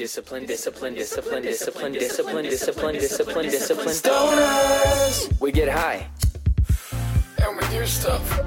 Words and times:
Discipline, 0.00 0.46
discipline, 0.46 0.94
discipline, 0.94 1.42
discipline, 1.42 1.92
discipline, 1.92 2.44
discipline, 2.44 2.94
discipline, 2.94 3.44
discipline. 3.50 3.88
Stoners! 3.88 5.38
We 5.42 5.52
get 5.52 5.68
high. 5.68 6.08
And 7.44 7.54
we 7.54 7.68
do 7.68 7.84
stuff. 7.84 8.40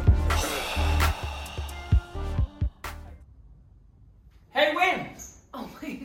Hey, 4.49 4.73
Win! 4.73 5.09
Oh 5.53 5.69
my. 5.79 5.99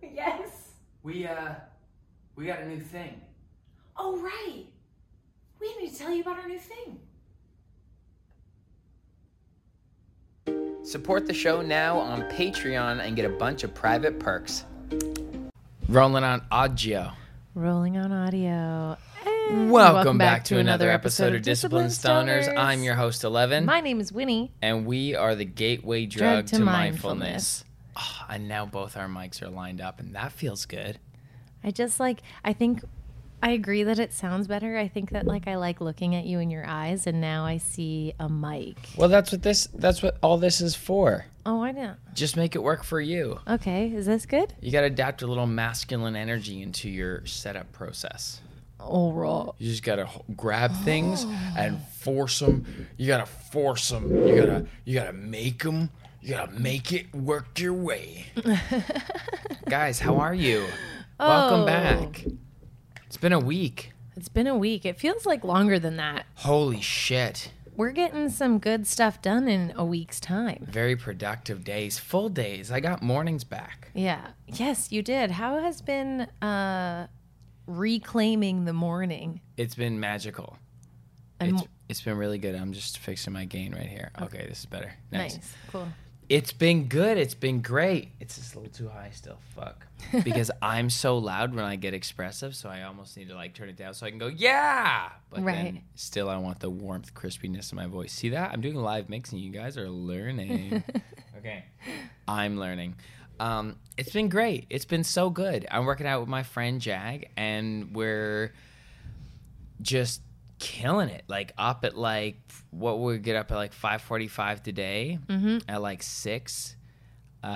yes. 0.14 0.70
We, 1.02 1.26
uh, 1.26 1.54
we 2.36 2.46
got 2.46 2.60
a 2.60 2.68
new 2.68 2.80
thing. 2.80 3.20
Oh 3.96 4.18
right. 4.18 4.66
We 5.60 5.76
need 5.78 5.90
to 5.90 5.98
tell 5.98 6.14
you 6.14 6.22
about 6.22 6.38
our 6.38 6.46
new 6.46 6.60
thing. 6.60 7.00
Support 10.84 11.26
the 11.26 11.32
show 11.34 11.62
now 11.62 11.98
on 11.98 12.22
Patreon 12.30 13.00
and 13.04 13.16
get 13.16 13.24
a 13.24 13.30
bunch 13.30 13.64
of 13.64 13.74
private 13.74 14.18
perks. 14.20 14.64
Rolling 15.88 16.24
on 16.24 16.42
audio. 16.50 17.10
Rolling 17.54 17.96
on 17.96 18.12
audio. 18.12 18.96
And 19.50 19.70
Welcome, 19.70 20.18
back, 20.18 20.44
to 20.44 20.58
another 20.58 20.90
episode 20.90 21.34
of 21.34 21.42
Discipline 21.42 21.86
Stoners. 21.86 22.54
I'm 22.54 22.82
your 22.82 22.94
host, 22.96 23.24
Eleven, 23.24 23.64
My 23.64 23.80
name 23.80 23.98
is 24.00 24.12
Winnie. 24.12 24.52
and 24.60 24.84
we 24.86 25.14
are 25.14 25.34
the 25.34 25.44
gateway 25.44 26.04
drug, 26.06 26.20
Drug 26.34 26.46
to 26.48 26.56
to, 26.58 26.64
mindfulness. 26.64 27.64
mindfulness. 27.64 27.64
Ah, 27.96 28.26
and 28.30 28.48
now 28.48 28.66
both 28.66 28.96
our 28.96 29.06
mics 29.08 29.40
are 29.42 29.48
lined 29.48 29.80
up, 29.80 30.00
and 30.00 30.14
that 30.14 30.32
feels 30.32 30.66
good. 30.66 30.98
I 31.62 31.70
just 31.70 31.98
like 32.00 32.20
I 32.44 32.52
think 32.52 32.82
I 33.44 33.50
agree 33.50 33.82
that 33.84 33.98
it 33.98 34.12
sounds 34.14 34.46
better. 34.48 34.78
I 34.78 34.88
think 34.88 35.10
that 35.10 35.26
like 35.26 35.46
I 35.46 35.56
like 35.56 35.80
looking 35.82 36.14
at 36.14 36.24
you 36.24 36.38
in 36.38 36.50
your 36.50 36.66
eyes 36.66 37.06
and 37.06 37.20
now 37.20 37.44
I 37.44 37.58
see 37.58 38.14
a 38.18 38.26
mic. 38.28 38.76
Well, 38.96 39.10
that's 39.10 39.32
what 39.32 39.42
this. 39.42 39.66
That's 39.74 40.02
what 40.02 40.16
all 40.22 40.38
this 40.38 40.62
is 40.62 40.74
for. 40.74 41.26
Oh, 41.44 41.62
I 41.62 41.72
know. 41.72 41.94
Just 42.14 42.36
make 42.38 42.54
it 42.54 42.62
work 42.62 42.82
for 42.84 43.02
you. 43.02 43.38
Okay, 43.46 43.88
is 43.94 44.06
this 44.06 44.24
good? 44.24 44.54
You 44.62 44.72
got 44.72 44.80
to 44.80 44.86
adapt 44.86 45.20
a 45.20 45.26
little 45.26 45.46
masculine 45.46 46.16
energy 46.16 46.62
into 46.62 46.88
your 46.88 47.26
setup 47.26 47.70
process. 47.70 48.40
All 48.80 49.12
right. 49.12 49.52
You 49.58 49.70
just 49.70 49.82
gotta 49.82 50.04
h- 50.10 50.22
grab 50.36 50.72
things 50.84 51.24
and 51.56 51.80
force 51.98 52.38
them. 52.40 52.86
You 52.96 53.06
gotta 53.08 53.26
force 53.26 53.90
them. 53.90 54.10
You 54.26 54.36
gotta 54.36 54.66
you 54.86 54.94
gotta 54.94 55.12
make 55.12 55.62
them. 55.62 55.90
You 56.22 56.30
gotta 56.30 56.52
make 56.52 56.92
it 56.94 57.14
work 57.14 57.58
your 57.60 57.74
way. 57.74 58.24
Guys, 59.68 60.00
how 60.00 60.16
are 60.16 60.34
you? 60.34 60.64
Oh. 61.20 61.28
Welcome 61.28 61.60
Oh. 61.60 61.66
back. 61.66 62.24
It's 63.14 63.20
been 63.20 63.32
a 63.32 63.38
week. 63.38 63.92
It's 64.16 64.28
been 64.28 64.48
a 64.48 64.56
week. 64.56 64.84
It 64.84 64.98
feels 64.98 65.24
like 65.24 65.44
longer 65.44 65.78
than 65.78 65.98
that. 65.98 66.26
Holy 66.34 66.80
shit! 66.80 67.52
We're 67.76 67.92
getting 67.92 68.28
some 68.28 68.58
good 68.58 68.88
stuff 68.88 69.22
done 69.22 69.46
in 69.46 69.72
a 69.76 69.84
week's 69.84 70.18
time. 70.18 70.66
Very 70.68 70.96
productive 70.96 71.62
days, 71.62 71.96
full 71.96 72.28
days. 72.28 72.72
I 72.72 72.80
got 72.80 73.02
mornings 73.04 73.44
back. 73.44 73.92
Yeah. 73.94 74.30
Yes, 74.48 74.90
you 74.90 75.00
did. 75.00 75.30
How 75.30 75.60
has 75.60 75.80
been 75.80 76.22
uh 76.42 77.06
reclaiming 77.68 78.64
the 78.64 78.72
morning? 78.72 79.40
It's 79.56 79.76
been 79.76 80.00
magical. 80.00 80.58
And 81.38 81.52
It's, 81.60 81.68
it's 81.88 82.02
been 82.02 82.16
really 82.16 82.38
good. 82.38 82.56
I'm 82.56 82.72
just 82.72 82.98
fixing 82.98 83.32
my 83.32 83.44
gain 83.44 83.72
right 83.76 83.86
here. 83.86 84.10
Okay, 84.22 84.44
this 84.48 84.58
is 84.58 84.66
better. 84.66 84.92
nice. 85.12 85.38
Cool. 85.70 85.86
It's 86.28 86.52
been 86.52 86.88
good. 86.88 87.18
It's 87.18 87.34
been 87.34 87.60
great. 87.60 88.10
It's 88.20 88.36
just 88.36 88.54
a 88.54 88.58
little 88.58 88.72
too 88.72 88.88
high 88.88 89.10
still. 89.12 89.38
Fuck. 89.54 89.86
Because 90.24 90.50
I'm 90.62 90.90
so 90.90 91.16
loud 91.18 91.54
when 91.54 91.64
I 91.64 91.76
get 91.76 91.92
expressive, 91.94 92.54
so 92.54 92.68
I 92.68 92.82
almost 92.82 93.16
need 93.16 93.28
to 93.28 93.34
like 93.34 93.54
turn 93.54 93.68
it 93.68 93.76
down 93.76 93.94
so 93.94 94.06
I 94.06 94.10
can 94.10 94.18
go, 94.18 94.26
yeah. 94.28 95.08
But 95.30 95.36
then 95.36 95.44
Right. 95.46 95.82
still, 95.94 96.28
I 96.28 96.36
want 96.36 96.60
the 96.60 96.68
warmth, 96.70 97.14
crispiness 97.14 97.72
in 97.72 97.76
my 97.76 97.86
voice. 97.86 98.12
See 98.12 98.28
that? 98.30 98.52
I'm 98.52 98.60
doing 98.60 98.76
live 98.76 99.08
mixing. 99.08 99.38
You 99.38 99.50
guys 99.50 99.76
are 99.78 99.88
learning. 99.88 100.84
okay. 101.38 101.64
I'm 102.28 102.58
learning. 102.58 102.96
Um, 103.40 103.76
it's 103.96 104.12
been 104.12 104.28
great. 104.28 104.66
It's 104.70 104.84
been 104.84 105.04
so 105.04 105.30
good. 105.30 105.66
I'm 105.70 105.84
working 105.86 106.06
out 106.06 106.20
with 106.20 106.28
my 106.28 106.42
friend 106.42 106.80
Jag, 106.80 107.28
and 107.36 107.94
we're 107.94 108.52
just 109.82 110.20
killing 110.58 111.08
it. 111.08 111.24
Like 111.28 111.52
up 111.58 111.84
at 111.84 111.96
like 111.96 112.36
what 112.70 113.00
we 113.00 113.18
get 113.18 113.36
up 113.36 113.50
at 113.52 113.56
like 113.56 113.72
five 113.72 114.02
forty 114.02 114.28
five 114.28 114.62
today 114.62 115.18
at 115.68 115.80
like 115.82 116.02
six, 116.02 116.76
uh, 117.42 117.46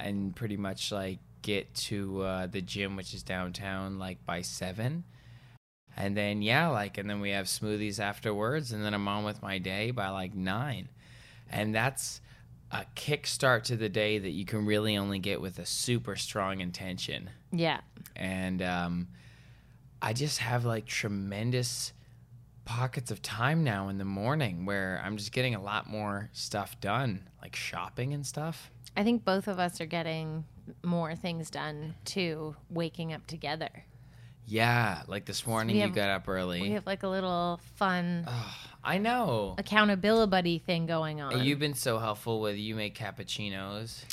and 0.00 0.34
pretty 0.34 0.56
much 0.56 0.92
like 0.92 1.18
get 1.42 1.72
to 1.74 2.22
uh, 2.22 2.46
the 2.46 2.60
gym 2.60 2.96
which 2.96 3.14
is 3.14 3.22
downtown 3.22 3.98
like 3.98 4.24
by 4.26 4.40
seven. 4.42 5.04
And 5.96 6.14
then 6.16 6.42
yeah, 6.42 6.68
like 6.68 6.98
and 6.98 7.08
then 7.08 7.20
we 7.20 7.30
have 7.30 7.46
smoothies 7.46 7.98
afterwards, 8.00 8.72
and 8.72 8.84
then 8.84 8.92
I'm 8.94 9.08
on 9.08 9.24
with 9.24 9.42
my 9.42 9.58
day 9.58 9.90
by 9.92 10.08
like 10.10 10.34
nine, 10.34 10.88
and 11.50 11.74
that's 11.74 12.20
a 12.72 12.84
kickstart 12.96 13.62
to 13.62 13.76
the 13.76 13.88
day 13.88 14.18
that 14.18 14.30
you 14.30 14.44
can 14.44 14.66
really 14.66 14.96
only 14.96 15.20
get 15.20 15.40
with 15.40 15.58
a 15.60 15.64
super 15.64 16.16
strong 16.16 16.60
intention 16.60 17.30
Yeah. 17.52 17.78
and 18.16 18.60
um, 18.60 19.06
I 20.02 20.12
just 20.12 20.38
have 20.38 20.64
like 20.64 20.84
tremendous 20.84 21.92
pockets 22.66 23.10
of 23.10 23.22
time 23.22 23.64
now 23.64 23.88
in 23.88 23.96
the 23.96 24.04
morning 24.04 24.66
where 24.66 25.00
I'm 25.02 25.16
just 25.16 25.32
getting 25.32 25.54
a 25.54 25.62
lot 25.62 25.88
more 25.88 26.28
stuff 26.32 26.78
done, 26.80 27.28
like 27.40 27.56
shopping 27.56 28.12
and 28.12 28.26
stuff. 28.26 28.70
I 28.94 29.04
think 29.04 29.24
both 29.24 29.48
of 29.48 29.58
us 29.58 29.80
are 29.80 29.86
getting 29.86 30.44
more 30.82 31.14
things 31.14 31.48
done 31.48 31.94
too, 32.04 32.56
waking 32.68 33.14
up 33.14 33.26
together. 33.26 33.70
Yeah, 34.44 35.02
like 35.06 35.24
this 35.24 35.46
morning 35.46 35.76
we 35.76 35.82
you 35.82 35.88
got 35.88 36.08
up 36.08 36.28
early. 36.28 36.60
We 36.60 36.72
have 36.72 36.86
like 36.86 37.02
a 37.02 37.08
little 37.08 37.60
fun 37.76 38.28
I 38.84 38.98
know. 38.98 39.54
accountability 39.58 40.30
buddy 40.30 40.58
thing 40.58 40.86
going 40.86 41.20
on. 41.20 41.44
You've 41.44 41.58
been 41.58 41.74
so 41.74 41.98
helpful 41.98 42.40
with 42.40 42.56
you 42.56 42.74
make 42.74 42.96
cappuccinos. 42.96 44.04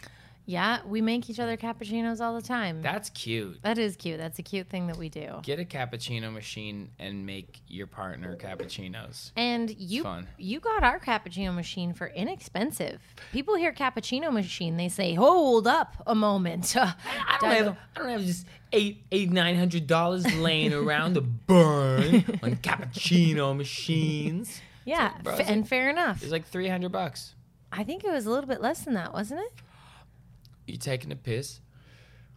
Yeah, 0.46 0.80
we 0.86 1.00
make 1.02 1.30
each 1.30 1.40
other 1.40 1.56
cappuccinos 1.56 2.20
all 2.20 2.36
the 2.36 2.42
time. 2.42 2.82
That's 2.82 3.10
cute. 3.10 3.62
that 3.64 3.78
is 3.78 3.96
cute. 3.96 4.18
That's 4.18 4.38
a 4.40 4.44
cute 4.44 4.68
thing 4.70 4.88
that 4.88 4.98
we 4.98 5.08
do. 5.10 5.40
Get 5.44 5.60
a 5.60 5.64
cappuccino 5.66 6.34
machine 6.34 6.90
and 7.00 7.26
make 7.26 7.62
your 7.68 7.88
partner 7.88 8.36
cappuccinos. 8.36 9.32
And 9.38 9.70
you 9.80 10.04
fun. 10.04 10.28
you 10.38 10.60
got 10.60 10.84
our 10.84 11.00
cappuccino 11.00 11.54
machine 11.56 11.94
for 11.94 12.08
inexpensive. 12.08 13.02
People 13.32 13.56
hear 13.56 13.72
cappuccino 13.72 14.32
machine, 14.34 14.78
they 14.78 14.90
say, 14.90 15.14
"Hold 15.14 15.66
up 15.68 15.96
a 16.06 16.16
moment." 16.16 16.76
I 16.78 16.94
don't 17.40 17.52
have, 17.52 17.78
I 17.96 18.00
don't 18.00 18.10
have 18.10 18.22
just 18.22 18.46
eight, 18.74 19.04
eight, 19.12 19.32
nine 19.32 19.56
hundred 19.56 19.88
dollars 19.88 20.26
laying 20.36 20.74
around 20.74 21.14
to 21.14 21.22
burn 21.22 22.16
on 22.44 22.56
cappuccino 22.58 23.56
machines. 23.56 24.62
yeah, 24.86 25.14
bro, 25.24 25.34
f- 25.34 25.40
it's 25.42 25.50
and 25.50 25.68
fair 25.68 25.90
enough. 25.90 26.22
It's 26.22 26.32
like 26.32 26.46
three 26.46 26.68
hundred 26.68 26.92
bucks. 26.92 27.34
I 27.72 27.84
think 27.84 28.04
it 28.04 28.12
was 28.12 28.26
a 28.26 28.30
little 28.30 28.48
bit 28.48 28.62
less 28.62 28.82
than 28.84 28.94
that, 28.96 29.14
wasn't 29.14 29.40
it? 29.42 29.54
You 30.68 30.78
taking 30.78 31.12
a 31.12 31.16
piss? 31.16 31.60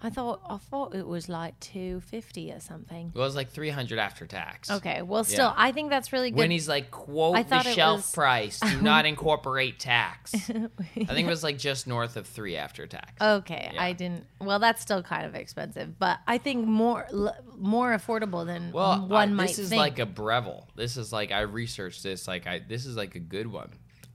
I 0.03 0.11
thought 0.11 0.43
I 0.47 0.59
thought 0.59 0.95
it 0.95 1.07
was 1.07 1.27
like 1.31 1.59
two 1.59 2.01
fifty 2.03 2.53
or 2.53 2.61
something. 2.61 3.13
Well, 3.15 3.25
was 3.25 3.35
like 3.35 3.49
three 3.51 3.71
hundred 3.71 3.99
after 3.99 4.27
tax. 4.27 4.71
Okay, 4.71 5.01
well, 5.01 5.25
still, 5.25 5.47
Yeah. 5.47 5.55
I 5.57 5.73
think 5.73 5.89
that's 5.89 6.13
really 6.13 6.31
good. 6.31 6.37
When 6.39 6.51
he's 6.51 6.69
like, 6.69 6.91
quote 6.91 7.35
I 7.35 7.43
the 7.45 7.49
thought 7.49 7.65
it 7.67 7.75
shelf 7.75 7.99
was- 8.01 8.11
price, 8.13 8.61
do 8.61 8.83
not 8.83 9.07
incorporate 9.07 9.81
tax. 9.81 10.35
I 10.51 10.69
think 10.85 11.09
it 11.09 11.27
was 11.27 11.43
like 11.43 11.57
just 11.57 11.87
north 11.87 12.17
of 12.19 12.27
three 12.27 12.57
after 12.57 12.87
tax. 12.87 13.15
okay. 13.23 13.75
I 13.79 13.95
didn't. 13.95 14.27
Well, 14.39 14.59
that's 14.59 14.83
still 14.83 15.03
kind 15.03 15.25
of 15.25 15.35
expensive, 15.35 15.99
but 15.99 16.19
I 16.27 16.37
think 16.37 16.67
more 16.67 17.07
l- 17.11 17.35
more 17.57 17.97
affordable 17.97 18.45
than 18.45 18.73
well, 18.73 19.01
one 19.09 19.31
I- 19.31 19.33
might 19.33 19.47
this 19.49 19.59
is 19.61 19.71
think. 19.71 19.81
like 19.81 19.99
a 19.99 20.05
Breville. 20.07 20.69
This 20.77 20.99
is 20.99 21.11
like 21.11 21.33
I 21.33 21.41
researched 21.41 22.03
this. 22.03 22.29
Like 22.29 22.47
I, 22.47 22.59
this 22.59 22.85
is 22.85 22.99
like 22.99 23.15
a 23.15 23.19
good 23.21 23.47
one. 23.47 23.71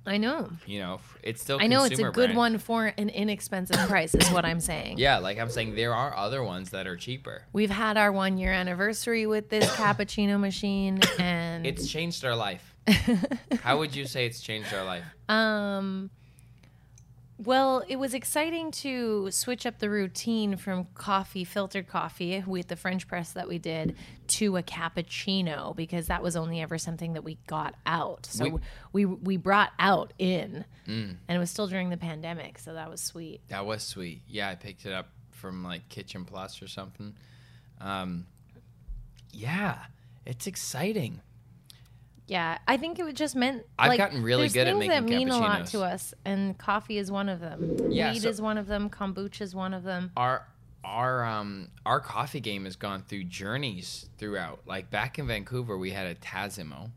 I 0.06 0.18
know, 0.18 0.50
You 0.66 0.80
know, 0.80 1.00
it's 1.22 1.42
still. 1.42 1.60
I 1.62 1.68
know, 1.68 1.84
it's 1.84 2.00
a 2.00 2.04
good 2.04 2.14
brand. 2.14 2.36
one 2.38 2.58
for 2.58 2.88
an 2.98 3.10
inexpensive 3.10 3.78
price. 3.88 4.16
Is 4.16 4.30
what 4.32 4.46
I'm 4.46 4.60
saying. 4.60 4.98
Yeah, 4.98 5.20
like 5.20 5.38
I'm 5.38 5.50
saying, 5.50 5.76
there 5.76 5.94
are 5.94 6.16
other 6.18 6.44
ones 6.44 6.72
that 6.72 6.88
are 6.88 6.98
cheaper. 6.98 7.44
We've 7.54 7.70
had 7.70 7.98
our 7.98 8.12
one 8.12 8.38
year 8.40 8.52
anniversary 8.52 9.28
with 9.28 9.50
this 9.50 9.70
cappuccino 9.76 10.40
machine, 10.40 11.00
and 11.20 11.68
It's 11.68 11.88
changed 11.88 12.26
our 12.26 12.36
life. 12.36 12.74
How 13.62 13.78
would 13.78 13.96
you 13.96 14.06
say 14.06 14.26
it's 14.26 14.42
changed 14.42 14.74
our 14.74 14.84
life? 14.84 15.04
Um, 15.30 16.10
well, 17.44 17.84
it 17.88 17.96
was 17.98 18.14
exciting 18.14 18.72
to 18.72 19.32
switch 19.32 19.66
up 19.66 19.80
the 19.80 19.90
routine 19.90 20.58
from 20.58 20.86
coffee, 20.94 21.44
filtered 21.44 21.88
coffee 21.88 22.44
with 22.46 22.68
the 22.68 22.76
French 22.76 23.08
press 23.08 23.34
that 23.34 23.48
we 23.48 23.58
did 23.58 23.96
to 24.28 24.58
a 24.58 24.64
cappuccino 24.64 25.76
because 25.76 26.08
that 26.08 26.22
was 26.22 26.36
only 26.36 26.62
ever 26.62 26.78
something 26.78 27.14
that 27.14 27.24
we 27.24 27.36
got 27.48 27.76
out. 27.86 28.26
So 28.28 28.46
We- 28.46 28.60
we 28.94 29.06
we, 29.06 29.38
brought 29.38 29.72
out 29.80 30.14
in, 30.20 30.66
Mm. 30.88 31.18
and 31.28 31.36
it 31.36 31.40
was 31.40 31.50
still 31.50 31.68
during 31.68 31.90
the 31.90 31.98
pandemic, 31.98 32.60
so 32.60 32.74
that 32.74 32.90
was 32.90 33.02
sweet. 33.02 33.42
That 33.48 33.66
was 33.66 33.84
sweet. 33.84 34.22
Yeah, 34.28 34.50
I 34.50 34.56
picked 34.56 34.86
it 34.86 34.94
up 34.94 35.10
from 35.32 35.64
like 35.64 35.90
Kitchen 35.90 36.26
Plus 36.26 36.62
or 36.62 36.68
something. 36.68 37.16
Um, 37.80 38.28
yeah, 39.32 39.86
it's 40.26 40.46
exciting. 40.48 41.22
Yeah, 42.32 42.60
I 42.66 42.78
think 42.78 42.98
it 42.98 43.14
just 43.18 43.36
meant 43.36 43.64
I've 43.78 43.90
like, 43.90 43.98
gotten 43.98 44.24
really 44.24 44.48
good 44.48 44.66
at 44.66 44.78
things 44.78 44.88
that 44.88 45.04
mean 45.04 45.28
a 45.28 45.38
lot 45.38 45.66
to 45.68 45.82
us, 45.82 46.14
and 46.24 46.58
coffee 46.58 46.98
is 46.98 47.12
one 47.12 47.28
of 47.28 47.42
them. 47.42 47.76
Yeah, 47.90 48.14
Weed 48.14 48.22
so- 48.22 48.30
is 48.30 48.42
one 48.42 48.58
of 48.58 48.68
them. 48.68 48.90
Kombucha 48.90 49.42
is 49.42 49.54
one 49.54 49.74
of 49.74 49.84
them. 49.84 50.12
Our 50.16 50.48
our 50.86 51.26
um 51.26 51.68
our 51.86 52.00
coffee 52.00 52.40
game 52.40 52.64
has 52.64 52.78
gone 52.78 53.04
through 53.04 53.26
journeys 53.26 54.10
throughout. 54.18 54.62
Like 54.66 54.90
back 54.90 55.20
in 55.20 55.28
Vancouver, 55.28 55.78
we 55.78 55.92
had 55.92 56.08
a 56.08 56.16
Tassimo. 56.16 56.92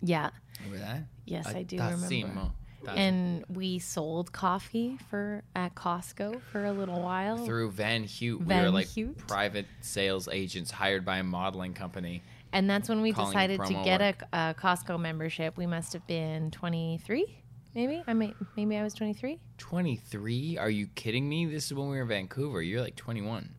Yeah. 0.00 0.30
Remember 0.64 0.78
that? 0.86 1.02
Yes, 1.26 1.46
A 1.46 1.58
I 1.58 1.62
do 1.62 1.76
Tassimo. 1.76 2.22
remember. 2.22 2.50
And 2.88 3.44
we 3.50 3.78
sold 3.78 4.32
coffee 4.32 4.96
for 5.10 5.44
at 5.54 5.74
Costco 5.74 6.40
for 6.50 6.64
a 6.64 6.72
little 6.72 7.02
while. 7.02 7.44
Through 7.44 7.72
Van 7.72 8.04
Hute, 8.04 8.40
we 8.46 8.54
were 8.54 8.70
like 8.70 8.86
Hute? 8.88 9.18
private 9.18 9.66
sales 9.82 10.28
agents 10.32 10.70
hired 10.70 11.04
by 11.04 11.18
a 11.18 11.22
modeling 11.22 11.74
company. 11.74 12.22
And 12.52 12.68
that's 12.68 12.88
when 12.88 13.00
we 13.00 13.12
Calling 13.12 13.30
decided 13.30 13.64
to 13.64 13.74
get 13.84 14.00
a, 14.00 14.14
a 14.32 14.36
uh, 14.36 14.54
Costco 14.54 14.98
membership. 14.98 15.56
We 15.56 15.66
must 15.66 15.92
have 15.92 16.06
been 16.06 16.50
23, 16.50 17.42
maybe. 17.74 18.02
I 18.06 18.12
may, 18.12 18.34
maybe 18.56 18.76
I 18.76 18.82
was 18.82 18.94
23. 18.94 19.38
23? 19.58 20.58
Are 20.58 20.70
you 20.70 20.88
kidding 20.88 21.28
me? 21.28 21.46
This 21.46 21.66
is 21.66 21.74
when 21.74 21.88
we 21.88 21.96
were 21.96 22.02
in 22.02 22.08
Vancouver. 22.08 22.60
You're 22.60 22.80
like 22.80 22.96
21 22.96 23.54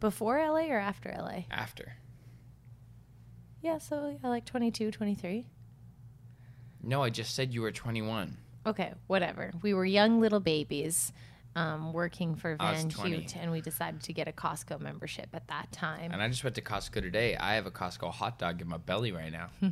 Before 0.00 0.38
LA 0.38 0.66
or 0.66 0.78
after 0.78 1.14
LA? 1.16 1.44
after. 1.50 1.96
Yeah, 3.60 3.78
so 3.78 4.18
yeah, 4.22 4.28
like 4.28 4.44
22, 4.44 4.90
23. 4.90 5.46
No, 6.82 7.02
I 7.02 7.10
just 7.10 7.36
said 7.36 7.54
you 7.54 7.62
were 7.62 7.70
21. 7.70 8.36
Okay, 8.66 8.92
whatever. 9.06 9.52
We 9.62 9.74
were 9.74 9.84
young 9.84 10.20
little 10.20 10.40
babies 10.40 11.12
um, 11.54 11.92
working 11.92 12.34
for 12.34 12.56
Van 12.56 12.88
20. 12.88 13.10
Hute, 13.10 13.36
and 13.36 13.50
we 13.52 13.60
decided 13.60 14.02
to 14.02 14.12
get 14.12 14.28
a 14.28 14.32
Costco 14.32 14.80
membership 14.80 15.28
at 15.34 15.46
that 15.48 15.70
time. 15.72 16.10
And 16.12 16.22
I 16.22 16.28
just 16.28 16.42
went 16.44 16.56
to 16.56 16.62
Costco 16.62 16.94
today. 17.02 17.36
I 17.36 17.54
have 17.54 17.66
a 17.66 17.70
Costco 17.70 18.10
hot 18.10 18.38
dog 18.38 18.60
in 18.62 18.68
my 18.68 18.78
belly 18.78 19.12
right 19.12 19.30
now. 19.32 19.48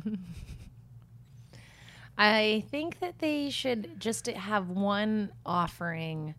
I 2.17 2.63
think 2.69 2.99
that 2.99 3.19
they 3.19 3.49
should 3.49 3.99
just 3.99 4.27
have 4.27 4.69
one 4.69 5.31
offering 5.45 6.35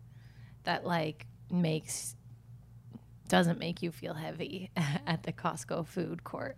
that 0.63 0.85
like 0.85 1.25
makes 1.51 2.15
doesn't 3.27 3.59
make 3.59 3.81
you 3.81 3.91
feel 3.91 4.13
heavy 4.13 4.69
at 5.07 5.23
the 5.23 5.33
Costco 5.33 5.87
food 5.87 6.23
court. 6.23 6.57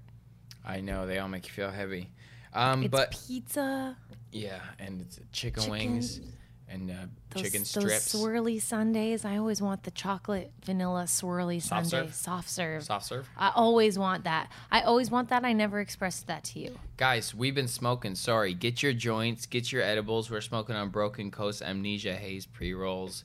I 0.63 0.81
know 0.81 1.07
they 1.07 1.19
all 1.19 1.27
make 1.27 1.47
you 1.47 1.53
feel 1.53 1.71
heavy. 1.71 2.11
Um, 2.53 2.83
It's 2.83 2.91
but 2.91 3.11
pizza, 3.27 3.97
yeah, 4.31 4.59
and 4.79 5.01
it's 5.01 5.19
chicken, 5.31 5.63
Chicken- 5.63 5.71
wings 5.71 6.21
and 6.67 6.89
uh, 6.89 6.93
those, 7.29 7.43
chicken 7.43 7.59
those 7.61 7.69
strips. 7.69 8.15
swirly 8.15 8.61
sundaes. 8.61 9.23
I 9.23 9.37
always 9.37 9.61
want 9.61 9.83
the 9.83 9.91
chocolate 9.91 10.51
vanilla 10.63 11.03
swirly 11.03 11.61
Soft 11.61 11.87
sundae, 11.87 12.07
serve? 12.07 12.15
soft 12.15 12.49
serve. 12.49 12.83
Soft 12.83 13.05
serve. 13.05 13.29
I 13.37 13.51
always 13.55 13.99
want 13.99 14.23
that. 14.23 14.51
I 14.71 14.81
always 14.81 15.11
want 15.11 15.29
that. 15.29 15.45
I 15.45 15.53
never 15.53 15.79
expressed 15.79 16.27
that 16.27 16.43
to 16.45 16.59
you. 16.59 16.77
Guys, 16.97 17.35
we've 17.35 17.55
been 17.55 17.67
smoking. 17.67 18.15
Sorry. 18.15 18.53
Get 18.53 18.81
your 18.81 18.93
joints, 18.93 19.45
get 19.45 19.71
your 19.71 19.83
edibles. 19.83 20.29
We're 20.31 20.41
smoking 20.41 20.75
on 20.75 20.89
Broken 20.89 21.31
Coast 21.31 21.61
Amnesia 21.61 22.15
Haze 22.15 22.45
pre 22.45 22.73
rolls. 22.73 23.23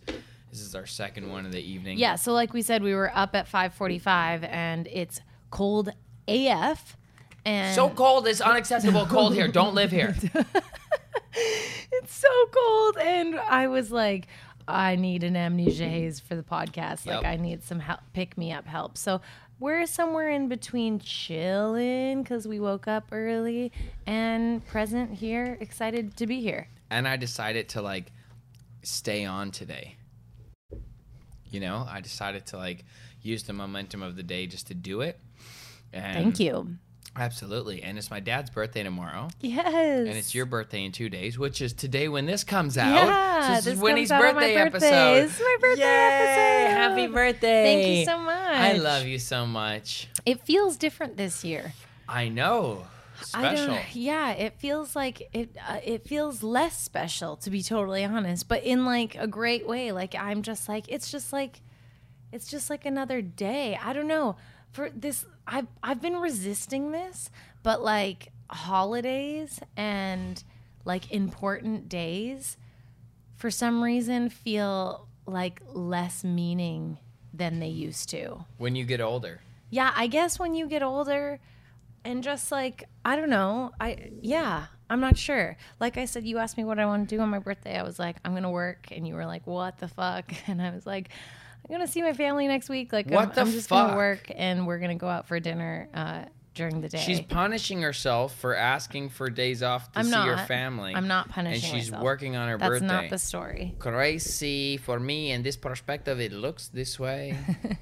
This 0.51 0.61
is 0.61 0.75
our 0.75 0.87
second 0.87 1.31
one 1.31 1.47
of 1.47 1.53
the 1.53 1.61
evening. 1.63 1.97
Yeah, 1.99 2.17
so 2.17 2.33
like 2.33 2.53
we 2.53 2.63
said, 2.63 2.83
we 2.83 2.95
were 2.95 3.13
up 3.15 3.35
at 3.37 3.47
5:45, 3.49 4.43
and 4.45 4.89
it's 4.89 5.21
cold 5.51 5.91
AF. 6.27 6.97
And 7.45 7.75
So 7.75 7.89
cold. 7.91 8.27
It's 8.27 8.41
unacceptable 8.41 9.07
cold 9.07 9.35
here. 9.35 9.49
Don't 9.49 9.75
live 9.75 9.91
here. 9.91 10.15
it's 11.93 12.15
so 12.15 12.29
cold, 12.53 12.99
and 12.99 13.39
I 13.39 13.67
was 13.69 13.91
like, 13.91 14.27
I 14.69 14.97
need 14.97 15.25
an 15.25 15.37
amnesia 15.37 15.89
haze 15.89 16.21
for 16.21 16.37
the 16.37 16.43
podcast. 16.43 17.07
Like 17.07 17.23
Yep. 17.23 17.25
I 17.25 17.37
need 17.37 17.65
some 17.65 17.81
help, 17.81 18.01
pick 18.13 18.37
me 18.39 18.53
up 18.53 18.67
help. 18.67 18.97
So 18.99 19.21
we're 19.59 19.87
somewhere 19.87 20.31
in 20.31 20.49
between 20.49 20.99
chilling 21.01 22.23
because 22.23 22.47
we 22.47 22.61
woke 22.61 22.87
up 22.87 23.09
early 23.13 23.73
and 24.07 24.65
present 24.67 25.13
here, 25.15 25.57
excited 25.61 26.17
to 26.19 26.27
be 26.27 26.41
here. 26.41 26.69
and 26.91 27.07
I 27.09 27.17
decided 27.17 27.69
to 27.71 27.83
like 27.83 28.13
stay 28.83 29.25
on 29.25 29.51
today. 29.51 29.97
You 31.51 31.61
know, 31.61 31.87
I 31.89 32.01
decided 32.01 32.47
to 32.47 32.57
like 32.57 32.85
use 33.23 33.43
the 33.43 33.53
momentum 33.53 34.03
of 34.03 34.15
the 34.17 34.23
day 34.23 34.47
just 34.47 34.69
to 34.69 34.75
do 34.75 35.01
it. 35.01 35.19
And 35.93 36.15
Thank 36.15 36.41
you. 36.41 36.77
Absolutely. 37.17 37.83
And 37.83 37.99
it's 37.99 38.11
my 38.11 38.21
dad's 38.21 38.51
birthday 38.51 38.83
tomorrow. 38.83 39.29
Yes, 39.41 39.67
And 39.67 40.09
it's 40.17 40.35
your 40.35 40.47
birthday 40.47 40.85
in 40.85 40.93
two 40.93 41.09
days, 41.09 41.39
which 41.39 41.61
is 41.61 41.73
today 41.73 42.09
when 42.09 42.25
this 42.25 42.45
comes 42.45 42.79
out. 42.79 42.95
Yeah, 43.07 43.47
so 43.49 43.55
this, 43.57 43.65
this 43.65 43.75
is 43.75 43.81
Winnie's 43.81 44.11
out 44.11 44.25
on 44.25 44.35
my 44.37 44.41
birthday 44.41 44.69
birthday. 44.71 44.87
episode. 44.89 45.23
This 45.25 45.35
is 45.35 45.41
my 45.41 45.57
birthday 45.61 45.83
Yay! 45.83 46.67
episode. 46.67 46.77
Happy 46.77 47.07
birthday. 47.09 47.65
Thank 47.65 47.99
you 47.99 48.05
so 48.05 48.19
much. 48.19 48.37
I 48.37 48.73
love 48.75 49.07
you 49.07 49.19
so 49.19 49.45
much. 49.47 50.09
It 50.25 50.41
feels 50.43 50.77
different 50.77 51.17
this 51.17 51.45
year. 51.45 51.73
I 52.09 52.29
know. 52.29 52.87
I 53.35 53.55
Special. 53.55 53.67
don't. 53.75 53.95
Yeah, 53.95 54.31
it 54.33 54.55
feels 54.61 54.97
like 54.97 55.29
it. 55.35 55.55
Uh, 55.69 55.79
it 55.85 56.07
feels 56.09 56.43
less 56.43 56.81
special, 56.81 57.37
to 57.37 57.51
be 57.51 57.63
totally 57.63 58.03
honest, 58.05 58.49
but 58.49 58.65
in 58.65 58.87
like 58.87 59.15
a 59.17 59.27
great 59.27 59.67
way. 59.69 59.93
Like 59.93 60.15
I'm 60.15 60.41
just 60.41 60.71
like 60.71 60.87
it's 60.89 61.11
just 61.11 61.31
like 61.31 61.61
it's 62.33 62.47
just 62.49 62.71
like 62.71 62.87
another 62.87 63.21
day. 63.21 63.79
I 63.83 63.93
don't 63.93 64.07
know. 64.09 64.37
For 64.73 64.89
this, 64.89 65.27
I've 65.51 65.67
I've 65.83 66.01
been 66.01 66.17
resisting 66.17 66.93
this, 66.93 67.29
but 67.63 67.83
like 67.83 68.33
holidays 68.49 69.61
and 69.77 70.43
like 70.85 71.11
important 71.13 71.89
days, 71.89 72.57
for 73.37 73.51
some 73.51 73.83
reason, 73.83 74.31
feel 74.31 75.09
like 75.27 75.61
less 75.73 76.23
meaning 76.25 76.99
than 77.35 77.59
they 77.59 77.69
used 77.69 78.09
to. 78.11 78.45
When 78.59 78.77
you 78.77 78.85
get 78.85 79.01
older. 79.01 79.41
Yeah, 79.71 79.93
I 79.95 80.07
guess 80.07 80.39
when 80.39 80.55
you 80.55 80.67
get 80.67 80.83
older 80.83 81.41
and 82.05 82.23
just 82.23 82.53
like 82.53 82.89
I 83.05 83.17
don't 83.17 83.31
know, 83.31 83.73
I 83.81 84.13
yeah, 84.23 84.67
I'm 84.89 85.01
not 85.01 85.19
sure. 85.19 85.57
Like 85.81 85.97
I 85.97 86.05
said, 86.05 86.25
you 86.25 86.39
asked 86.39 86.57
me 86.57 86.65
what 86.65 86.79
I 86.79 86.87
want 86.87 87.09
to 87.09 87.17
do 87.17 87.21
on 87.21 87.29
my 87.29 87.41
birthday. 87.41 87.77
I 87.77 87.83
was 87.83 87.99
like, 87.99 88.17
I'm 88.25 88.35
gonna 88.35 88.51
work, 88.51 88.89
and 88.93 89.07
you 89.07 89.15
were 89.15 89.27
like, 89.27 89.47
what 89.47 89.79
the 89.79 89.89
fuck? 89.89 90.33
And 90.47 90.63
I 90.63 90.71
was 90.71 90.87
like, 90.87 91.09
I'm 91.71 91.79
gonna 91.79 91.87
see 91.87 92.03
my 92.03 92.13
family 92.13 92.49
next 92.49 92.69
week. 92.69 92.93
Like, 92.93 93.09
What 93.09 93.29
I'm, 93.29 93.35
the 93.35 93.41
I'm 93.43 93.51
just 93.53 93.69
fuck? 93.69 93.87
gonna 93.89 93.97
work, 93.97 94.31
and 94.35 94.67
we're 94.67 94.79
gonna 94.81 94.97
go 94.97 95.07
out 95.09 95.29
for 95.29 95.39
dinner 95.39 95.89
uh, 95.95 96.25
during 96.55 96.81
the 96.81 96.89
day. 96.89 96.99
She's 96.99 97.21
punishing 97.21 97.81
herself 97.83 98.35
for 98.35 98.57
asking 98.57 99.11
for 99.11 99.31
days 99.31 99.63
off 99.63 99.93
to 99.93 100.01
I'm 100.01 100.07
see 100.07 100.11
not. 100.11 100.27
her 100.37 100.47
family. 100.47 100.93
I'm 100.97 101.07
not 101.07 101.29
punishing. 101.29 101.71
And 101.71 101.81
she's 101.81 101.91
myself. 101.93 102.05
working 102.05 102.35
on 102.35 102.49
her 102.49 102.59
That's 102.59 102.71
birthday. 102.71 102.87
not 102.87 103.09
the 103.11 103.19
story. 103.19 103.77
Crazy 103.79 104.79
for 104.79 104.99
me 104.99 105.31
in 105.31 105.43
this 105.45 105.57
perspective, 105.57 106.19
it 106.19 106.33
looks 106.33 106.67
this 106.69 106.99
way. 106.99 107.39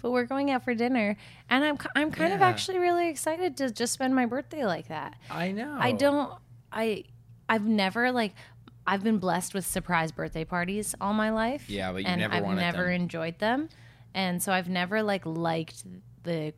But 0.00 0.12
we're 0.12 0.26
going 0.26 0.52
out 0.52 0.62
for 0.62 0.74
dinner, 0.74 1.16
and 1.50 1.64
I'm 1.64 1.76
I'm 1.96 2.12
kind 2.12 2.32
of 2.32 2.40
actually 2.40 2.78
really 2.78 3.08
excited 3.08 3.56
to 3.56 3.70
just 3.72 3.92
spend 3.94 4.14
my 4.14 4.24
birthday 4.24 4.64
like 4.64 4.86
that. 4.88 5.16
I 5.28 5.50
know. 5.50 5.76
I 5.78 5.90
don't 5.90 6.32
I 6.72 7.02
I've 7.48 7.66
never 7.66 8.12
like 8.12 8.32
I've 8.86 9.02
been 9.02 9.18
blessed 9.18 9.52
with 9.54 9.66
surprise 9.66 10.12
birthday 10.12 10.44
parties 10.44 10.94
all 11.00 11.12
my 11.12 11.30
life. 11.30 11.68
Yeah, 11.68 11.92
but 11.92 12.02
you 12.02 12.08
and 12.08 12.20
never 12.20 12.34
I've 12.34 12.56
never 12.56 12.84
them. 12.84 12.92
enjoyed 12.92 13.38
them. 13.38 13.68
And 14.14 14.42
so 14.42 14.52
I've 14.52 14.68
never 14.68 15.02
like 15.02 15.26
liked 15.26 15.84
the 16.22 16.54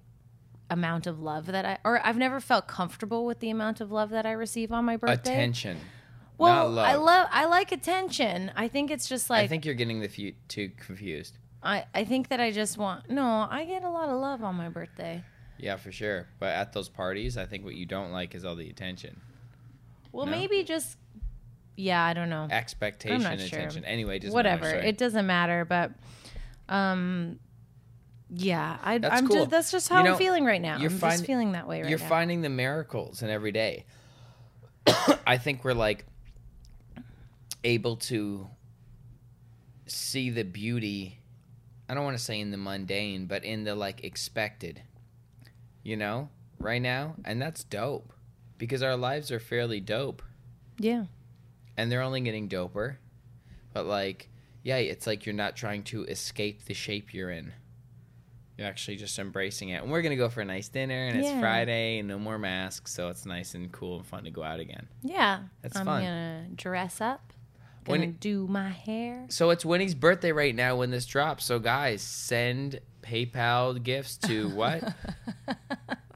amount 0.70 1.06
of 1.06 1.20
love 1.20 1.46
that 1.46 1.64
I 1.64 1.78
or 1.84 2.04
I've 2.06 2.18
never 2.18 2.40
felt 2.40 2.68
comfortable 2.68 3.24
with 3.24 3.40
the 3.40 3.50
amount 3.50 3.80
of 3.80 3.90
love 3.90 4.10
that 4.10 4.26
I 4.26 4.32
receive 4.32 4.70
on 4.72 4.84
my 4.84 4.96
birthday. 4.96 5.32
Attention. 5.32 5.78
Well. 6.36 6.78
I 6.78 6.94
love 6.94 7.26
I 7.32 7.46
like 7.46 7.72
attention. 7.72 8.52
I 8.54 8.68
think 8.68 8.90
it's 8.90 9.08
just 9.08 9.30
like 9.30 9.44
I 9.44 9.46
think 9.48 9.64
you're 9.64 9.74
getting 9.74 10.00
the 10.00 10.08
few 10.08 10.34
too 10.48 10.70
confused. 10.76 11.38
I, 11.62 11.86
I 11.92 12.04
think 12.04 12.28
that 12.28 12.38
I 12.38 12.52
just 12.52 12.78
want 12.78 13.10
no, 13.10 13.48
I 13.50 13.64
get 13.64 13.82
a 13.82 13.90
lot 13.90 14.08
of 14.08 14.20
love 14.20 14.44
on 14.44 14.54
my 14.54 14.68
birthday. 14.68 15.24
Yeah, 15.58 15.76
for 15.76 15.90
sure. 15.90 16.28
But 16.38 16.50
at 16.50 16.72
those 16.72 16.88
parties, 16.88 17.36
I 17.36 17.44
think 17.46 17.64
what 17.64 17.74
you 17.74 17.84
don't 17.86 18.12
like 18.12 18.36
is 18.36 18.44
all 18.44 18.54
the 18.54 18.70
attention, 18.70 19.20
Well, 20.12 20.24
No? 20.26 20.30
maybe 20.30 20.62
just 20.62 20.96
yeah, 21.78 22.04
I 22.04 22.12
don't 22.12 22.28
know. 22.28 22.48
expectation, 22.50 23.16
I'm 23.24 23.38
not 23.38 23.40
sure. 23.40 23.58
attention. 23.60 23.84
Anyway, 23.84 24.18
just 24.18 24.34
whatever 24.34 24.68
it 24.68 24.98
doesn't 24.98 25.26
matter 25.26 25.64
but 25.64 25.92
um 26.68 27.38
yeah 28.30 28.76
I, 28.82 28.98
That's 28.98 29.16
i'm 29.22 29.26
cool. 29.26 29.36
just 29.36 29.50
that's 29.50 29.70
just 29.70 29.88
how 29.88 29.98
You 29.98 30.04
know, 30.04 30.12
i'm 30.12 30.18
feeling 30.18 30.44
right 30.44 30.60
now 30.60 30.76
you're 30.78 30.90
i'm 30.90 30.98
find- 30.98 31.12
just 31.14 31.24
feeling 31.24 31.52
that 31.52 31.66
way 31.66 31.80
right 31.80 31.88
You're 31.88 31.98
now 31.98 32.08
finding 32.08 32.42
the 32.42 32.50
miracles 32.50 33.22
in 33.22 33.30
every 33.30 33.52
day. 33.52 33.86
I 35.26 35.38
think 35.38 35.64
we're 35.64 35.72
like 35.72 36.04
able 37.64 37.96
to 37.96 38.48
see 39.86 40.30
the 40.30 40.42
beauty. 40.44 41.18
I 41.88 41.94
don't 41.94 42.04
want 42.04 42.18
to 42.18 42.22
say 42.22 42.38
in 42.40 42.50
the 42.50 42.58
mundane, 42.58 43.26
but 43.26 43.44
in 43.44 43.64
the 43.64 43.74
like 43.74 44.04
expected. 44.04 44.82
You 45.82 45.96
know, 45.96 46.28
right 46.58 46.82
now, 46.82 47.14
and 47.24 47.40
that's 47.40 47.64
dope 47.64 48.12
because 48.58 48.82
our 48.82 48.96
lives 48.96 49.30
are 49.32 49.40
fairly 49.40 49.80
dope. 49.80 50.22
yeah 50.78 51.04
and 51.78 51.90
they're 51.90 52.02
only 52.02 52.20
getting 52.20 52.48
doper. 52.48 52.96
But 53.72 53.86
like, 53.86 54.28
yeah, 54.62 54.76
it's 54.76 55.06
like 55.06 55.24
you're 55.24 55.34
not 55.34 55.56
trying 55.56 55.84
to 55.84 56.04
escape 56.04 56.64
the 56.66 56.74
shape 56.74 57.14
you're 57.14 57.30
in. 57.30 57.52
You're 58.58 58.66
actually 58.66 58.96
just 58.96 59.16
embracing 59.20 59.68
it. 59.68 59.82
And 59.82 59.90
we're 59.90 60.02
gonna 60.02 60.16
go 60.16 60.28
for 60.28 60.40
a 60.40 60.44
nice 60.44 60.68
dinner, 60.68 61.06
and 61.06 61.18
it's 61.18 61.30
Friday, 61.40 62.00
and 62.00 62.08
no 62.08 62.18
more 62.18 62.38
masks, 62.38 62.92
so 62.92 63.08
it's 63.08 63.24
nice 63.24 63.54
and 63.54 63.70
cool 63.70 63.98
and 63.98 64.06
fun 64.06 64.24
to 64.24 64.30
go 64.30 64.42
out 64.42 64.58
again. 64.60 64.88
yeah 65.02 65.44
That's 65.62 65.76
fun. 65.78 65.88
i'm 65.88 66.02
gonna 66.02 66.46
dress 66.56 67.00
up 67.00 67.32
gonna 67.86 68.08
do 68.08 68.46
my 68.48 68.68
hair 68.68 69.24
So 69.30 69.48
it's 69.50 69.64
Winnie's 69.64 69.94
birthday 69.94 70.32
right 70.32 70.54
now 70.54 70.76
when 70.76 70.90
this 70.90 71.06
drops. 71.06 71.44
So 71.46 71.58
guys, 71.58 72.02
send 72.02 72.80
PayPal 73.02 73.82
gifts 73.82 74.18
to 74.18 74.50
what? 74.50 74.82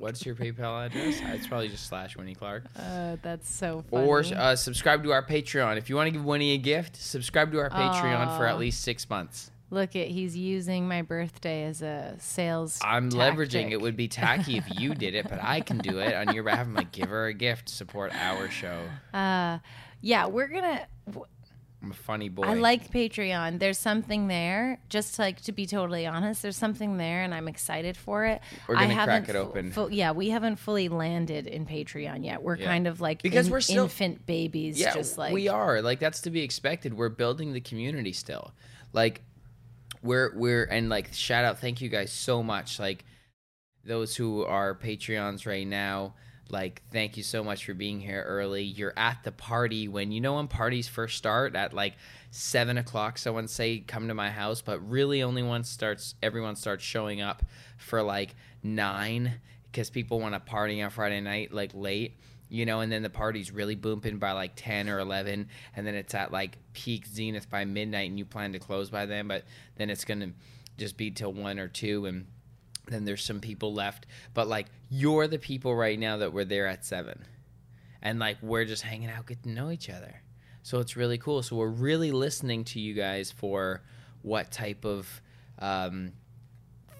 What's 0.00 0.24
your 0.24 0.34
PayPal 0.34 0.86
address? 0.86 1.20
It's 1.22 1.46
probably 1.46 1.68
just 1.68 1.86
slash 1.86 2.16
Winnie 2.16 2.34
Clark. 2.34 2.64
uh, 2.74 3.16
that's 3.20 3.52
so 3.52 3.84
funny. 3.90 4.06
Or 4.06 4.24
uh, 4.34 4.56
subscribe 4.56 5.02
to 5.04 5.12
our 5.12 5.22
Patreon. 5.22 5.76
If 5.76 5.90
you 5.90 5.96
want 5.96 6.06
to 6.06 6.10
give 6.10 6.24
Winnie 6.24 6.52
a 6.52 6.58
gift, 6.58 6.96
subscribe 6.96 7.52
to 7.52 7.58
our 7.58 7.68
Patreon 7.68 8.38
for 8.38 8.46
at 8.46 8.58
least 8.58 8.80
six 8.80 9.08
months. 9.10 9.50
Look 9.68 9.94
at 9.94 10.08
he's 10.08 10.34
using 10.34 10.88
my 10.88 11.02
birthday 11.02 11.64
as 11.64 11.82
a 11.82 12.16
sales. 12.18 12.78
I'm 12.82 13.10
leveraging. 13.10 13.72
It 13.72 13.80
would 13.80 13.94
be 13.94 14.08
tacky 14.08 14.56
if 14.56 14.64
you 14.80 14.94
did 14.94 15.14
it, 15.14 15.28
but 15.28 15.38
I 15.42 15.60
can 15.60 15.76
do 15.78 15.98
it 15.98 16.14
on 16.14 16.34
your 16.34 16.44
behalf. 16.44 16.66
I'm 16.66 16.74
like, 16.74 16.92
give 16.92 17.10
her 17.10 17.26
a 17.26 17.34
gift, 17.34 17.68
support 17.68 18.12
our 18.14 18.48
show. 18.50 18.80
Uh, 19.14 19.58
Yeah, 20.00 20.26
we're 20.28 20.48
gonna. 20.48 20.86
I'm 21.82 21.92
a 21.92 21.94
funny 21.94 22.28
boy. 22.28 22.42
I 22.42 22.54
like 22.54 22.90
Patreon. 22.90 23.58
There's 23.58 23.78
something 23.78 24.28
there. 24.28 24.78
Just 24.90 25.18
like 25.18 25.40
to 25.42 25.52
be 25.52 25.64
totally 25.64 26.06
honest, 26.06 26.42
there's 26.42 26.56
something 26.58 26.98
there, 26.98 27.22
and 27.22 27.32
I'm 27.32 27.48
excited 27.48 27.96
for 27.96 28.26
it. 28.26 28.42
We're 28.68 28.74
gonna 28.74 28.88
crack 28.94 29.08
haven't 29.26 29.30
it 29.30 29.36
open. 29.38 29.72
fu- 29.72 29.88
yeah, 29.90 30.12
we 30.12 30.28
haven't 30.28 30.56
fully 30.56 30.90
landed 30.90 31.46
in 31.46 31.64
Patreon 31.64 32.22
yet. 32.24 32.42
We're 32.42 32.56
Yeah. 32.56 32.66
kind 32.66 32.86
of 32.86 33.00
like 33.00 33.22
Because 33.22 33.46
in- 33.46 33.52
we're 33.52 33.62
still- 33.62 33.84
infant 33.84 34.26
babies. 34.26 34.78
yeah, 34.78 34.92
just 34.92 35.16
like 35.16 35.32
we 35.32 35.48
are. 35.48 35.80
Like 35.80 36.00
that's 36.00 36.20
to 36.22 36.30
be 36.30 36.42
expected. 36.42 36.92
We're 36.92 37.08
building 37.08 37.54
the 37.54 37.62
community 37.62 38.12
still. 38.12 38.52
Like 38.92 39.22
we're 40.02 40.34
we're 40.36 40.64
and 40.64 40.90
like 40.90 41.14
shout 41.14 41.46
out, 41.46 41.60
thank 41.60 41.80
you 41.80 41.88
guys 41.88 42.12
so 42.12 42.42
much. 42.42 42.78
Like 42.78 43.06
those 43.84 44.14
who 44.16 44.44
are 44.44 44.74
Patreons 44.74 45.46
right 45.46 45.66
now. 45.66 46.14
Like, 46.50 46.82
thank 46.90 47.16
you 47.16 47.22
so 47.22 47.44
much 47.44 47.64
for 47.64 47.74
being 47.74 48.00
here 48.00 48.24
early. 48.26 48.62
You're 48.62 48.92
at 48.96 49.22
the 49.24 49.32
party 49.32 49.88
when 49.88 50.12
you 50.12 50.20
know 50.20 50.34
when 50.34 50.48
parties 50.48 50.88
first 50.88 51.16
start 51.16 51.54
at 51.54 51.72
like 51.72 51.94
seven 52.30 52.78
o'clock. 52.78 53.18
Someone 53.18 53.48
say 53.48 53.80
come 53.80 54.08
to 54.08 54.14
my 54.14 54.30
house, 54.30 54.62
but 54.62 54.80
really 54.88 55.22
only 55.22 55.42
once 55.42 55.68
starts 55.68 56.14
everyone 56.22 56.56
starts 56.56 56.84
showing 56.84 57.20
up 57.20 57.42
for 57.78 58.02
like 58.02 58.34
nine 58.62 59.40
because 59.70 59.90
people 59.90 60.20
want 60.20 60.34
to 60.34 60.40
party 60.40 60.82
on 60.82 60.90
Friday 60.90 61.20
night 61.20 61.52
like 61.52 61.70
late, 61.74 62.18
you 62.48 62.66
know, 62.66 62.80
and 62.80 62.90
then 62.90 63.02
the 63.02 63.10
party's 63.10 63.52
really 63.52 63.76
booming 63.76 64.18
by 64.18 64.32
like 64.32 64.52
ten 64.56 64.88
or 64.88 64.98
eleven, 64.98 65.48
and 65.76 65.86
then 65.86 65.94
it's 65.94 66.14
at 66.14 66.32
like 66.32 66.58
peak 66.72 67.06
zenith 67.06 67.48
by 67.48 67.64
midnight, 67.64 68.10
and 68.10 68.18
you 68.18 68.24
plan 68.24 68.52
to 68.52 68.58
close 68.58 68.90
by 68.90 69.06
then, 69.06 69.28
but 69.28 69.44
then 69.76 69.90
it's 69.90 70.04
gonna 70.04 70.32
just 70.76 70.96
be 70.96 71.10
till 71.10 71.32
one 71.32 71.58
or 71.58 71.68
two 71.68 72.06
and 72.06 72.26
then 72.86 73.04
there's 73.04 73.24
some 73.24 73.40
people 73.40 73.72
left. 73.72 74.06
But 74.34 74.48
like 74.48 74.66
you're 74.88 75.28
the 75.28 75.38
people 75.38 75.74
right 75.74 75.98
now 75.98 76.18
that 76.18 76.32
were 76.32 76.44
there 76.44 76.66
at 76.66 76.84
seven. 76.84 77.24
And 78.02 78.18
like 78.18 78.38
we're 78.42 78.64
just 78.64 78.82
hanging 78.82 79.10
out 79.10 79.26
getting 79.26 79.42
to 79.42 79.50
know 79.50 79.70
each 79.70 79.90
other. 79.90 80.22
So 80.62 80.78
it's 80.78 80.96
really 80.96 81.18
cool. 81.18 81.42
So 81.42 81.56
we're 81.56 81.68
really 81.68 82.12
listening 82.12 82.64
to 82.64 82.80
you 82.80 82.94
guys 82.94 83.30
for 83.30 83.82
what 84.22 84.50
type 84.50 84.84
of 84.84 85.20
um, 85.58 86.12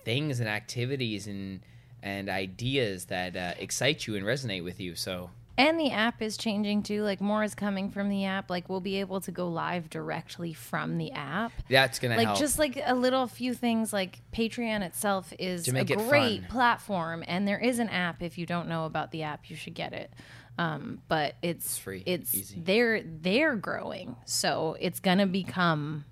things 0.04 0.40
and 0.40 0.48
activities 0.48 1.26
and 1.26 1.60
and 2.02 2.30
ideas 2.30 3.06
that 3.06 3.36
uh, 3.36 3.52
excite 3.58 4.06
you 4.06 4.16
and 4.16 4.24
resonate 4.24 4.64
with 4.64 4.80
you. 4.80 4.94
So 4.94 5.30
And 5.60 5.78
the 5.78 5.90
app 5.90 6.22
is 6.22 6.36
changing 6.36 6.82
too. 6.84 7.02
Like 7.02 7.20
more 7.20 7.44
is 7.44 7.54
coming 7.54 7.90
from 7.90 8.08
the 8.08 8.24
app. 8.24 8.48
Like 8.48 8.68
we'll 8.68 8.80
be 8.80 9.00
able 9.00 9.20
to 9.20 9.30
go 9.30 9.46
live 9.48 9.90
directly 9.90 10.54
from 10.54 10.96
the 10.96 11.12
app. 11.12 11.52
that's 11.68 11.98
gonna 11.98 12.14
help. 12.14 12.18
Like 12.26 12.26
help 12.28 12.38
just 12.38 12.58
like 12.58 12.80
a 12.84 12.94
little 12.94 13.26
few 13.26 13.52
things 13.52 13.92
like 13.92 14.20
Patreon 14.32 14.80
itself 14.82 15.32
is 15.38 15.68
a 15.68 15.76
it 15.76 15.86
great 15.86 16.40
fun. 16.40 16.50
platform 16.50 17.24
and 17.26 17.46
there 17.46 17.58
is 17.58 17.78
an 17.78 17.90
app. 17.90 18.22
If 18.22 18.38
you 18.38 18.46
don't 18.46 18.68
know 18.68 18.86
about 18.86 19.10
the 19.10 19.22
app, 19.22 19.50
you 19.50 19.56
should 19.56 19.74
get 19.74 19.92
it. 19.92 20.12
Um, 20.58 21.00
but 21.08 21.36
it's, 21.42 21.66
It's 21.66 21.78
free, 21.78 22.02
It's 22.06 22.34
easy. 22.34 22.60
they're 22.60 23.02
they're 23.02 23.56
growing. 23.56 24.16
So 24.24 24.76
it's 24.80 25.00
gonna 25.00 25.26
become 25.26 26.04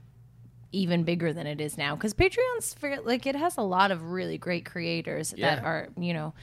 even 0.73 1.05
bigger 1.05 1.33
than 1.33 1.47
it 1.47 1.61
is 1.61 1.79
now 1.79 1.95
because 1.97 2.13
Patreon's 2.13 2.75
fair, 2.75 3.01
like 3.01 3.27
it 3.27 3.35
has 3.35 3.57
a 3.57 3.63
lot 3.63 3.91
of 3.91 4.11
really 4.11 4.37
great 4.37 4.67
creators 4.67 5.31
that 5.39 5.65
are 5.65 5.89
you 5.99 6.13
know 6.13 6.35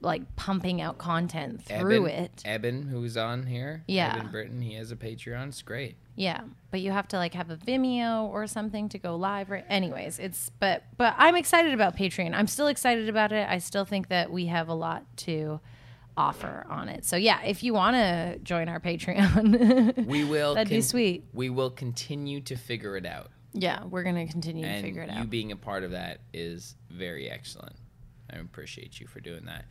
like 0.00 0.36
pumping 0.36 0.80
out 0.80 0.98
content 0.98 1.62
through 1.64 2.06
Eben, 2.06 2.24
it. 2.24 2.42
Eben, 2.44 2.82
who's 2.82 3.16
on 3.16 3.46
here, 3.46 3.82
Yeah. 3.88 4.14
Eben 4.16 4.30
Britton, 4.30 4.60
he 4.60 4.74
has 4.74 4.90
a 4.92 4.96
Patreon. 4.96 5.48
It's 5.48 5.62
great. 5.62 5.96
Yeah, 6.16 6.42
but 6.70 6.80
you 6.80 6.92
have 6.92 7.08
to 7.08 7.16
like 7.16 7.34
have 7.34 7.50
a 7.50 7.56
Vimeo 7.56 8.24
or 8.28 8.46
something 8.46 8.88
to 8.90 8.98
go 8.98 9.16
live. 9.16 9.50
Right? 9.50 9.64
Anyways, 9.68 10.18
it's 10.18 10.50
but 10.60 10.84
but 10.96 11.14
I'm 11.18 11.36
excited 11.36 11.74
about 11.74 11.96
Patreon. 11.96 12.34
I'm 12.34 12.46
still 12.46 12.68
excited 12.68 13.08
about 13.08 13.32
it. 13.32 13.46
I 13.48 13.58
still 13.58 13.84
think 13.84 14.08
that 14.08 14.30
we 14.30 14.46
have 14.46 14.68
a 14.68 14.74
lot 14.74 15.04
to 15.18 15.60
offer 16.16 16.66
on 16.70 16.88
it. 16.88 17.04
So 17.04 17.16
yeah, 17.16 17.42
if 17.42 17.62
you 17.62 17.74
want 17.74 17.96
to 17.96 18.38
join 18.42 18.68
our 18.68 18.80
Patreon, 18.80 20.06
We 20.06 20.24
will. 20.24 20.54
That'd 20.54 20.70
be 20.70 20.80
sweet. 20.80 21.24
We 21.34 21.50
will 21.50 21.70
continue 21.70 22.40
to 22.42 22.56
figure 22.56 22.96
it 22.96 23.04
out. 23.06 23.30
yeah, 23.52 23.84
we're 23.84 24.02
gonna 24.02 24.26
continue 24.26 24.64
to 24.64 24.80
figure 24.82 25.02
it 25.02 25.10
out. 25.10 25.18
you 25.18 25.24
being 25.24 25.52
a 25.52 25.56
part 25.56 25.84
of 25.84 25.90
that 25.92 26.20
is 26.32 26.76
very 26.90 27.28
excellent. 27.30 27.76
I 28.32 28.36
appreciate 28.38 28.98
you 29.00 29.06
for 29.06 29.20
doing 29.20 29.44
that. 29.44 29.66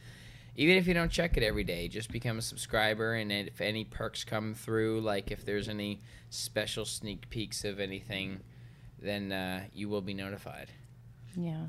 Even 0.57 0.77
if 0.77 0.87
you 0.87 0.93
don't 0.93 1.11
check 1.11 1.35
it 1.37 1.43
every 1.43 1.63
day, 1.63 1.87
just 1.87 2.11
become 2.11 2.37
a 2.37 2.41
subscriber. 2.41 3.13
And 3.13 3.31
if 3.31 3.59
any 3.59 3.83
perks 3.83 4.23
come 4.23 4.53
through, 4.53 5.01
like 5.01 5.31
if 5.31 5.43
there's 5.45 5.67
any 5.67 6.01
special 6.29 6.85
sneak 6.85 7.29
peeks 7.29 7.65
of 7.65 7.79
anything, 7.79 8.39
then 9.01 9.31
uh, 9.31 9.63
you 9.73 9.89
will 9.89 10.01
be 10.01 10.13
notified. 10.13 10.69
yeah. 11.35 11.67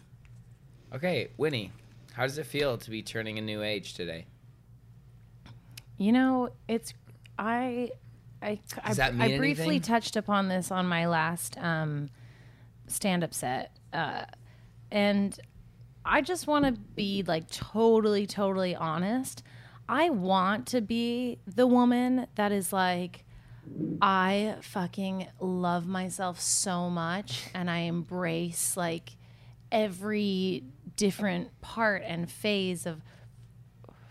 Okay, 0.94 1.30
Winnie, 1.36 1.72
how 2.12 2.22
does 2.22 2.38
it 2.38 2.46
feel 2.46 2.78
to 2.78 2.90
be 2.90 3.02
turning 3.02 3.38
a 3.38 3.40
new 3.40 3.60
age 3.62 3.94
today? 3.94 4.26
You 5.98 6.12
know, 6.12 6.50
it's 6.68 6.94
I 7.36 7.90
I 8.40 8.60
I, 8.82 8.88
Does 8.88 8.96
that 8.98 9.14
mean 9.16 9.32
I 9.34 9.36
briefly 9.36 9.64
anything? 9.64 9.80
touched 9.82 10.14
upon 10.14 10.46
this 10.46 10.70
on 10.70 10.86
my 10.86 11.06
last 11.08 11.58
um, 11.58 12.08
stand-up 12.86 13.34
set, 13.34 13.76
uh, 13.92 14.26
and 14.92 15.38
I 16.06 16.20
just 16.20 16.46
want 16.46 16.64
to 16.64 16.72
be 16.72 17.24
like 17.26 17.50
totally, 17.50 18.26
totally 18.26 18.74
honest. 18.74 19.42
I 19.88 20.10
want 20.10 20.66
to 20.68 20.80
be 20.80 21.38
the 21.46 21.66
woman 21.66 22.26
that 22.36 22.52
is 22.52 22.72
like, 22.72 23.24
I 24.00 24.56
fucking 24.62 25.28
love 25.40 25.86
myself 25.86 26.40
so 26.40 26.88
much, 26.88 27.44
and 27.54 27.68
I 27.68 27.78
embrace 27.78 28.76
like 28.76 29.16
every 29.72 30.64
different 30.96 31.60
part 31.60 32.02
and 32.04 32.30
phase 32.30 32.86
of 32.86 33.02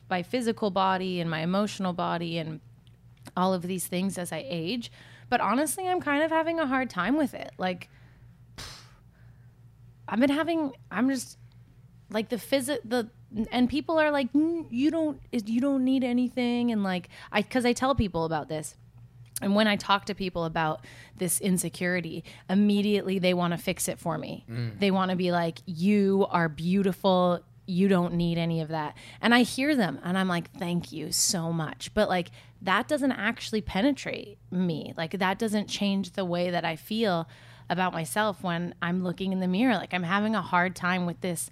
my 0.09 0.23
physical 0.23 0.69
body 0.69 1.19
and 1.19 1.29
my 1.29 1.39
emotional 1.39 1.93
body 1.93 2.37
and 2.37 2.59
all 3.35 3.53
of 3.53 3.63
these 3.63 3.87
things 3.87 4.17
as 4.17 4.31
I 4.31 4.45
age. 4.47 4.91
But 5.29 5.41
honestly, 5.41 5.87
I'm 5.87 6.01
kind 6.01 6.23
of 6.23 6.31
having 6.31 6.59
a 6.59 6.67
hard 6.67 6.89
time 6.89 7.17
with 7.17 7.33
it. 7.33 7.51
Like, 7.57 7.89
I've 10.07 10.19
been 10.19 10.29
having, 10.29 10.73
I'm 10.91 11.09
just 11.09 11.37
like 12.15 12.29
the 12.29 12.39
physic, 12.39 12.79
the, 12.85 13.09
and 13.51 13.69
people 13.69 13.99
are 13.99 14.09
like, 14.09 14.31
"Mm, 14.31 14.67
you 14.71 14.89
don't, 14.89 15.19
you 15.31 15.59
don't 15.59 15.83
need 15.83 16.01
anything. 16.03 16.71
And 16.71 16.81
like, 16.81 17.09
I, 17.29 17.41
cause 17.41 17.65
I 17.65 17.73
tell 17.73 17.93
people 17.93 18.23
about 18.23 18.47
this. 18.47 18.75
And 19.41 19.53
when 19.53 19.67
I 19.67 19.75
talk 19.75 20.05
to 20.05 20.15
people 20.15 20.45
about 20.45 20.85
this 21.17 21.41
insecurity, 21.41 22.23
immediately 22.49 23.19
they 23.19 23.33
want 23.33 23.51
to 23.51 23.57
fix 23.57 23.89
it 23.89 23.99
for 23.99 24.17
me. 24.17 24.45
They 24.79 24.91
want 24.91 25.11
to 25.11 25.17
be 25.17 25.33
like, 25.33 25.59
you 25.65 26.25
are 26.29 26.47
beautiful. 26.47 27.41
You 27.67 27.89
don't 27.89 28.13
need 28.13 28.37
any 28.37 28.61
of 28.61 28.69
that. 28.69 28.95
And 29.19 29.35
I 29.35 29.41
hear 29.41 29.75
them 29.75 29.99
and 30.01 30.17
I'm 30.17 30.29
like, 30.29 30.51
thank 30.57 30.93
you 30.93 31.11
so 31.11 31.51
much. 31.51 31.93
But 31.93 32.07
like, 32.07 32.31
that 32.61 32.87
doesn't 32.87 33.11
actually 33.11 33.59
penetrate 33.59 34.37
me. 34.51 34.93
Like, 34.95 35.19
that 35.19 35.37
doesn't 35.37 35.67
change 35.67 36.11
the 36.11 36.23
way 36.23 36.49
that 36.49 36.63
I 36.63 36.77
feel 36.77 37.27
about 37.69 37.91
myself 37.91 38.41
when 38.41 38.73
I'm 38.81 39.03
looking 39.03 39.33
in 39.33 39.41
the 39.41 39.49
mirror. 39.49 39.75
Like, 39.75 39.93
I'm 39.93 40.03
having 40.03 40.33
a 40.33 40.41
hard 40.41 40.77
time 40.77 41.05
with 41.05 41.19
this 41.19 41.51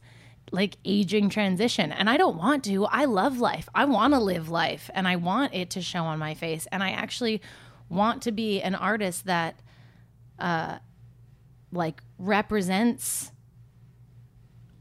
like 0.53 0.77
aging 0.85 1.29
transition 1.29 1.91
and 1.91 2.07
I 2.07 2.15
don't 2.15 2.37
want 2.37 2.63
to. 2.65 2.85
I 2.85 3.05
love 3.05 3.39
life. 3.39 3.67
I 3.73 3.85
want 3.85 4.13
to 4.13 4.19
live 4.19 4.49
life 4.49 4.89
and 4.93 5.07
I 5.07 5.15
want 5.15 5.53
it 5.55 5.71
to 5.71 5.81
show 5.81 6.03
on 6.03 6.19
my 6.19 6.35
face 6.35 6.67
and 6.71 6.83
I 6.83 6.91
actually 6.91 7.41
want 7.89 8.21
to 8.21 8.31
be 8.31 8.61
an 8.61 8.75
artist 8.75 9.25
that 9.25 9.59
uh 10.39 10.77
like 11.71 12.01
represents 12.19 13.31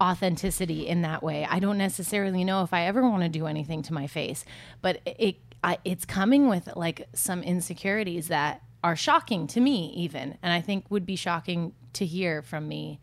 authenticity 0.00 0.86
in 0.86 1.02
that 1.02 1.22
way. 1.22 1.46
I 1.48 1.58
don't 1.58 1.78
necessarily 1.78 2.44
know 2.44 2.62
if 2.62 2.74
I 2.74 2.82
ever 2.82 3.02
want 3.02 3.22
to 3.22 3.30
do 3.30 3.46
anything 3.46 3.82
to 3.84 3.94
my 3.94 4.06
face, 4.06 4.44
but 4.82 5.00
it 5.06 5.36
I, 5.64 5.78
it's 5.84 6.04
coming 6.04 6.48
with 6.48 6.68
like 6.76 7.08
some 7.14 7.42
insecurities 7.42 8.28
that 8.28 8.62
are 8.84 8.96
shocking 8.96 9.46
to 9.46 9.60
me 9.60 9.90
even 9.96 10.36
and 10.42 10.52
I 10.52 10.60
think 10.60 10.90
would 10.90 11.06
be 11.06 11.16
shocking 11.16 11.72
to 11.94 12.04
hear 12.04 12.42
from 12.42 12.68
me 12.68 13.00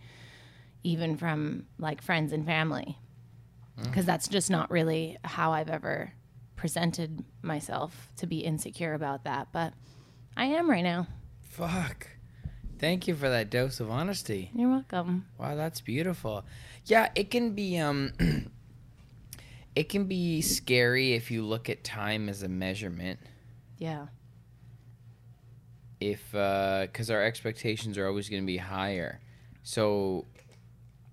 even 0.83 1.17
from 1.17 1.65
like 1.77 2.01
friends 2.01 2.31
and 2.33 2.45
family 2.45 2.97
because 3.83 4.05
that's 4.05 4.27
just 4.27 4.49
not 4.49 4.69
really 4.69 5.17
how 5.23 5.53
I've 5.53 5.69
ever 5.69 6.11
presented 6.57 7.23
myself 7.41 8.09
to 8.17 8.27
be 8.27 8.39
insecure 8.39 8.93
about 8.93 9.23
that 9.23 9.47
but 9.53 9.73
I 10.35 10.45
am 10.45 10.69
right 10.69 10.83
now. 10.83 11.07
Fuck. 11.49 12.07
Thank 12.77 13.09
you 13.09 13.15
for 13.15 13.27
that 13.27 13.49
dose 13.49 13.81
of 13.81 13.91
honesty. 13.91 14.51
You're 14.55 14.69
welcome. 14.69 15.25
Wow, 15.37 15.55
that's 15.55 15.81
beautiful. 15.81 16.45
Yeah, 16.85 17.09
it 17.13 17.29
can 17.29 17.51
be 17.51 17.77
um 17.77 18.13
it 19.75 19.89
can 19.89 20.05
be 20.05 20.41
scary 20.41 21.13
if 21.13 21.29
you 21.29 21.43
look 21.43 21.69
at 21.69 21.83
time 21.83 22.29
as 22.29 22.41
a 22.41 22.47
measurement. 22.47 23.19
Yeah. 23.77 24.07
If 25.99 26.33
uh 26.33 26.87
cuz 26.93 27.09
our 27.11 27.21
expectations 27.21 27.97
are 27.97 28.07
always 28.07 28.29
going 28.29 28.41
to 28.43 28.47
be 28.47 28.57
higher. 28.57 29.19
So 29.63 30.25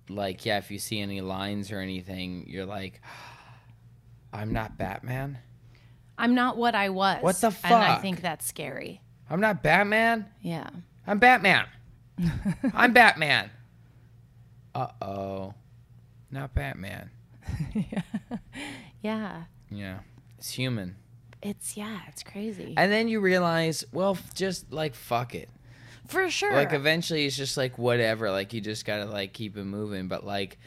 like 0.09 0.45
yeah, 0.45 0.57
if 0.57 0.71
you 0.71 0.79
see 0.79 0.99
any 0.99 1.21
lines 1.21 1.71
or 1.71 1.79
anything, 1.79 2.45
you're 2.47 2.65
like 2.65 3.01
I'm 4.33 4.53
not 4.53 4.77
Batman. 4.77 5.39
I'm 6.17 6.35
not 6.35 6.57
what 6.57 6.75
I 6.75 6.89
was. 6.89 7.21
What 7.21 7.39
the 7.41 7.55
And 7.63 7.73
I 7.75 7.97
think 7.97 8.21
that's 8.21 8.45
scary. 8.45 9.01
I'm 9.29 9.39
not 9.39 9.61
Batman. 9.61 10.25
Yeah. 10.41 10.69
I'm 11.05 11.19
Batman. 11.19 11.65
I'm 12.73 12.93
Batman. 12.93 13.51
Uh 14.73 14.87
oh. 15.01 15.53
Not 16.31 16.53
Batman. 16.53 17.11
Yeah. 19.03 19.43
Yeah. 19.69 19.99
It's 20.37 20.51
human. 20.51 20.95
It's 21.41 21.77
yeah, 21.77 21.99
it's 22.07 22.23
crazy. 22.23 22.73
And 22.75 22.91
then 22.91 23.07
you 23.07 23.19
realize, 23.19 23.85
well, 23.91 24.17
just 24.33 24.73
like 24.73 24.95
fuck 24.95 25.35
it. 25.35 25.49
For 26.07 26.29
sure. 26.29 26.53
Like 26.53 26.73
eventually 26.73 27.25
it's 27.25 27.35
just 27.37 27.57
like 27.57 27.77
whatever. 27.77 28.31
Like 28.31 28.53
you 28.53 28.61
just 28.61 28.85
gotta 28.85 29.05
like 29.05 29.33
keep 29.33 29.57
it 29.57 29.63
moving. 29.65 30.07
But 30.07 30.25
like 30.25 30.57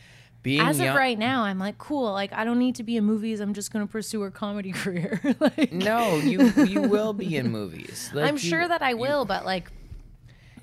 being 0.43 0.61
As 0.61 0.79
young, 0.79 0.89
of 0.89 0.95
right 0.97 1.19
now, 1.19 1.43
I'm 1.43 1.59
like, 1.59 1.77
cool. 1.79 2.13
Like, 2.13 2.33
I 2.33 2.45
don't 2.45 2.59
need 2.59 2.77
to 2.77 2.83
be 2.83 2.97
in 2.97 3.05
movies. 3.05 3.41
I'm 3.41 3.53
just 3.53 3.73
gonna 3.73 3.87
pursue 3.87 4.23
a 4.23 4.31
comedy 4.31 4.73
career. 4.83 5.21
like, 5.41 5.73
No, 5.73 6.17
you 6.17 6.51
you 6.65 6.83
will 6.83 7.13
be 7.13 7.37
in 7.37 7.51
movies. 7.51 8.11
Like, 8.15 8.27
I'm 8.29 8.35
you- 8.35 8.41
sure 8.41 8.67
that 8.67 8.83
I 8.83 8.91
you- 8.91 8.97
will, 8.99 9.25
but 9.25 9.45
like, 9.45 9.71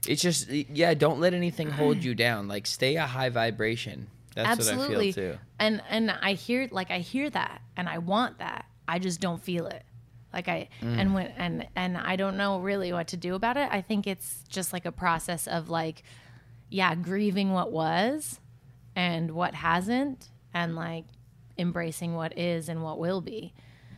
It's 0.08 0.22
just 0.22 0.50
yeah. 0.50 0.94
Don't 0.94 1.20
let 1.20 1.34
anything 1.34 1.70
hold 1.70 2.04
you 2.04 2.16
down. 2.16 2.48
Like 2.48 2.66
stay 2.68 2.96
a 2.96 3.06
high 3.06 3.30
vibration. 3.30 4.08
That's 4.36 4.50
absolutely. 4.50 4.96
what 4.96 5.02
I 5.08 5.12
feel 5.12 5.34
too. 5.34 5.40
And 5.60 5.82
and 5.90 6.12
I 6.12 6.34
hear 6.34 6.68
like 6.72 6.92
I 6.92 7.00
hear 7.00 7.30
that, 7.32 7.62
and 7.76 7.90
I 7.90 7.98
want 7.98 8.38
that. 8.40 8.66
I 8.88 9.00
just 9.00 9.20
don't 9.20 9.42
feel 9.42 9.66
it. 9.68 9.84
Like 10.38 10.48
I 10.48 10.70
Mm. 10.82 11.00
and 11.00 11.14
when 11.16 11.28
and 11.38 11.68
and 11.76 11.98
I 11.98 12.16
don't 12.16 12.38
know 12.38 12.60
really 12.60 12.94
what 12.94 13.08
to 13.08 13.18
do 13.18 13.34
about 13.36 13.58
it. 13.58 13.68
I 13.72 13.82
think 13.82 14.06
it's 14.06 14.44
just 14.48 14.72
like 14.72 14.86
a 14.86 14.92
process 14.92 15.48
of 15.48 15.68
like, 15.70 16.04
yeah, 16.70 16.94
grieving 16.96 17.52
what 17.54 17.72
was, 17.72 18.40
and 18.96 19.32
what 19.32 19.56
hasn't, 19.56 20.30
and 20.54 20.76
like 20.76 21.06
embracing 21.58 22.14
what 22.14 22.38
is 22.38 22.70
and 22.70 22.84
what 22.84 23.00
will 23.00 23.20
be. 23.22 23.54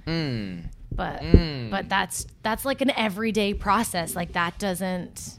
Mm. 0.07 0.69
but 0.91 1.21
but 1.69 1.89
that's 1.89 2.25
that's 2.41 2.63
like 2.65 2.79
an 2.81 2.89
everyday 2.91 3.53
process 3.53 4.15
like 4.15 4.31
that 4.33 4.57
doesn't 4.57 5.37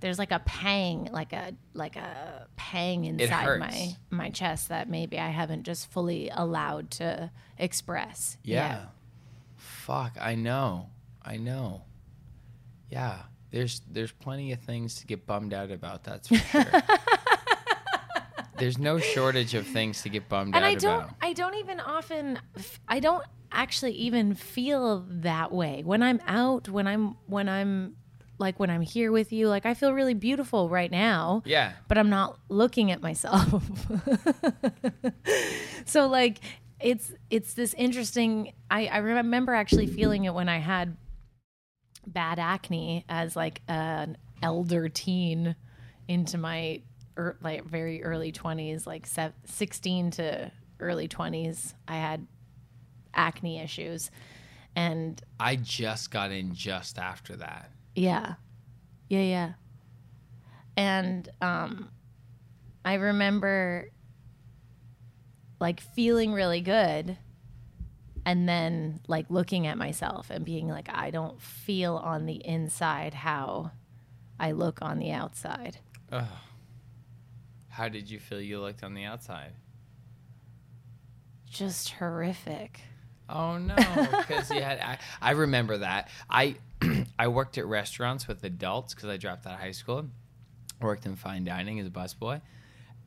there's 0.00 0.18
like 0.18 0.30
a 0.30 0.38
pang 0.40 1.08
like 1.12 1.32
a 1.32 1.52
like 1.72 1.96
a 1.96 2.46
pang 2.56 3.04
inside 3.06 3.58
my 3.58 3.96
my 4.10 4.30
chest 4.30 4.68
that 4.68 4.88
maybe 4.88 5.18
i 5.18 5.30
haven't 5.30 5.64
just 5.64 5.90
fully 5.90 6.30
allowed 6.32 6.90
to 6.90 7.30
express 7.58 8.36
Yeah. 8.44 8.68
yet. 8.68 8.88
Fuck, 9.86 10.16
I 10.20 10.34
know. 10.34 10.90
I 11.22 11.36
know. 11.36 11.84
Yeah. 12.90 13.18
There's 13.52 13.82
there's 13.88 14.10
plenty 14.10 14.50
of 14.50 14.58
things 14.58 14.96
to 14.96 15.06
get 15.06 15.26
bummed 15.26 15.54
out 15.54 15.70
about, 15.70 16.02
that's 16.02 16.26
for 16.26 16.34
sure. 16.34 16.64
there's 18.58 18.78
no 18.78 18.98
shortage 18.98 19.54
of 19.54 19.64
things 19.64 20.02
to 20.02 20.08
get 20.08 20.28
bummed 20.28 20.56
and 20.56 20.64
out 20.64 20.68
i 20.70 20.74
don't 20.74 21.04
about. 21.04 21.14
i 21.20 21.32
don't 21.34 21.54
even 21.56 21.78
often 21.78 22.38
I 22.88 23.00
don't 23.00 23.22
actually 23.52 23.92
even 23.92 24.34
feel 24.34 25.04
that 25.08 25.52
way 25.52 25.82
when 25.84 26.02
i'm 26.02 26.20
out 26.26 26.66
when 26.70 26.86
i'm 26.86 27.16
when 27.26 27.50
i'm 27.50 27.96
like 28.38 28.58
when 28.58 28.70
i'm 28.70 28.80
here 28.80 29.12
with 29.12 29.30
you 29.30 29.48
like 29.48 29.66
i 29.66 29.74
feel 29.74 29.92
really 29.92 30.14
beautiful 30.14 30.70
right 30.70 30.90
now 30.90 31.42
Yeah. 31.44 31.72
but 31.86 31.98
I'm 31.98 32.08
not 32.10 32.38
looking 32.48 32.90
at 32.90 33.02
myself. 33.02 33.62
so 35.84 36.06
like 36.08 36.40
it's 36.80 37.12
it's 37.30 37.54
this 37.54 37.74
interesting 37.74 38.52
I, 38.70 38.86
I 38.86 38.98
remember 38.98 39.54
actually 39.54 39.86
feeling 39.86 40.24
it 40.24 40.34
when 40.34 40.48
I 40.48 40.58
had 40.58 40.96
bad 42.06 42.38
acne 42.38 43.04
as 43.08 43.34
like 43.34 43.62
an 43.68 44.16
elder 44.42 44.88
teen 44.88 45.56
into 46.08 46.38
my 46.38 46.82
er, 47.18 47.36
like 47.42 47.64
very 47.64 48.04
early 48.04 48.30
20s 48.30 48.86
like 48.86 49.06
sev- 49.06 49.32
16 49.44 50.10
to 50.12 50.52
early 50.78 51.08
20s 51.08 51.74
I 51.88 51.96
had 51.96 52.26
acne 53.14 53.58
issues 53.60 54.10
and 54.76 55.20
I 55.40 55.56
just 55.56 56.10
got 56.10 56.30
in 56.30 56.54
just 56.54 56.98
after 56.98 57.36
that. 57.36 57.70
yeah. 57.94 58.34
Yeah, 59.08 59.22
yeah. 59.22 59.52
And 60.76 61.28
um 61.40 61.88
I 62.84 62.94
remember 62.94 63.88
like 65.58 65.80
feeling 65.80 66.32
really 66.32 66.60
good 66.60 67.16
and 68.24 68.48
then 68.48 69.00
like 69.06 69.26
looking 69.30 69.66
at 69.66 69.78
myself 69.78 70.30
and 70.30 70.44
being 70.44 70.68
like 70.68 70.88
I 70.92 71.10
don't 71.10 71.40
feel 71.40 71.96
on 71.96 72.26
the 72.26 72.44
inside 72.44 73.14
how 73.14 73.70
I 74.38 74.52
look 74.52 74.82
on 74.82 74.98
the 74.98 75.12
outside. 75.12 75.78
Oh. 76.12 76.28
How 77.68 77.88
did 77.88 78.10
you 78.10 78.18
feel 78.18 78.40
you 78.40 78.60
looked 78.60 78.82
on 78.82 78.94
the 78.94 79.04
outside? 79.04 79.52
Just 81.48 81.90
horrific. 81.90 82.80
Oh 83.28 83.58
no, 83.58 83.74
because 83.74 84.50
you 84.50 84.60
had. 84.60 84.78
I, 84.80 84.98
I 85.20 85.30
remember 85.32 85.78
that. 85.78 86.08
I 86.28 86.56
I 87.18 87.28
worked 87.28 87.58
at 87.58 87.66
restaurants 87.66 88.28
with 88.28 88.42
adults 88.44 88.94
because 88.94 89.08
I 89.08 89.16
dropped 89.16 89.46
out 89.46 89.54
of 89.54 89.60
high 89.60 89.72
school. 89.72 90.06
Worked 90.80 91.06
in 91.06 91.16
fine 91.16 91.44
dining 91.44 91.80
as 91.80 91.86
a 91.86 91.90
busboy, 91.90 92.40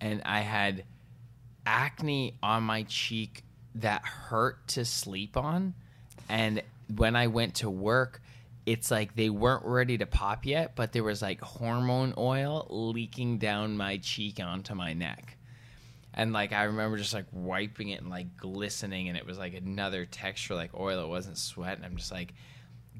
and 0.02 0.22
I 0.26 0.42
had 0.42 0.84
acne 1.66 2.38
on 2.42 2.64
my 2.64 2.84
cheek 2.84 3.44
that 3.76 4.04
hurt 4.04 4.68
to 4.70 4.86
sleep 4.86 5.38
on. 5.38 5.74
And 6.28 6.62
when 6.96 7.16
I 7.16 7.28
went 7.28 7.56
to 7.56 7.70
work, 7.70 8.22
it's 8.66 8.92
like 8.92 9.16
they 9.16 9.30
weren't 9.30 9.66
ready 9.66 9.98
to 9.98 10.06
pop 10.06 10.46
yet, 10.46 10.76
but 10.76 10.92
there 10.92 11.04
was 11.04 11.22
like 11.22 11.42
hormone 11.42 12.14
oil 12.18 12.68
leaking 12.70 13.38
down 13.40 13.78
my 13.78 13.98
cheek 13.98 14.40
onto 14.40 14.76
my 14.76 14.94
neck. 14.94 15.38
And 16.14 16.34
like 16.34 16.54
I 16.54 16.64
remember 16.64 16.98
just 16.98 17.14
like 17.14 17.28
wiping 17.32 17.90
it 17.90 18.02
and 18.02 18.10
like 18.10 18.38
glistening, 18.38 19.10
and 19.10 19.18
it 19.18 19.26
was 19.26 19.38
like 19.38 19.54
another 19.54 20.06
texture 20.06 20.56
like 20.56 20.74
oil. 20.78 21.04
It 21.04 21.08
wasn't 21.08 21.38
sweat, 21.38 21.78
and 21.78 21.86
I'm 21.86 21.96
just 21.96 22.12
like, 22.12 22.34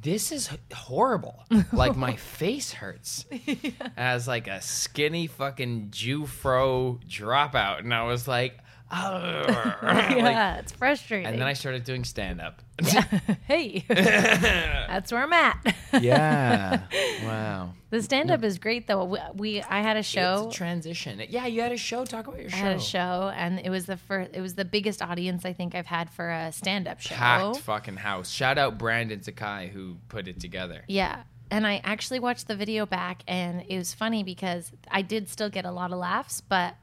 this 0.02 0.32
is 0.32 0.50
horrible. 0.74 1.44
like 1.74 1.96
my 1.96 2.16
face 2.16 2.74
hurts 2.74 3.26
as 3.98 4.28
like 4.28 4.48
a 4.48 4.62
skinny 4.62 5.28
fucking 5.28 5.90
Jew 5.92 6.26
fro 6.26 7.00
dropout, 7.08 7.80
and 7.80 7.94
I 7.94 8.04
was 8.04 8.28
like, 8.28 8.58
"Ugh." 8.92 9.46
Like- 9.84 10.34
yeah, 10.34 10.58
it's 10.58 10.72
frustrating. 10.72 11.26
and 11.28 11.40
then 11.40 11.48
I 11.48 11.54
started 11.54 11.84
doing 11.84 12.04
stand 12.04 12.42
up. 12.42 12.62
hey. 13.48 13.84
That's 13.90 15.12
where 15.12 15.24
I'm 15.24 15.34
at. 15.34 15.76
yeah. 16.02 16.82
Wow. 17.24 17.74
the 17.90 18.02
stand 18.02 18.32
up 18.32 18.44
is 18.44 18.58
great 18.60 18.88
though. 18.88 19.04
We, 19.06 19.20
we 19.36 19.62
I 19.62 19.82
had 19.82 19.98
a 19.98 20.04
show 20.04 20.46
It's 20.48 20.56
a 20.56 20.58
transition. 20.58 21.22
Yeah, 21.30 21.46
you 21.48 21.62
had 21.62 21.72
a 21.72 21.78
show. 21.78 22.06
Talk 22.06 22.28
about 22.28 22.40
your 22.40 22.48
I 22.50 22.52
show. 22.52 22.58
had 22.58 22.76
a 22.78 22.80
show, 22.80 23.32
and 23.36 23.60
it 23.60 23.70
was 23.70 23.86
the 23.86 23.98
first. 23.98 24.32
It 24.34 24.42
was 24.42 24.56
the 24.56 24.66
biggest 24.66 25.02
audience 25.02 25.46
I 25.46 25.54
think 25.54 25.76
I've 25.76 25.86
had 25.88 26.10
for 26.10 26.30
a 26.30 26.52
stand-up 26.52 27.00
show. 27.02 27.16
Packed 27.16 27.58
fucking 27.60 27.98
house. 27.98 28.30
Shout 28.30 28.58
out 28.58 28.78
Brandon 28.78 29.22
Sakai 29.22 29.70
who 29.74 29.98
put 30.08 30.28
it 30.28 30.40
together. 30.40 30.84
Yeah, 30.88 31.24
and 31.52 31.66
I 31.68 31.82
actually 31.84 32.20
watched 32.20 32.48
the 32.48 32.56
video 32.56 32.86
back, 32.86 33.24
and 33.28 33.64
it 33.68 33.78
was 33.78 33.94
funny 33.94 34.24
because 34.24 34.72
I 34.90 35.02
did 35.02 35.28
still 35.30 35.50
get 35.50 35.66
a 35.66 35.72
lot 35.72 35.92
of 35.92 35.98
laughs, 36.00 36.42
but 36.42 36.76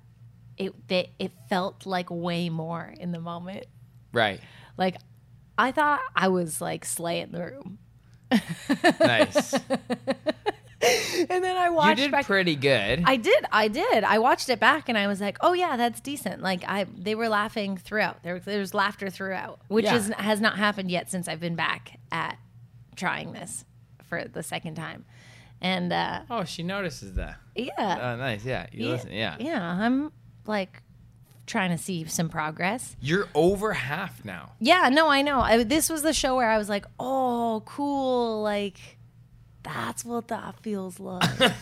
it 0.58 0.88
they, 0.88 1.10
it 1.18 1.32
felt 1.48 1.86
like 1.86 2.10
way 2.10 2.48
more 2.48 2.92
in 2.98 3.12
the 3.12 3.20
moment. 3.20 3.66
Right. 4.12 4.40
Like 4.76 4.96
I 5.58 5.72
thought 5.72 6.00
I 6.14 6.28
was 6.28 6.60
like 6.60 6.84
slaying 6.84 7.32
the 7.32 7.40
room, 7.42 7.78
Nice. 9.00 9.54
and 10.82 11.42
then 11.42 11.56
I 11.56 11.70
watched. 11.70 11.98
you 11.98 12.04
did 12.06 12.12
back. 12.12 12.26
pretty 12.26 12.54
good. 12.56 13.02
I 13.06 13.16
did, 13.16 13.44
I 13.50 13.68
did. 13.68 14.04
I 14.04 14.18
watched 14.18 14.48
it 14.50 14.60
back, 14.60 14.88
and 14.88 14.98
I 14.98 15.06
was 15.06 15.20
like, 15.20 15.38
"Oh 15.40 15.52
yeah, 15.54 15.76
that's 15.76 16.00
decent." 16.00 16.42
Like 16.42 16.62
I, 16.68 16.84
they 16.96 17.14
were 17.14 17.28
laughing 17.28 17.76
throughout. 17.76 18.22
There, 18.22 18.38
there 18.38 18.58
was 18.60 18.74
laughter 18.74 19.08
throughout, 19.10 19.60
which 19.68 19.84
Yeah. 19.86 19.96
is 19.96 20.08
has 20.18 20.40
not 20.40 20.58
happened 20.58 20.90
yet 20.90 21.10
since 21.10 21.28
I've 21.28 21.40
been 21.40 21.56
back 21.56 21.98
at 22.12 22.38
trying 22.94 23.32
this 23.32 23.64
for 24.08 24.24
the 24.24 24.42
second 24.42 24.74
time, 24.74 25.04
and 25.60 25.92
uh, 25.92 26.20
oh, 26.30 26.44
she 26.44 26.62
notices 26.62 27.14
that. 27.14 27.36
yeah, 27.54 28.12
Oh, 28.12 28.16
nice. 28.16 28.44
Yeah. 28.44 28.66
You 28.72 28.88
listen. 28.90 29.12
Yeah. 29.12 29.36
yeah, 29.40 29.62
I'm 29.80 30.12
like 30.48 30.82
trying 31.46 31.70
to 31.70 31.78
see 31.78 32.04
some 32.06 32.28
progress. 32.28 32.96
You're 33.00 33.28
over 33.34 33.72
half 33.72 34.24
now. 34.24 34.52
Yeah, 34.60 34.88
no, 34.88 35.08
I 35.08 35.22
know. 35.22 35.40
I, 35.40 35.62
this 35.62 35.88
was 35.88 36.02
the 36.02 36.12
show 36.12 36.36
where 36.36 36.50
I 36.50 36.58
was 36.58 36.68
like, 36.68 36.86
"Oh, 36.98 37.62
cool!" 37.66 38.42
Like 38.42 38.78
that's 39.62 40.04
what 40.04 40.28
that 40.28 40.60
feels 40.62 41.00
like. 41.00 41.22
Sick. 41.38 41.56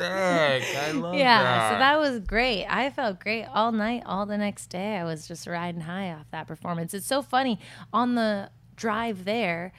I 0.00 0.92
love 0.94 1.12
that. 1.12 1.18
yeah, 1.18 1.70
so 1.72 1.78
that 1.78 1.98
was 1.98 2.20
great. 2.20 2.64
I 2.66 2.90
felt 2.90 3.20
great 3.20 3.44
all 3.52 3.70
night, 3.72 4.02
all 4.06 4.24
the 4.26 4.38
next 4.38 4.68
day. 4.68 4.96
I 4.96 5.04
was 5.04 5.28
just 5.28 5.46
riding 5.46 5.82
high 5.82 6.10
off 6.12 6.30
that 6.30 6.46
performance. 6.46 6.94
It's 6.94 7.06
so 7.06 7.20
funny. 7.22 7.58
On 7.92 8.14
the 8.14 8.50
drive 8.76 9.24
there, 9.24 9.72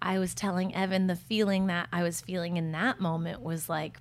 I 0.00 0.18
was 0.18 0.34
telling 0.34 0.74
Evan 0.74 1.08
the 1.08 1.16
feeling 1.16 1.66
that 1.66 1.88
I 1.92 2.02
was 2.02 2.20
feeling 2.20 2.56
in 2.56 2.72
that 2.72 3.00
moment 3.00 3.42
was 3.42 3.68
like 3.68 3.98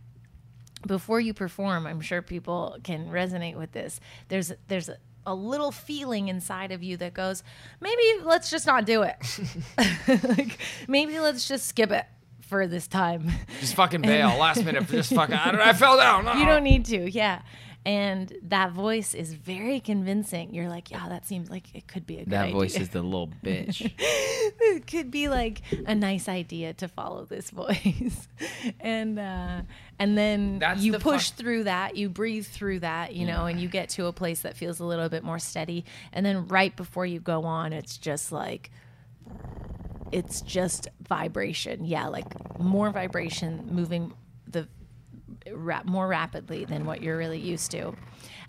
before 0.86 1.20
you 1.20 1.34
perform, 1.34 1.86
I'm 1.86 2.02
sure 2.02 2.22
people 2.22 2.78
can 2.84 3.10
resonate 3.10 3.56
with 3.56 3.72
this. 3.72 4.00
There's 4.28 4.52
there's 4.68 4.90
a, 4.90 4.98
a 5.26 5.36
little 5.36 5.72
feeling 5.72 6.28
inside 6.28 6.72
of 6.72 6.82
you 6.84 6.98
that 6.98 7.14
goes, 7.14 7.44
maybe 7.80 8.04
let's 8.24 8.50
just 8.50 8.66
not 8.66 8.86
do 8.86 9.04
it. 9.04 9.16
like 10.24 10.60
maybe 10.88 11.20
let's 11.20 11.48
just 11.48 11.68
skip 11.68 11.92
it 11.92 12.06
for 12.42 12.68
this 12.68 12.88
time. 12.88 13.30
Just 13.60 13.76
fucking 13.76 14.02
bail 14.02 14.36
last 14.38 14.64
minute. 14.64 14.88
Just 14.88 15.14
fucking. 15.14 15.36
I, 15.36 15.52
don't, 15.52 15.62
I 15.62 15.74
fell 15.74 15.98
down. 15.98 16.26
you 16.40 16.46
don't 16.46 16.64
need 16.64 16.86
to 16.86 17.10
yeah 17.10 17.42
And 17.86 18.32
that 18.44 18.72
voice 18.72 19.14
is 19.16 19.34
very 19.34 19.80
convincing. 19.80 20.54
You're 20.54 20.68
like, 20.68 20.92
yeah, 20.92 21.08
that 21.10 21.26
seems 21.26 21.50
like 21.50 21.74
it 21.74 21.88
could 21.88 22.06
be 22.06 22.16
a 22.16 22.20
good 22.20 22.30
That 22.32 22.44
idea. 22.46 22.54
voice 22.56 22.76
is 22.78 22.90
the 22.90 23.02
little 23.02 23.30
bitch. 23.44 23.90
it 24.00 24.86
could 24.86 25.10
be 25.10 25.30
like 25.30 25.62
a 25.88 25.96
nice 25.96 26.28
idea 26.28 26.74
to 26.74 26.88
follow 26.90 27.24
this 27.26 27.50
voice 27.52 28.28
and 28.82 29.18
uh 29.18 29.62
and 29.98 30.18
then 30.18 30.60
That's 30.60 30.82
you 30.82 30.92
the 30.92 31.00
push 31.00 31.30
fuck- 31.30 31.38
through 31.40 31.64
that 31.66 31.96
you 31.96 32.10
breathe 32.10 32.46
through 32.46 32.80
that 32.82 33.16
you 33.16 33.26
know 33.26 33.46
and 33.46 33.60
you 33.60 33.70
get 33.70 33.90
to 33.90 34.06
a 34.08 34.14
place 34.14 34.42
that 34.42 34.58
feels 34.58 34.80
a 34.80 34.86
little 34.86 35.08
bit 35.10 35.24
more 35.24 35.40
steady 35.40 35.86
and 36.12 36.26
then 36.26 36.48
right 36.48 36.76
before 36.76 37.06
you 37.06 37.20
go 37.20 37.44
on 37.46 37.72
it's 37.74 37.98
just 37.98 38.32
like 38.32 38.70
it's 40.12 40.42
just 40.42 40.88
vibration 41.08 41.86
yeah 41.86 42.08
like 42.08 42.26
more 42.60 42.90
vibration 42.92 43.68
moving 43.72 44.12
the 44.48 44.68
rap 45.54 45.86
more 45.86 46.08
rapidly 46.08 46.66
than 46.66 46.86
what 46.86 47.02
you're 47.02 47.18
really 47.18 47.40
used 47.40 47.72
to. 47.72 47.94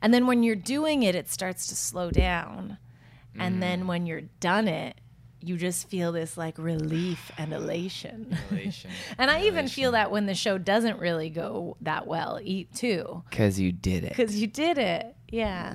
And 0.03 0.13
then 0.15 0.27
when 0.27 0.43
you're 0.43 0.57
doing 0.57 1.03
it 1.03 1.15
it 1.15 1.29
starts 1.29 1.67
to 1.69 1.77
slow 1.77 2.11
down. 2.11 2.79
And 3.39 3.57
Mm. 3.57 3.61
then 3.61 3.87
when 3.87 4.07
you're 4.07 4.23
done 4.41 4.69
it 4.69 5.01
you 5.43 5.57
just 5.57 5.89
feel 5.89 6.13
this 6.13 6.37
like 6.37 6.59
relief 6.59 7.31
and 7.39 7.53
elation. 7.55 8.37
And 9.19 9.31
i 9.31 9.45
even 9.45 9.69
feel 9.69 9.93
that 9.93 10.11
when 10.11 10.27
the 10.27 10.35
show 10.35 10.59
doesn't 10.59 10.99
really 10.99 11.31
go 11.31 11.77
that 11.81 12.07
well 12.07 12.39
eat 12.43 12.75
too. 12.75 13.23
Because 13.31 13.59
you 13.59 13.73
did 13.73 14.05
it. 14.05 14.11
because 14.11 14.39
you 14.41 14.47
did 14.47 14.77
it 14.79 15.17
yeah. 15.31 15.75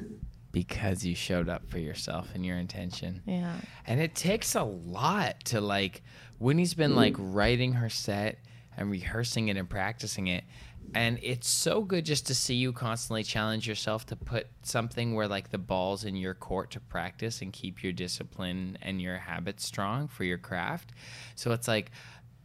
Because 0.52 1.06
you 1.06 1.16
showed 1.16 1.50
up 1.50 1.68
for 1.70 1.80
yourself 1.80 2.30
and 2.36 2.46
your 2.46 2.58
intention. 2.58 3.22
yeah. 3.26 3.56
And 3.88 4.00
it 4.00 4.16
takes 4.16 4.56
a 4.56 4.64
lot 4.64 5.44
to 5.46 5.60
like 5.62 6.02
Winnie's 6.40 6.74
been 6.74 6.96
like 6.96 7.16
writing 7.18 7.74
her 7.74 7.90
set 7.90 8.38
and 8.78 8.92
rehearsing 8.92 9.48
it 9.48 9.58
and 9.58 9.70
practicing 9.70 10.28
it. 10.28 10.44
And 10.94 11.20
it's 11.22 11.50
so 11.50 11.82
good 11.82 12.06
just 12.06 12.28
to 12.28 12.36
see 12.36 12.56
you 12.56 12.72
constantly 12.72 13.24
challenge 13.24 13.68
yourself 13.68 14.06
to 14.08 14.16
put 14.16 14.48
something 14.64 15.14
where 15.14 15.28
like 15.28 15.50
the 15.50 15.58
ball's 15.58 16.06
in 16.06 16.16
your 16.16 16.34
court 16.34 16.72
to 16.72 16.80
practice 16.80 17.42
and 17.42 17.52
keep 17.52 17.84
your 17.84 17.92
discipline 17.92 18.78
and 18.82 19.02
your 19.02 19.18
habits 19.18 19.66
strong 19.66 20.08
for 20.08 20.24
your 20.24 20.38
craft. 20.38 20.92
So 21.36 21.52
it's 21.52 21.68
like 21.68 21.92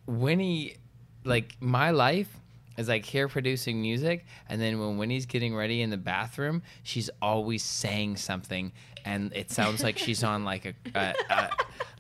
Winnie 0.07 0.77
like 1.25 1.57
my 1.61 1.91
life 1.91 2.35
is 2.77 2.89
like 2.89 3.05
here 3.05 3.29
producing 3.29 3.81
music 3.81 4.25
and 4.49 4.61
then 4.61 4.81
when 4.81 4.97
Winnie's 4.97 5.27
getting 5.27 5.55
ready 5.55 5.83
in 5.83 5.91
the 5.91 5.97
bathroom, 5.97 6.63
she's 6.83 7.11
always 7.21 7.63
saying 7.63 8.17
something 8.17 8.73
and 9.05 9.33
it 9.35 9.51
sounds 9.51 9.83
like 9.83 9.99
she's 9.99 10.23
on 10.25 10.45
like 10.45 10.67
a, 10.67 10.75
a, 10.95 11.15
a 11.31 11.51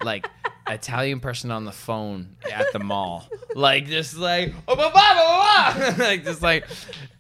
like 0.04 0.28
Italian 0.68 1.20
person 1.20 1.50
on 1.50 1.64
the 1.64 1.72
phone 1.72 2.36
at 2.52 2.72
the 2.72 2.78
mall. 2.78 3.28
Like 3.54 3.86
just 3.86 4.16
like 4.16 4.54
oh, 4.68 4.76
blah, 4.76 4.90
blah, 4.92 5.14
blah, 5.14 5.94
blah. 5.96 6.06
like 6.06 6.24
just 6.24 6.40
like 6.42 6.66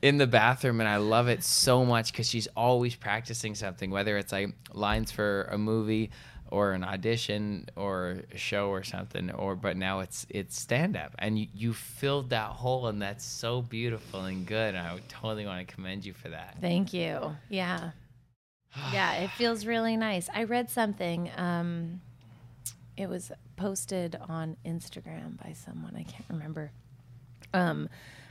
in 0.00 0.18
the 0.18 0.26
bathroom 0.26 0.80
and 0.80 0.88
I 0.88 0.98
love 0.98 1.28
it 1.28 1.42
so 1.42 1.84
much 1.84 2.12
cuz 2.12 2.28
she's 2.28 2.46
always 2.56 2.94
practicing 2.94 3.54
something 3.56 3.90
whether 3.90 4.16
it's 4.16 4.30
like 4.32 4.54
lines 4.72 5.10
for 5.10 5.48
a 5.50 5.58
movie 5.58 6.10
or 6.52 6.72
an 6.72 6.82
audition 6.84 7.66
or 7.76 8.18
a 8.32 8.36
show 8.38 8.68
or 8.68 8.82
something 8.82 9.30
or 9.32 9.54
but 9.56 9.76
now 9.76 10.00
it's 10.00 10.26
it's 10.30 10.58
stand 10.58 10.96
up 10.96 11.14
and 11.18 11.38
you, 11.38 11.46
you 11.54 11.72
filled 11.72 12.30
that 12.30 12.50
hole 12.50 12.86
and 12.88 13.00
that's 13.00 13.24
so 13.24 13.62
beautiful 13.62 14.24
and 14.24 14.46
good 14.46 14.74
and 14.74 14.86
i 14.86 14.98
totally 15.08 15.46
want 15.46 15.66
to 15.66 15.74
commend 15.74 16.04
you 16.04 16.12
for 16.12 16.28
that 16.28 16.56
Thank 16.60 16.92
you. 16.92 17.36
Yeah. 17.48 17.90
Yeah, 18.92 19.14
it 19.14 19.30
feels 19.30 19.66
really 19.66 19.96
nice. 19.96 20.28
I 20.32 20.44
read 20.44 20.70
something. 20.70 21.30
Um, 21.36 22.00
it 22.96 23.08
was 23.08 23.32
posted 23.56 24.16
on 24.28 24.56
Instagram 24.64 25.42
by 25.42 25.54
someone. 25.54 25.94
I 25.96 26.02
can't 26.02 26.24
remember. 26.28 26.70
Um, 27.52 27.88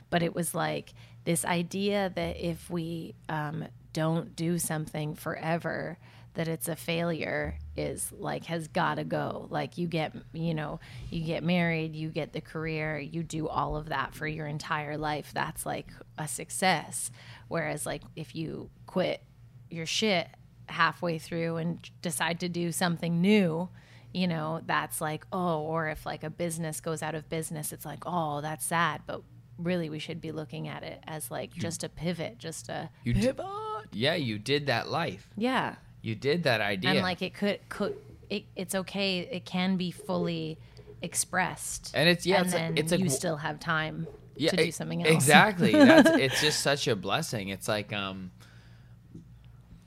but 0.08 0.22
it 0.22 0.34
was 0.34 0.54
like 0.54 0.94
this 1.24 1.44
idea 1.44 2.12
that 2.14 2.36
if 2.36 2.70
we 2.70 3.14
um, 3.28 3.66
don't 3.92 4.34
do 4.34 4.58
something 4.58 5.14
forever, 5.14 5.98
that 6.34 6.48
it's 6.48 6.68
a 6.68 6.76
failure 6.76 7.58
is 7.76 8.12
like 8.12 8.44
has 8.44 8.68
got 8.68 8.94
to 8.94 9.04
go. 9.04 9.46
Like 9.50 9.76
you 9.76 9.86
get, 9.86 10.14
you 10.32 10.54
know, 10.54 10.80
you 11.10 11.24
get 11.24 11.42
married, 11.42 11.96
you 11.96 12.08
get 12.08 12.32
the 12.32 12.40
career, 12.40 12.98
you 12.98 13.22
do 13.22 13.48
all 13.48 13.76
of 13.76 13.88
that 13.88 14.14
for 14.14 14.26
your 14.26 14.46
entire 14.46 14.96
life. 14.96 15.32
That's 15.34 15.66
like 15.66 15.88
a 16.16 16.28
success. 16.28 17.10
Whereas 17.48 17.84
like 17.84 18.02
if 18.14 18.34
you 18.34 18.70
quit 18.86 19.22
your 19.70 19.86
shit 19.86 20.28
halfway 20.68 21.18
through 21.18 21.56
and 21.56 21.90
decide 22.02 22.40
to 22.40 22.48
do 22.48 22.70
something 22.72 23.20
new, 23.20 23.68
you 24.12 24.26
know, 24.28 24.60
that's 24.66 25.00
like, 25.00 25.24
oh, 25.32 25.60
or 25.60 25.88
if 25.88 26.04
like 26.06 26.22
a 26.24 26.30
business 26.30 26.80
goes 26.80 27.02
out 27.02 27.14
of 27.14 27.28
business, 27.28 27.72
it's 27.72 27.84
like, 27.84 28.02
oh, 28.06 28.40
that's 28.40 28.64
sad. 28.64 29.02
But 29.06 29.22
really, 29.58 29.90
we 29.90 29.98
should 29.98 30.20
be 30.20 30.32
looking 30.32 30.68
at 30.68 30.82
it 30.82 31.02
as 31.06 31.30
like 31.30 31.52
just 31.54 31.84
a 31.84 31.88
pivot, 31.88 32.38
just 32.38 32.68
a 32.68 32.90
You 33.04 33.14
pivot. 33.14 33.46
yeah 33.92 34.14
you 34.14 34.38
did 34.38 34.66
that 34.66 34.88
life 34.88 35.28
yeah. 35.36 35.74
you 36.02 36.14
did 36.14 36.44
that 36.44 36.60
idea 36.60 36.90
And 36.90 37.02
like 37.02 37.22
it 37.22 37.34
could, 37.34 37.60
could, 37.68 37.96
it, 38.28 38.44
it's 38.56 38.74
okay. 38.74 39.18
It 39.20 39.44
can 39.44 39.76
be 39.76 39.90
fully 39.90 40.58
expressed. 41.02 41.90
And 41.94 42.08
it's- 42.08 42.26
yeah, 42.26 42.42
and 42.42 42.78
it's 42.78 42.92
a- 42.92 42.94
it's 42.96 43.02
you 43.02 43.10
still 43.10 43.36
have 43.36 43.58
time 43.60 44.06
yeah, 44.36 44.50
to 44.50 44.56
do 44.56 44.72
something 44.72 45.02
else. 45.04 45.12
Exactly. 45.14 45.72
That's 45.72 46.08
it's 46.18 46.40
just 46.40 46.60
such 46.60 46.88
a 46.88 46.96
blessing. 46.96 47.48
It's 47.48 47.68
like 47.68 47.92
um 47.92 48.30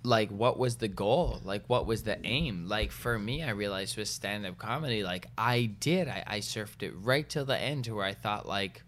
like 0.03 0.29
what 0.29 0.59
was 0.59 0.75
the 0.77 0.87
goal? 0.87 1.39
Like 1.43 1.63
what 1.67 1.85
was 1.85 2.03
the 2.03 2.23
aim? 2.25 2.67
Like 2.67 2.91
for 2.91 3.17
me, 3.17 3.43
I 3.43 3.51
realized 3.51 3.97
with 3.97 4.09
stand 4.09 4.45
up 4.45 4.57
comedy, 4.57 5.03
like 5.03 5.27
I 5.37 5.71
did. 5.79 6.07
I, 6.07 6.23
I 6.27 6.39
surfed 6.39 6.83
it 6.83 6.93
right 6.95 7.27
till 7.27 7.45
the 7.45 7.57
end 7.57 7.85
to 7.85 7.95
where 7.95 8.05
I 8.05 8.13
thought 8.13 8.47
like 8.47 8.83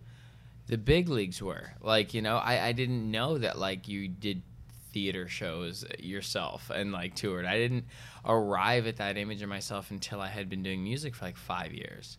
the 0.67 0.77
big 0.77 1.09
leagues 1.09 1.41
were. 1.41 1.71
Like, 1.81 2.13
you 2.13 2.21
know, 2.21 2.37
I, 2.37 2.67
I 2.67 2.71
didn't 2.73 3.09
know 3.09 3.37
that 3.37 3.57
like 3.57 3.87
you 3.87 4.07
did 4.07 4.41
theater 4.91 5.27
shows 5.27 5.85
yourself 5.99 6.69
and 6.69 6.91
like 6.91 7.15
toured. 7.15 7.45
I 7.45 7.57
didn't 7.57 7.85
arrive 8.25 8.87
at 8.87 8.97
that 8.97 9.17
image 9.17 9.41
of 9.41 9.49
myself 9.49 9.91
until 9.91 10.19
I 10.19 10.27
had 10.27 10.49
been 10.49 10.63
doing 10.63 10.83
music 10.83 11.15
for 11.15 11.25
like 11.25 11.37
five 11.37 11.73
years 11.73 12.17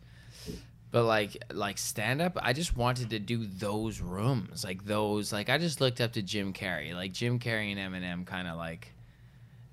but 0.96 1.04
like 1.04 1.37
like 1.52 1.76
stand 1.76 2.22
up 2.22 2.38
i 2.40 2.54
just 2.54 2.74
wanted 2.74 3.11
to 3.11 3.18
do 3.18 3.44
those 3.44 4.00
rooms 4.00 4.64
like 4.64 4.82
those 4.87 5.30
like 5.30 5.50
i 5.50 5.59
just 5.59 5.78
looked 5.78 6.00
up 6.00 6.11
to 6.11 6.22
jim 6.22 6.54
carrey 6.54 6.94
like 6.94 7.12
jim 7.12 7.38
carrey 7.38 7.70
and 7.70 7.78
eminem 7.78 8.24
kind 8.24 8.48
of 8.48 8.56
like 8.56 8.94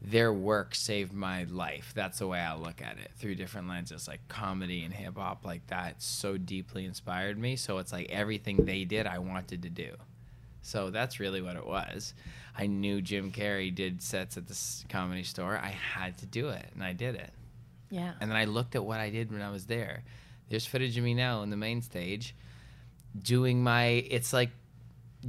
their 0.02 0.34
work 0.34 0.76
saved 0.76 1.14
my 1.14 1.46
life 1.46 1.94
that's 1.96 2.20
the 2.20 2.28
way 2.28 2.40
i 2.42 2.54
look 2.54 2.82
at 2.82 2.98
it 2.98 3.10
through 3.16 3.36
different 3.36 3.70
lenses 3.70 4.06
like 4.06 4.20
comedy 4.28 4.84
and 4.84 4.94
hip-hop 4.94 5.46
like 5.46 5.66
that 5.68 6.02
so 6.04 6.36
deeply 6.38 6.84
inspired 6.84 7.38
me 7.38 7.56
so 7.56 7.78
it's 7.78 7.94
like 7.94 8.10
everything 8.12 8.58
they 8.66 8.84
did 8.84 9.08
i 9.08 9.18
wanted 9.18 9.62
to 9.62 9.70
do 9.70 9.92
so 10.62 10.90
that's 10.90 11.22
really 11.22 11.42
what 11.42 11.56
it 11.56 11.66
was 11.66 12.14
i 12.58 12.68
knew 12.68 13.02
jim 13.02 13.32
carrey 13.32 13.74
did 13.74 14.02
sets 14.02 14.36
at 14.36 14.46
the 14.46 14.60
comedy 14.90 15.24
store 15.24 15.58
i 15.58 15.70
had 15.70 16.18
to 16.18 16.26
do 16.26 16.50
it 16.50 16.66
and 16.74 16.84
i 16.84 16.92
did 16.92 17.16
it 17.16 17.32
Yeah. 17.90 18.12
and 18.20 18.30
then 18.30 18.36
I 18.38 18.44
looked 18.44 18.76
at 18.76 18.84
what 18.84 19.00
I 19.00 19.10
did 19.10 19.32
when 19.32 19.42
I 19.44 19.52
was 19.52 19.68
there. 19.68 20.04
There's 20.50 20.66
footage 20.66 20.98
of 20.98 21.04
me 21.04 21.14
now 21.14 21.40
on 21.40 21.50
the 21.50 21.58
main 21.58 21.82
stage 21.82 22.36
doing 23.20 23.64
my 23.64 23.86
it's 23.86 24.34
like 24.34 24.50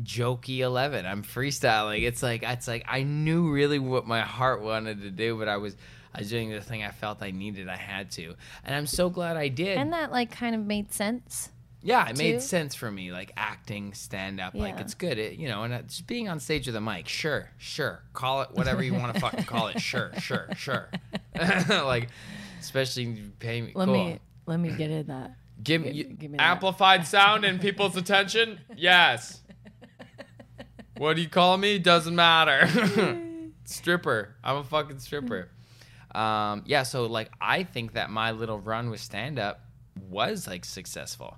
jokey 0.03 0.59
11 0.61 1.07
i'm 1.07 1.23
freestyling. 1.23 2.03
It's 2.03 2.23
like 2.23 2.43
it's 2.43 2.67
like 2.67 2.85
i 2.89 3.03
knew 3.03 3.51
really 3.51 3.79
what 3.79 4.07
my 4.07 4.23
heart 4.23 4.63
wanted 4.63 5.03
to 5.03 5.11
do 5.11 5.39
but 5.39 5.49
i 5.49 5.57
was 5.57 5.77
i 6.15 6.21
was 6.21 6.31
doing 6.31 6.51
the 6.51 6.61
thing 6.61 6.83
i 6.83 6.91
felt 6.91 7.23
i 7.23 7.31
needed 7.31 7.69
i 7.69 7.77
had 7.77 8.11
to. 8.13 8.35
And 8.65 8.75
i'm 8.75 8.87
so 8.87 9.09
glad 9.11 9.37
i 9.37 9.49
did. 9.49 9.79
And 9.79 9.93
that 9.93 10.11
like 10.11 10.31
kind 10.31 10.55
of 10.55 10.65
made 10.67 10.93
sense. 10.93 11.51
yeah 11.83 12.09
it 12.09 12.17
made 12.17 12.41
sense 12.43 12.75
for 12.75 12.91
me 12.91 13.13
like 13.13 13.31
acting 13.37 13.93
stand 13.93 14.41
up 14.41 14.55
like 14.55 14.81
it's 14.81 14.95
good. 14.95 15.19
It, 15.19 15.39
you 15.39 15.47
know 15.49 15.63
and 15.63 15.75
uh, 15.75 15.83
just 15.83 16.07
being 16.07 16.29
on 16.29 16.41
stage 16.41 16.67
with 16.67 16.75
a 16.75 16.81
mic 16.81 17.07
sure 17.07 17.51
sure. 17.59 18.03
Call 18.15 18.43
it 18.43 18.49
whatever 18.53 18.83
you 18.83 18.95
want 18.95 19.15
to 19.15 19.21
fucking 19.21 19.45
call 19.45 19.69
it. 19.69 19.81
Sure 19.81 20.11
sure 20.19 20.49
sure. 20.57 20.89
Like 21.69 22.09
especially 22.61 23.15
pay 23.39 23.61
me 23.61 23.73
Let 23.75 23.85
cool. 23.85 23.95
me 23.95 24.19
let 24.47 24.59
me 24.61 24.71
get 24.71 24.91
in 24.91 25.07
that. 25.07 25.37
Give 25.63 25.83
me, 25.83 25.89
Give- 25.93 25.97
you- 25.97 26.17
give 26.17 26.31
me 26.33 26.39
that. 26.39 26.43
amplified 26.45 27.07
sound 27.07 27.45
and 27.45 27.61
people's 27.61 27.97
attention. 27.97 28.61
Yes. 28.77 29.41
What 30.97 31.17
do 31.17 31.23
you 31.23 31.29
call 31.29 31.57
me? 31.57 31.79
Doesn't 31.79 32.15
matter. 32.15 32.69
stripper. 33.65 34.37
I'm 34.45 34.57
a 34.59 34.65
fucking 34.65 34.99
stripper. 35.01 35.49
Um, 36.15 36.63
yeah. 36.67 36.85
So 36.85 37.07
like, 37.07 37.31
I 37.41 37.65
think 37.65 37.95
that 37.95 38.11
my 38.11 38.31
little 38.31 38.61
run 38.61 38.91
with 38.91 39.01
stand 39.01 39.39
up 39.39 39.61
was 40.09 40.47
like 40.47 40.65
successful 40.65 41.37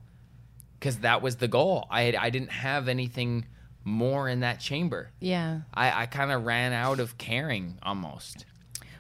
because 0.79 0.99
that 0.99 1.23
was 1.23 1.37
the 1.37 1.49
goal. 1.49 1.87
I 1.91 2.03
had, 2.03 2.15
I 2.17 2.29
didn't 2.31 2.53
have 2.53 2.89
anything 2.89 3.47
more 3.85 4.29
in 4.29 4.41
that 4.41 4.61
chamber. 4.61 5.11
Yeah. 5.21 5.61
I, 5.73 6.03
I 6.03 6.07
kind 6.07 6.31
of 6.33 6.45
ran 6.45 6.73
out 6.75 7.01
of 7.01 7.17
caring 7.17 7.79
almost. 7.83 8.45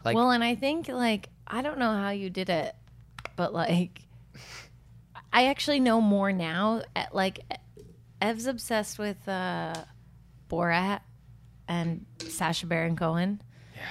Like 0.04 0.14
well, 0.14 0.30
and 0.30 0.44
I 0.44 0.54
think 0.54 0.88
like 0.88 1.28
I 1.46 1.60
don't 1.62 1.78
know 1.78 1.90
how 1.92 2.10
you 2.10 2.30
did 2.30 2.48
it, 2.48 2.74
but 3.36 3.52
like 3.54 4.00
I 5.32 5.46
actually 5.46 5.80
know 5.80 6.00
more 6.00 6.32
now. 6.32 6.82
Eh, 6.94 7.04
Like 7.12 7.40
Ev's 8.20 8.46
obsessed 8.46 8.98
with 8.98 9.28
uh 9.28 9.74
Borat 10.48 11.00
and 11.68 12.06
Sacha 12.20 12.66
Baron 12.66 12.96
Cohen. 12.96 13.42
Yeah. 13.74 13.82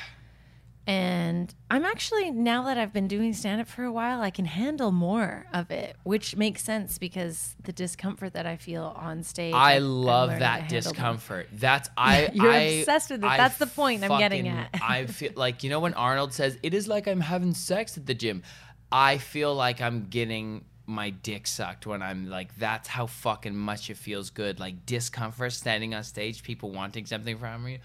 And 0.88 1.54
I'm 1.72 1.84
actually 1.84 2.30
now 2.32 2.64
that 2.64 2.78
I've 2.78 2.94
been 2.94 3.08
doing 3.08 3.34
stand 3.34 3.60
up 3.60 3.68
for 3.68 3.84
a 3.84 3.92
while, 3.92 4.22
I 4.22 4.30
can 4.30 4.46
handle 4.46 4.92
more 4.92 5.48
of 5.52 5.72
it, 5.72 5.96
which 6.04 6.36
makes 6.36 6.64
sense 6.64 6.98
because 7.00 7.56
the 7.64 7.74
discomfort 7.74 8.34
that 8.34 8.46
I 8.46 8.56
feel 8.56 8.94
on 8.96 9.24
stage. 9.24 9.54
I 9.56 9.80
love 9.80 10.30
that 10.30 10.62
handle 10.62 10.76
more. 10.76 10.82
discomfort. 10.82 11.48
That's 11.54 11.90
I. 11.98 12.30
You're 12.34 12.52
I- 12.52 12.58
obsessed 12.60 13.10
with 13.10 13.24
it. 13.24 13.28
I 13.28 13.38
That's 13.38 13.58
the 13.58 13.68
point 13.68 14.04
I'm 14.04 14.20
getting 14.20 14.48
at. 14.48 14.70
I 14.82 15.06
feel 15.08 15.32
like 15.36 15.64
you 15.64 15.70
know 15.72 15.80
when 15.80 15.96
Arnold 15.96 16.34
says 16.34 16.58
it 16.62 16.74
is 16.76 16.88
like 16.88 17.08
I'm 17.08 17.22
having 17.22 17.54
sex 17.56 17.98
at 17.98 18.06
the 18.06 18.14
gym. 18.14 18.44
I 18.92 19.18
feel 19.18 19.54
like 19.56 19.82
I'm 19.82 20.08
getting 20.10 20.66
my 20.88 21.10
dick 21.10 21.48
sucked 21.48 21.88
when 21.88 22.04
I'm 22.04 22.30
like 22.30 22.56
that's 22.60 22.88
how 22.88 23.08
fucking 23.08 23.56
much 23.56 23.90
it 23.90 23.98
feels 23.98 24.30
good. 24.30 24.60
Like 24.60 24.86
discomfort 24.86 25.54
standing 25.54 25.96
on 25.96 26.04
stage, 26.04 26.44
people 26.44 26.72
wanting 26.72 27.06
something 27.06 27.38
from 27.38 27.64
me. 27.64 27.80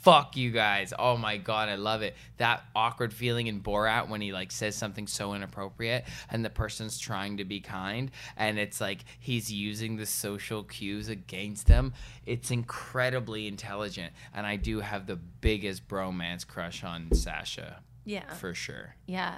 Fuck 0.00 0.34
you 0.34 0.50
guys. 0.50 0.94
Oh 0.98 1.18
my 1.18 1.36
god, 1.36 1.68
I 1.68 1.74
love 1.74 2.00
it. 2.00 2.16
That 2.38 2.64
awkward 2.74 3.12
feeling 3.12 3.48
in 3.48 3.60
Borat 3.60 4.08
when 4.08 4.22
he 4.22 4.32
like 4.32 4.50
says 4.50 4.74
something 4.74 5.06
so 5.06 5.34
inappropriate 5.34 6.04
and 6.30 6.42
the 6.42 6.48
person's 6.48 6.98
trying 6.98 7.36
to 7.36 7.44
be 7.44 7.60
kind 7.60 8.10
and 8.36 8.58
it's 8.58 8.80
like 8.80 9.00
he's 9.20 9.52
using 9.52 9.96
the 9.96 10.06
social 10.06 10.64
cues 10.64 11.08
against 11.08 11.66
them. 11.66 11.92
It's 12.24 12.50
incredibly 12.50 13.46
intelligent 13.46 14.12
and 14.34 14.46
I 14.46 14.56
do 14.56 14.80
have 14.80 15.06
the 15.06 15.16
biggest 15.16 15.86
bromance 15.86 16.46
crush 16.46 16.82
on 16.82 17.12
Sacha 17.12 17.80
Yeah. 18.06 18.32
for 18.34 18.54
sure. 18.54 18.96
Yeah. 19.06 19.34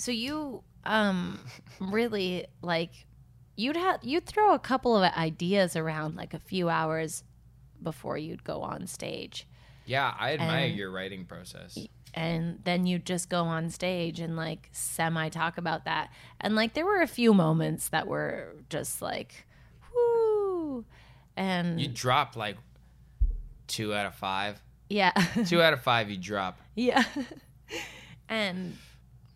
So 0.00 0.12
you 0.12 0.62
um 0.84 1.38
really 1.78 2.46
like 2.62 3.06
you'd 3.56 3.76
have 3.76 4.00
you'd 4.02 4.24
throw 4.24 4.54
a 4.54 4.58
couple 4.58 4.96
of 4.96 5.12
ideas 5.12 5.76
around 5.76 6.16
like 6.16 6.32
a 6.32 6.38
few 6.38 6.70
hours 6.70 7.22
before 7.82 8.16
you'd 8.16 8.42
go 8.42 8.62
on 8.62 8.86
stage. 8.86 9.46
Yeah, 9.84 10.14
I 10.18 10.32
admire 10.34 10.66
And- 10.68 10.76
your 10.76 10.90
writing 10.90 11.26
process. 11.26 11.76
And 12.14 12.58
then 12.64 12.86
you'd 12.86 13.04
just 13.06 13.28
go 13.28 13.44
on 13.44 13.70
stage 13.70 14.18
and 14.20 14.36
like 14.36 14.68
semi 14.72 15.28
talk 15.28 15.58
about 15.58 15.84
that. 15.84 16.10
And 16.40 16.56
like 16.56 16.72
there 16.74 16.84
were 16.86 17.02
a 17.02 17.06
few 17.06 17.32
moments 17.34 17.90
that 17.90 18.08
were 18.08 18.56
just 18.70 19.00
like 19.02 19.46
whoo 19.94 20.84
and 21.36 21.80
You 21.80 21.88
drop 21.88 22.36
like 22.36 22.56
2 23.68 23.94
out 23.94 24.06
of 24.06 24.14
5. 24.14 24.60
yeah. 24.88 25.10
2 25.46 25.62
out 25.62 25.72
of 25.72 25.82
5 25.82 26.10
you 26.10 26.16
drop. 26.16 26.58
Yeah. 26.74 27.04
and 28.28 28.76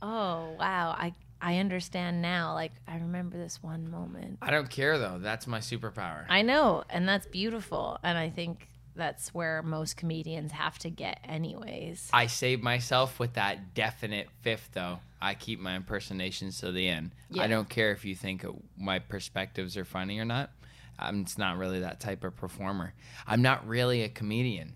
oh 0.05 0.55
wow, 0.59 0.95
I 0.97 1.15
I 1.41 1.57
understand 1.59 2.23
now. 2.23 2.55
Like 2.55 2.73
I 2.87 2.97
remember 2.97 3.37
this 3.37 3.63
one 3.63 3.91
moment. 3.91 4.39
I 4.43 4.51
don't 4.51 4.71
care 4.71 4.99
though. 4.99 5.19
That's 5.19 5.47
my 5.47 5.59
superpower. 5.59 6.27
I 6.29 6.43
know, 6.43 6.85
and 6.91 7.09
that's 7.09 7.27
beautiful. 7.27 7.99
And 8.05 8.17
I 8.17 8.31
think 8.31 8.69
that's 8.97 9.35
where 9.35 9.63
most 9.63 9.97
comedians 9.97 10.53
have 10.53 10.79
to 10.81 10.91
get 10.91 11.19
anyways. 11.25 12.09
I 12.13 12.27
save 12.29 12.63
myself 12.63 13.19
with 13.19 13.35
that 13.35 13.75
definite 13.75 14.29
fifth, 14.43 14.71
though. 14.73 15.01
I 15.21 15.35
keep 15.35 15.59
my 15.59 15.75
impersonations 15.75 16.61
to 16.61 16.71
the 16.71 16.89
end. 16.89 17.11
Yeah. 17.31 17.43
I 17.43 17.47
don't 17.49 17.69
care 17.69 17.91
if 17.93 18.05
you 18.05 18.15
think 18.15 18.45
my 18.79 19.01
perspectives 19.01 19.77
are 19.77 19.85
funny 19.85 20.19
or 20.19 20.25
not. 20.25 20.51
I'm 20.99 21.25
just 21.25 21.39
not 21.39 21.59
really 21.59 21.81
that 21.81 21.99
type 21.99 22.23
of 22.23 22.37
performer. 22.37 22.95
I'm 23.27 23.43
not 23.43 23.67
really 23.67 24.03
a 24.03 24.09
comedian. 24.09 24.75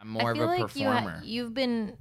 I'm 0.00 0.08
more 0.08 0.32
of 0.32 0.38
a 0.38 0.44
like 0.44 0.58
you 0.76 0.86
ha- 0.86 1.00
performer. 1.00 1.20
you've 1.24 1.54
been 1.54 1.96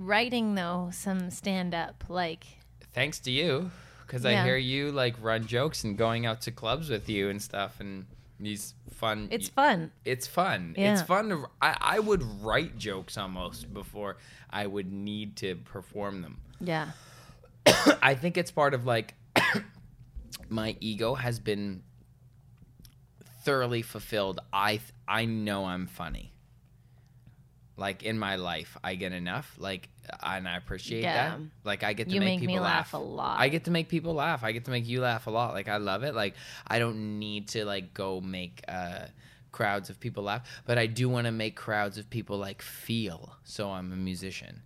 writing 0.00 0.54
though 0.56 0.88
some 0.92 1.30
stand 1.30 1.74
up 1.74 2.04
like 2.08 2.44
Thanks 2.92 3.20
to 3.20 3.30
you, 3.30 3.70
because 4.04 4.24
Yeah. 4.24 4.40
I 4.40 4.44
hear 4.44 4.56
you 4.56 4.90
like 4.90 5.14
run 5.20 5.46
jokes 5.46 5.84
and 5.84 5.96
going 5.96 6.26
out 6.26 6.40
to 6.42 6.50
clubs 6.50 6.88
with 6.90 7.08
you 7.08 7.28
and 7.28 7.40
stuff, 7.40 7.78
and 7.78 8.06
these 8.40 8.74
fun. 8.94 9.28
it's 9.30 9.48
fun. 9.48 9.92
it's 10.04 10.26
fun. 10.26 10.74
It's 10.76 11.02
fun 11.02 11.28
to. 11.28 11.46
I, 11.62 11.76
I 11.80 11.98
would 12.00 12.22
write 12.42 12.78
jokes 12.78 13.16
almost 13.16 13.72
before 13.72 14.16
I 14.48 14.66
would 14.66 14.90
need 14.90 15.36
to 15.36 15.54
perform 15.56 16.22
them. 16.22 16.38
Yeah. 16.60 16.90
I 18.02 18.14
think 18.14 18.36
it's 18.36 18.50
part 18.50 18.74
of 18.74 18.86
like 18.86 19.14
my 20.48 20.74
ego 20.80 21.14
has 21.14 21.38
been 21.38 21.82
thoroughly 23.44 23.82
fulfilled. 23.82 24.40
I 24.52 24.72
th- 24.78 24.82
I 25.06 25.26
know 25.26 25.66
I'm 25.66 25.86
funny. 25.86 26.32
Like 27.80 28.02
in 28.02 28.18
my 28.18 28.36
life, 28.36 28.76
I 28.84 28.94
get 28.94 29.12
enough. 29.12 29.56
Like, 29.58 29.88
and 30.22 30.46
I 30.46 30.56
appreciate 30.56 31.02
Yeah. 31.02 31.30
that. 31.30 31.40
Like, 31.64 31.82
I 31.82 31.94
get 31.94 32.08
to 32.08 32.14
You 32.14 32.20
make, 32.20 32.28
make 32.34 32.40
people 32.40 32.54
me 32.56 32.60
laugh 32.60 32.92
a 32.92 32.98
lot. 32.98 33.40
I 33.40 33.48
get 33.48 33.64
to 33.64 33.70
make 33.70 33.88
people 33.88 34.12
laugh. 34.14 34.44
I 34.44 34.52
get 34.52 34.66
to 34.66 34.70
make 34.70 34.86
you 34.86 35.00
laugh 35.00 35.26
a 35.26 35.30
lot. 35.30 35.54
Like, 35.54 35.68
I 35.68 35.78
love 35.78 36.02
it. 36.02 36.14
Like, 36.14 36.34
I 36.66 36.78
don't 36.78 37.18
need 37.18 37.48
to 37.48 37.64
like 37.64 37.94
go 37.94 38.20
make 38.20 38.62
uh, 38.68 39.06
crowds 39.50 39.88
of 39.88 39.98
people 39.98 40.24
laugh, 40.24 40.42
but 40.66 40.76
I 40.78 40.86
do 40.86 41.08
want 41.08 41.24
to 41.26 41.32
make 41.32 41.56
crowds 41.56 41.96
of 41.96 42.10
people 42.10 42.36
like 42.36 42.60
feel. 42.60 43.34
So 43.44 43.70
I'm 43.70 43.92
a 43.92 43.96
musician. 43.96 44.62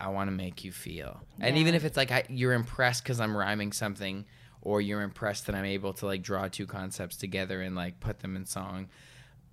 I 0.00 0.08
want 0.08 0.28
to 0.28 0.32
make 0.32 0.64
you 0.64 0.72
feel. 0.72 1.20
And 1.40 1.56
even 1.58 1.74
if 1.74 1.84
it's 1.84 1.96
like 1.96 2.10
I, 2.10 2.24
you're 2.28 2.52
impressed 2.54 3.02
because 3.02 3.20
I'm 3.20 3.36
rhyming 3.36 3.72
something, 3.72 4.24
or 4.62 4.80
you're 4.80 5.02
impressed 5.02 5.46
that 5.46 5.54
I'm 5.54 5.64
able 5.64 5.92
to 5.94 6.06
like 6.06 6.22
draw 6.22 6.48
two 6.48 6.66
concepts 6.66 7.16
together 7.16 7.60
and 7.60 7.74
like 7.76 8.00
put 8.00 8.20
them 8.20 8.34
in 8.36 8.44
song, 8.46 8.88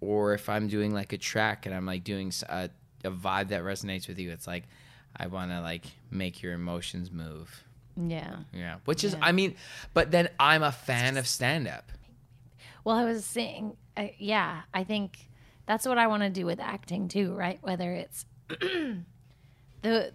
or 0.05 0.33
if 0.33 0.47
I'm 0.49 0.67
doing 0.67 0.93
like 0.93 1.13
a 1.13 1.17
track 1.17 1.65
and 1.65 1.73
I'm 1.73 1.85
like 1.85 2.03
doing 2.03 2.31
a 2.49 2.69
vibe 3.03 3.49
that 3.49 3.63
resonates 3.63 4.07
with 4.07 4.19
you, 4.19 4.31
it's 4.31 4.47
like 4.47 4.63
I 5.15 5.27
want 5.27 5.51
to 5.51 5.61
like 5.61 5.85
make 6.11 6.41
your 6.43 6.53
emotions 6.53 7.11
move. 7.11 7.63
Yeah. 7.97 8.37
Yeah. 8.53 8.77
Which 8.85 9.03
is, 9.03 9.13
Yeah. 9.13 9.19
I 9.21 9.31
mean, 9.31 9.55
but 9.93 10.11
then 10.11 10.29
I'm 10.39 10.63
a 10.63 10.71
fan 10.71 11.17
of 11.17 11.27
stand 11.27 11.67
up. 11.67 11.91
Well, 12.83 12.95
I 12.97 13.05
was 13.05 13.25
saying, 13.25 13.77
uh, 13.97 14.07
yeah, 14.17 14.61
I 14.73 14.83
think 14.83 15.29
that's 15.65 15.87
what 15.87 15.97
I 15.97 16.07
want 16.07 16.23
to 16.23 16.29
do 16.29 16.45
with 16.45 16.59
acting 16.59 17.07
too, 17.07 17.33
right? 17.33 17.57
Whether 17.61 17.93
it's 17.93 18.25
the 19.81 20.11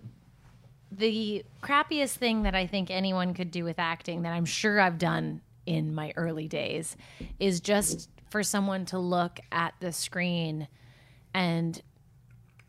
the 0.92 1.44
crappiest 1.62 2.16
thing 2.16 2.42
that 2.42 2.54
I 2.54 2.66
think 2.66 2.90
anyone 2.90 3.32
could 3.34 3.50
do 3.50 3.64
with 3.64 3.78
acting 3.78 4.22
that 4.22 4.32
I'm 4.32 4.44
sure 4.44 4.80
I've 4.80 4.98
done 4.98 5.40
in 5.66 5.94
my 5.94 6.12
early 6.16 6.48
days 6.48 6.96
is 7.38 7.60
just 7.60 8.10
for 8.30 8.42
someone 8.42 8.84
to 8.86 8.98
look 8.98 9.38
at 9.52 9.74
the 9.80 9.92
screen 9.92 10.66
and 11.34 11.82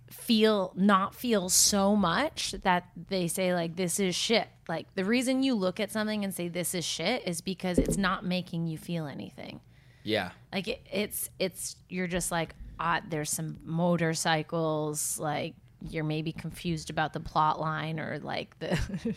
feel 0.10 0.74
not 0.76 1.16
feel 1.16 1.48
so 1.48 1.96
much 1.96 2.52
that 2.64 2.90
they 3.08 3.28
say 3.28 3.54
like 3.54 3.76
this 3.78 3.98
is 4.00 4.14
shit 4.14 4.48
like 4.68 4.86
the 4.96 5.06
reason 5.06 5.42
you 5.42 5.56
look 5.56 5.80
at 5.80 5.90
something 5.90 6.24
and 6.26 6.34
say 6.34 6.50
this 6.50 6.76
is 6.76 6.84
shit 6.84 7.26
is 7.26 7.40
because 7.40 7.78
it's 7.80 7.96
not 7.98 8.26
making 8.26 8.68
you 8.68 8.78
feel 8.78 9.06
anything 9.08 9.62
Yeah. 10.04 10.32
like 10.52 10.68
it, 10.68 10.82
it's 10.92 11.30
it's 11.40 11.78
you're 11.88 12.08
just 12.08 12.30
like 12.32 12.54
ah, 12.78 13.00
there's 13.08 13.30
some 13.30 13.58
motorcycles 13.64 15.18
like 15.20 15.54
you're 15.90 16.04
maybe 16.04 16.32
confused 16.34 16.90
about 16.90 17.14
the 17.14 17.20
plot 17.22 17.60
line 17.60 18.00
or 18.00 18.20
like 18.20 18.58
the 18.60 18.78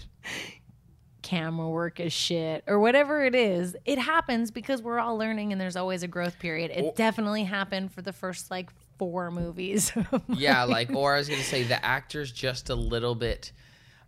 camera 1.24 1.68
work 1.68 1.98
is 1.98 2.12
shit 2.12 2.62
or 2.68 2.78
whatever 2.78 3.24
it 3.24 3.34
is 3.34 3.74
it 3.84 3.98
happens 3.98 4.52
because 4.52 4.80
we're 4.80 5.00
all 5.00 5.16
learning 5.18 5.50
and 5.50 5.60
there's 5.60 5.74
always 5.74 6.02
a 6.04 6.08
growth 6.08 6.38
period 6.38 6.70
it 6.70 6.94
definitely 6.94 7.42
happened 7.42 7.90
for 7.90 8.02
the 8.02 8.12
first 8.12 8.50
like 8.50 8.70
four 8.98 9.30
movies 9.30 9.92
Yeah. 10.28 10.64
Like, 10.64 10.94
or 10.94 11.14
I 11.14 11.18
was 11.18 11.28
to 11.28 11.42
say 11.42 11.62
the 11.64 11.84
actor's 11.84 12.30
just 12.32 12.70
a 12.70 12.74
little 12.74 13.14
bit 13.14 13.52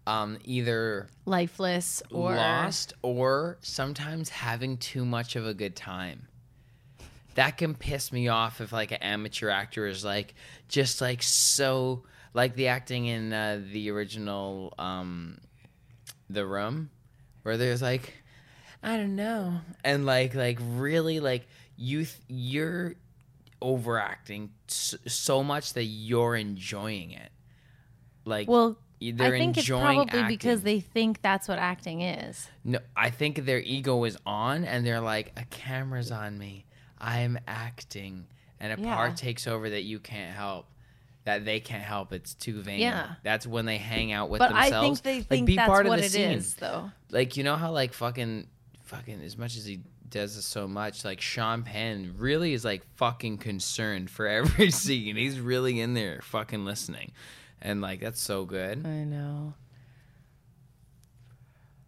um, 0.07 0.39
either 0.45 1.09
lifeless 1.25 2.03
or 2.13 2.35
lost 2.35 2.93
or 3.03 3.59
sometimes 3.61 4.29
having 4.29 4.77
too 4.79 5.05
much 5.05 5.35
of 5.35 5.47
a 5.47 5.55
good 5.55 5.75
time. 5.75 6.29
That 7.35 7.59
can 7.59 7.75
piss 7.75 8.13
me 8.13 8.29
off 8.29 8.61
if 8.61 8.73
like 8.73 8.93
an 8.93 9.03
amateur 9.03 9.49
actor 9.49 9.87
is 9.87 10.05
like 10.05 10.35
just 10.69 11.01
like 11.01 11.23
so 11.23 12.05
like 12.35 12.55
the 12.55 12.69
acting 12.69 13.07
in 13.07 13.33
uh, 13.33 13.61
the 13.73 13.91
original 13.91 14.73
um 14.79 15.39
The 16.31 16.47
Room 16.47 16.91
where 17.47 17.57
there's 17.57 17.81
like 17.81 18.13
I 18.83 18.97
don't 18.97 19.17
know 19.17 19.61
and 19.85 20.05
like 20.05 20.35
like 20.35 20.59
really 20.61 21.21
like 21.21 21.47
you 21.77 21.99
th- 22.01 22.19
you're 22.29 22.95
overacting 23.63 24.51
s- 24.69 24.95
so 25.07 25.43
much 25.43 25.73
that 25.75 25.85
you're 25.85 26.37
enjoying 26.37 27.13
it. 27.13 27.31
Like 28.25 28.49
well 28.49 28.77
they're 29.01 29.35
i 29.35 29.39
think 29.39 29.59
it's 29.59 29.69
enjoying 29.69 30.09
probably 30.09 30.27
because 30.29 30.63
they 30.63 30.81
think 30.81 31.21
that's 31.21 31.47
what 31.49 31.59
acting 31.59 32.01
is 32.01 32.49
No, 32.65 32.79
I 32.97 33.11
think 33.11 33.45
their 33.45 33.61
ego 33.61 34.03
is 34.05 34.17
on, 34.25 34.65
and 34.65 34.87
they're 34.87 35.01
like, 35.03 35.33
a 35.37 35.45
camera's 35.45 36.11
on 36.11 36.39
me. 36.39 36.65
I'm 36.99 37.39
acting, 37.47 38.27
and 38.59 38.73
a 38.79 38.83
Yeah. 38.83 38.95
part 38.95 39.17
takes 39.17 39.47
over 39.47 39.69
that 39.69 39.83
you 39.83 39.99
can't 40.01 40.35
help, 40.35 40.67
that 41.27 41.45
they 41.45 41.61
can't 41.61 41.83
help. 41.83 42.13
It's 42.13 42.33
too 42.35 42.63
vain. 42.63 42.81
Yeah. 42.81 43.15
that's 43.23 43.47
when 43.47 43.67
they 43.67 43.77
hang 43.79 44.13
out 44.13 44.31
with 44.31 44.39
but 44.39 44.49
themselves. 44.49 44.73
i 44.73 44.81
think 44.81 45.03
they 45.03 45.17
like, 45.19 45.29
think 45.29 45.47
be 45.47 45.57
that's 45.57 45.69
part 45.69 45.87
what 45.87 45.99
of 45.99 46.01
the 46.01 46.07
it 46.07 46.13
scene. 46.13 46.31
is, 46.31 46.55
though 46.55 46.91
Like 47.11 47.37
you 47.37 47.45
know 47.45 47.57
how 47.57 47.71
like 47.73 47.93
fucking, 47.93 48.47
fucking 48.85 49.21
as 49.23 49.37
much 49.37 49.57
as 49.57 49.65
he 49.67 49.81
does 50.09 50.37
this 50.37 50.47
so 50.47 50.67
much, 50.69 51.05
like 51.05 51.21
Sean 51.21 51.65
Penn 51.65 52.15
really 52.17 52.53
is 52.55 52.65
like 52.65 52.83
fucking 52.97 53.39
concerned 53.39 54.09
for 54.09 54.27
every 54.39 54.71
scene. 54.71 55.17
He's 55.17 55.39
really 55.39 55.81
in 55.81 55.95
there, 55.95 56.21
fucking 56.23 56.65
listening, 56.65 57.13
and 57.61 57.81
like 57.81 58.01
that's 58.01 58.21
so 58.21 58.45
good. 58.45 58.87
i 58.87 59.05
know 59.05 59.55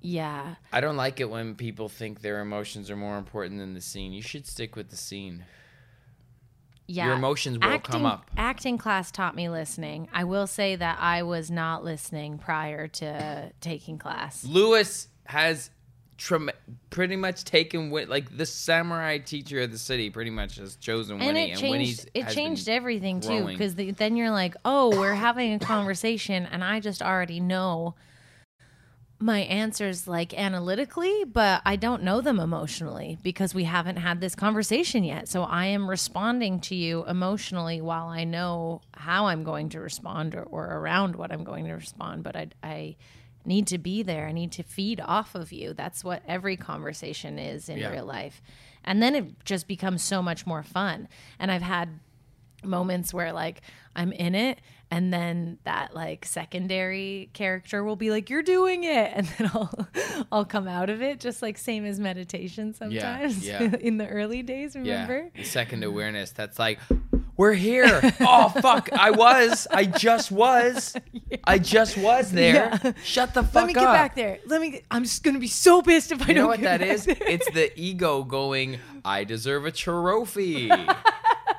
yeah 0.00 0.54
I 0.72 0.80
don't 0.80 0.96
like 0.96 1.20
it 1.20 1.28
when 1.30 1.54
people 1.54 1.88
think 1.88 2.20
their 2.20 2.40
emotions 2.40 2.90
are 2.90 2.96
more 2.96 3.18
important 3.18 3.58
than 3.58 3.74
the 3.74 3.80
scene. 3.80 4.12
You 4.12 4.22
should 4.22 4.46
stick 4.46 4.76
with 4.76 4.90
the 4.90 4.96
scene. 4.96 5.44
Yeah, 6.88 7.06
Your 7.06 7.14
emotions 7.14 7.58
will 7.58 7.66
acting, 7.66 7.92
come 7.92 8.06
up. 8.06 8.30
Acting 8.36 8.78
class 8.78 9.10
taught 9.10 9.36
me 9.36 9.50
listening. 9.50 10.08
I 10.12 10.24
will 10.24 10.46
say 10.46 10.74
that 10.74 10.98
I 10.98 11.22
was 11.22 11.50
not 11.50 11.84
listening 11.84 12.38
prior 12.38 12.88
to 12.88 13.52
taking 13.60 13.98
class. 13.98 14.42
Lewis 14.42 15.08
has 15.26 15.70
tram- 16.16 16.50
pretty 16.88 17.16
much 17.16 17.44
taken 17.44 17.90
with 17.90 18.08
like 18.08 18.34
the 18.34 18.46
samurai 18.46 19.18
teacher 19.18 19.60
of 19.60 19.70
the 19.70 19.76
city. 19.76 20.08
Pretty 20.08 20.30
much 20.30 20.56
has 20.56 20.76
chosen 20.76 21.18
and 21.18 21.26
Winnie, 21.26 21.52
it 21.52 21.62
and 21.62 21.70
Winnie's 21.70 21.98
changed 21.98 22.10
it 22.14 22.24
has 22.24 22.34
changed 22.34 22.68
everything 22.70 23.20
too 23.20 23.44
because 23.46 23.74
the, 23.74 23.90
then 23.90 24.16
you're 24.16 24.30
like 24.30 24.54
oh 24.64 24.98
we're 24.98 25.14
having 25.14 25.52
a 25.52 25.58
conversation 25.58 26.46
and 26.50 26.64
i 26.64 26.80
just 26.80 27.02
already 27.02 27.38
know 27.38 27.94
my 29.20 29.40
answers 29.40 30.06
like 30.06 30.32
analytically 30.32 31.24
but 31.24 31.60
i 31.66 31.74
don't 31.74 32.04
know 32.04 32.20
them 32.20 32.38
emotionally 32.38 33.18
because 33.22 33.52
we 33.52 33.64
haven't 33.64 33.96
had 33.96 34.20
this 34.20 34.36
conversation 34.36 35.02
yet. 35.02 35.28
So 35.28 35.42
i 35.42 35.66
am 35.66 35.90
responding 35.90 36.60
to 36.60 36.76
you 36.76 37.04
emotionally 37.04 37.80
while 37.80 38.06
i 38.06 38.22
know 38.24 38.80
how 38.94 39.26
i'm 39.26 39.42
going 39.42 39.70
to 39.70 39.80
respond 39.80 40.36
or, 40.36 40.44
or 40.44 40.66
around 40.66 41.16
what 41.16 41.32
i'm 41.32 41.42
going 41.42 41.64
to 41.64 41.72
respond 41.72 42.22
but 42.22 42.36
i 42.36 42.46
i 42.62 42.96
need 43.44 43.66
to 43.68 43.78
be 43.78 44.02
there. 44.02 44.26
I 44.28 44.32
need 44.32 44.52
to 44.52 44.62
feed 44.62 45.00
off 45.00 45.34
of 45.34 45.52
you. 45.52 45.72
That's 45.72 46.04
what 46.04 46.22
every 46.28 46.56
conversation 46.58 47.38
is 47.38 47.70
in 47.70 47.78
Yeah. 47.78 47.90
real 47.92 48.04
life. 48.04 48.42
And 48.84 49.02
then 49.02 49.14
it 49.14 49.42
just 49.46 49.66
becomes 49.66 50.02
so 50.02 50.20
much 50.22 50.46
more 50.46 50.62
fun. 50.62 51.08
And 51.38 51.50
i've 51.50 51.62
had 51.62 51.88
moments 52.64 53.14
where 53.14 53.32
like 53.32 53.62
I'm 53.96 54.12
in 54.12 54.34
it 54.34 54.58
and 54.90 55.12
then 55.12 55.58
that 55.64 55.94
like 55.94 56.24
secondary 56.24 57.30
character 57.32 57.84
will 57.84 57.96
be 57.96 58.10
like 58.10 58.30
you're 58.30 58.42
doing 58.42 58.84
it 58.84 59.10
and 59.14 59.26
then 59.38 59.50
I'll 59.54 59.88
I'll 60.32 60.44
come 60.44 60.66
out 60.68 60.90
of 60.90 61.02
it 61.02 61.20
just 61.20 61.42
like 61.42 61.58
same 61.58 61.84
as 61.84 62.00
meditation 62.00 62.72
sometimes 62.74 63.46
yeah. 63.46 63.62
in 63.80 63.98
the 63.98 64.08
early 64.08 64.42
days 64.42 64.74
remember 64.74 65.30
Yeah, 65.34 65.42
the 65.42 65.44
second 65.44 65.84
awareness. 65.84 66.30
That's 66.32 66.58
like, 66.58 66.78
we're 67.36 67.52
here. 67.54 68.00
oh 68.20 68.48
fuck, 68.48 68.88
I 68.92 69.10
was. 69.12 69.66
I 69.70 69.84
just 69.84 70.32
was. 70.32 70.96
I 71.44 71.58
just 71.58 71.96
was 71.96 72.32
there. 72.32 72.78
Yeah. 72.82 72.92
Shut 73.04 73.34
the 73.34 73.42
fuck 73.42 73.48
up. 73.50 73.54
let 73.54 73.66
me 73.66 73.74
get 73.74 73.84
up. 73.84 73.94
back 73.94 74.14
there 74.14 74.38
let 74.46 74.60
me 74.60 74.82
I'm 74.90 75.04
just 75.04 75.22
going 75.22 75.34
to 75.34 75.40
be 75.40 75.46
so 75.48 75.82
pissed 75.82 76.10
if 76.12 76.22
I 76.22 76.28
You 76.28 76.34
know 76.34 76.40
don't 76.42 76.48
what 76.48 76.60
that 76.62 76.82
is? 76.82 77.06
It's 77.06 77.48
the 77.50 77.70
ego 77.78 78.24
going, 78.24 78.78
I 79.04 79.24
deserve 79.24 79.66
a 79.66 79.70
trophy. 79.72 80.70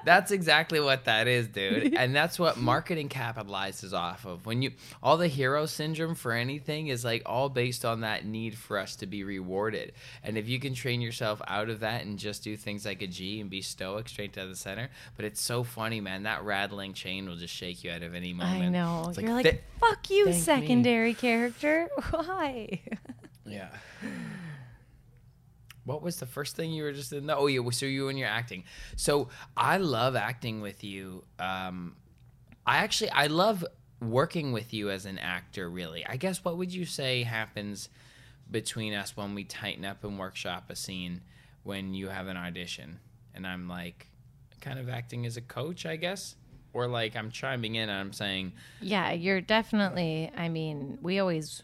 That's 0.09 0.31
exactly 0.31 0.79
what 0.79 1.05
that 1.05 1.27
is, 1.27 1.47
dude. 1.47 1.93
And 1.99 2.15
that's 2.15 2.39
what 2.39 2.57
marketing 2.57 3.09
capitalizes 3.09 3.93
off 3.93 4.25
of. 4.25 4.47
When 4.47 4.63
you 4.63 4.71
all 5.03 5.17
the 5.17 5.27
hero 5.27 5.67
syndrome 5.67 6.15
for 6.15 6.31
anything 6.31 6.87
is 6.87 7.05
like 7.05 7.21
all 7.27 7.47
based 7.49 7.85
on 7.85 8.01
that 8.01 8.25
need 8.25 8.57
for 8.57 8.79
us 8.79 8.95
to 8.97 9.05
be 9.05 9.23
rewarded. 9.23 9.91
And 10.23 10.35
if 10.35 10.47
you 10.49 10.59
can 10.59 10.73
train 10.73 10.99
yourself 11.01 11.41
out 11.47 11.69
of 11.69 11.81
that 11.81 12.05
and 12.05 12.17
just 12.17 12.43
do 12.43 12.57
things 12.57 12.85
like 12.85 13.03
a 13.03 13.07
G 13.07 13.39
and 13.39 13.51
be 13.51 13.61
stoic 13.61 14.09
straight 14.09 14.33
to 14.33 14.47
the 14.47 14.55
center, 14.55 14.89
but 15.15 15.25
it's 15.25 15.41
so 15.41 15.63
funny, 15.63 16.01
man. 16.01 16.23
That 16.23 16.43
rattling 16.43 16.93
chain 16.93 17.27
will 17.29 17.35
just 17.35 17.53
shake 17.53 17.83
you 17.83 17.91
out 17.91 18.01
of 18.01 18.15
any 18.15 18.33
moment. 18.33 18.63
I 18.63 18.69
know 18.69 19.05
It's 19.09 19.19
you're 19.19 19.31
like 19.31 19.43
"Th- 19.43 19.61
fuck 19.79 20.09
you 20.09 20.25
thank 20.25 20.35
me." 20.35 20.41
secondary 20.41 21.13
character 21.13 21.87
why 22.09 22.81
Yeah. 23.45 23.69
What 25.89 26.03
was 26.03 26.17
the 26.17 26.27
first 26.27 26.55
thing 26.55 26.71
you 26.71 26.83
were 26.83 26.91
just 26.91 27.11
in? 27.11 27.25
The, 27.25 27.35
oh, 27.35 27.47
yeah. 27.47 27.67
So 27.71 27.87
you 27.87 28.09
and 28.09 28.19
your 28.19 28.27
acting. 28.27 28.63
So 28.95 29.29
I 29.57 29.77
love 29.77 30.15
acting 30.15 30.61
with 30.61 30.83
you. 30.83 31.23
Um, 31.39 31.95
I 32.63 32.77
actually 32.77 33.09
I 33.09 33.25
love 33.25 33.65
working 33.99 34.51
with 34.51 34.71
you 34.71 34.91
as 34.91 35.07
an 35.07 35.17
actor. 35.17 35.67
Really, 35.67 36.05
I 36.05 36.17
guess 36.17 36.45
what 36.45 36.57
would 36.57 36.71
you 36.71 36.85
say 36.85 37.23
happens 37.23 37.89
between 38.51 38.93
us 38.93 39.17
when 39.17 39.33
we 39.33 39.43
tighten 39.43 39.83
up 39.83 40.03
and 40.03 40.19
workshop 40.19 40.69
a 40.69 40.75
scene 40.75 41.21
when 41.63 41.95
you 41.95 42.09
have 42.09 42.27
an 42.27 42.37
audition 42.37 42.99
and 43.33 43.47
I'm 43.47 43.67
like 43.67 44.07
kind 44.61 44.77
of 44.77 44.89
acting 44.89 45.25
as 45.25 45.37
a 45.37 45.41
coach, 45.41 45.85
I 45.85 45.95
guess, 45.95 46.35
or 46.73 46.87
like 46.87 47.15
I'm 47.15 47.31
chiming 47.31 47.75
in 47.75 47.89
and 47.89 47.99
I'm 47.99 48.13
saying 48.13 48.53
yeah 48.79 49.11
you're 49.11 49.41
definitely 49.41 50.31
I 50.37 50.49
mean 50.49 50.99
we 51.01 51.17
always 51.19 51.63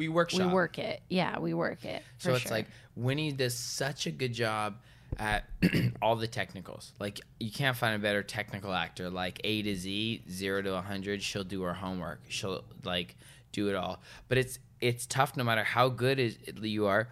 we 0.00 0.08
workshop. 0.08 0.40
we 0.40 0.46
work 0.46 0.78
it 0.78 1.02
yeah 1.10 1.38
we 1.38 1.52
work 1.52 1.84
it 1.84 2.02
So 2.18 2.32
it's 2.32 2.42
sure. 2.42 2.52
like 2.52 2.66
Winnie 2.96 3.32
does 3.32 3.54
such 3.54 4.06
a 4.06 4.10
good 4.10 4.32
job 4.32 4.76
at 5.18 5.44
all 6.02 6.16
the 6.16 6.26
technicals. 6.26 6.92
Like 6.98 7.20
you 7.38 7.50
can't 7.50 7.76
find 7.76 7.94
a 7.94 7.98
better 7.98 8.22
technical 8.22 8.72
actor. 8.72 9.10
Like 9.10 9.40
A 9.44 9.62
to 9.62 9.74
Z, 9.76 10.22
zero 10.30 10.62
to 10.62 10.80
hundred, 10.80 11.22
she'll 11.22 11.44
do 11.44 11.62
her 11.62 11.74
homework. 11.74 12.20
She'll 12.28 12.64
like 12.84 13.16
do 13.52 13.68
it 13.68 13.74
all. 13.74 14.00
But 14.28 14.38
it's 14.38 14.58
it's 14.80 15.06
tough 15.06 15.36
no 15.36 15.44
matter 15.44 15.64
how 15.64 15.88
good 15.88 16.18
is, 16.18 16.38
you 16.62 16.86
are 16.86 17.08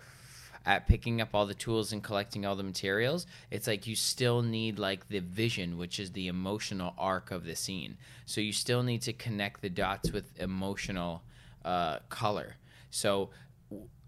at 0.65 0.87
picking 0.87 1.21
up 1.21 1.31
all 1.35 1.47
the 1.47 1.55
tools 1.55 1.93
and 1.93 2.03
collecting 2.03 2.45
all 2.45 2.57
the 2.57 2.63
materials. 2.63 3.27
It's 3.51 3.67
like 3.67 3.87
you 3.87 3.97
still 3.97 4.43
need 4.43 4.79
like 4.79 5.09
the 5.09 5.21
vision, 5.21 5.79
which 5.79 5.99
is 5.99 6.13
the 6.13 6.29
emotional 6.29 6.95
arc 6.99 7.31
of 7.31 7.45
the 7.45 7.57
scene. 7.57 7.97
So 8.27 8.41
you 8.41 8.53
still 8.53 8.83
need 8.83 9.03
to 9.03 9.13
connect 9.13 9.63
the 9.63 9.71
dots 9.71 10.13
with 10.13 10.39
emotional 10.39 11.23
uh, 11.65 11.99
color. 12.09 12.57
So 12.91 13.31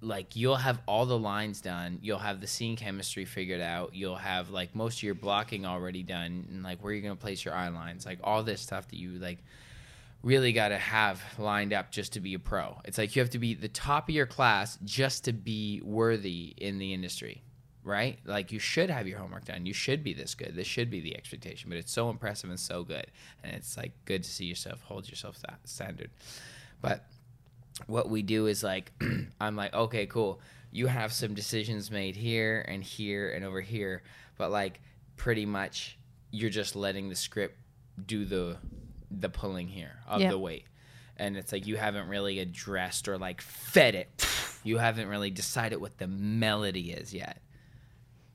like 0.03 0.35
you'll 0.35 0.57
have 0.57 0.81
all 0.87 1.05
the 1.05 1.19
lines 1.19 1.61
done 1.61 1.99
you'll 2.01 2.19
have 2.19 2.41
the 2.41 2.47
scene 2.47 2.75
chemistry 2.75 3.27
figured 3.27 3.61
out 3.61 3.95
you'll 3.95 4.17
have 4.17 4.49
like 4.49 4.75
most 4.75 4.97
of 4.97 5.03
your 5.03 5.15
blocking 5.15 5.67
already 5.67 6.03
done 6.03 6.47
and 6.49 6.63
like 6.63 6.83
where 6.83 6.95
you're 6.95 7.03
going 7.03 7.15
to 7.15 7.21
place 7.21 7.45
your 7.45 7.53
eye 7.53 7.69
lines 7.69 8.07
like 8.07 8.19
all 8.25 8.43
this 8.43 8.63
stuff 8.63 8.89
that 8.89 8.97
you 8.97 9.11
like 9.19 9.45
really 10.23 10.53
got 10.53 10.69
to 10.69 10.79
have 10.79 11.23
lined 11.39 11.73
up 11.73 11.91
just 11.91 12.13
to 12.13 12.21
be 12.21 12.35
a 12.35 12.39
pro. 12.39 12.79
It's 12.85 12.99
like 12.99 13.17
you 13.17 13.21
have 13.21 13.31
to 13.31 13.39
be 13.39 13.55
the 13.55 13.69
top 13.69 14.09
of 14.09 14.15
your 14.15 14.27
class 14.27 14.79
just 14.85 15.25
to 15.25 15.33
be 15.33 15.81
worthy 15.83 16.55
in 16.57 16.79
the 16.79 16.93
industry 16.93 17.43
right? 17.83 18.19
Like 18.27 18.53
you 18.53 18.59
should 18.59 18.91
have 18.91 19.09
your 19.09 19.19
homework 19.19 19.47
done. 19.47 19.65
You 19.65 19.73
should 19.73 20.05
be 20.05 20.13
this 20.13 20.35
good. 20.35 20.55
This 20.55 20.67
should 20.67 20.91
be 20.91 21.01
the 21.01 21.17
expectation 21.17 21.71
but 21.71 21.79
it's 21.79 21.93
so 21.93 22.11
impressive 22.11 22.51
and 22.51 22.61
so 22.61 22.85
good 22.85 23.07
and 23.43 23.55
it's 23.55 23.77
like 23.77 23.93
good 24.05 24.23
to 24.23 24.31
see 24.31 24.45
yourself 24.45 24.83
hold 24.83 25.09
yourself 25.09 25.39
that 25.41 25.61
standard. 25.65 26.11
But 26.83 27.07
what 27.87 28.09
we 28.09 28.23
do 28.23 28.47
is 28.47 28.63
like 28.63 28.93
I'm 29.41 29.57
like, 29.57 29.75
okay, 29.75 30.07
cool. 30.07 30.41
You 30.73 30.87
have 30.87 31.13
some 31.13 31.35
decisions 31.35 31.91
made 31.91 32.15
here 32.17 32.65
and 32.69 32.83
here 32.83 33.31
and 33.31 33.45
over 33.45 33.61
here, 33.61 34.03
but 34.39 34.51
like 34.51 34.81
pretty 35.17 35.45
much 35.47 35.99
you're 36.31 36.51
just 36.51 36.77
letting 36.77 37.09
the 37.09 37.17
script 37.17 37.57
do 38.07 38.25
the 38.25 38.57
the 39.11 39.29
pulling 39.29 39.67
here 39.69 39.99
of 40.07 40.21
Yep. 40.21 40.31
the 40.31 40.39
weight. 40.39 40.65
And 41.17 41.37
it's 41.37 41.53
like 41.53 41.67
you 41.67 41.77
haven't 41.77 42.09
really 42.09 42.39
addressed 42.39 43.09
or 43.09 43.19
like 43.19 43.41
fed 43.41 43.95
it. 43.95 44.27
You 44.63 44.79
haven't 44.79 45.09
really 45.09 45.31
decided 45.31 45.81
what 45.81 45.99
the 45.99 46.07
melody 46.07 46.93
is 46.93 47.13
yet. 47.13 47.43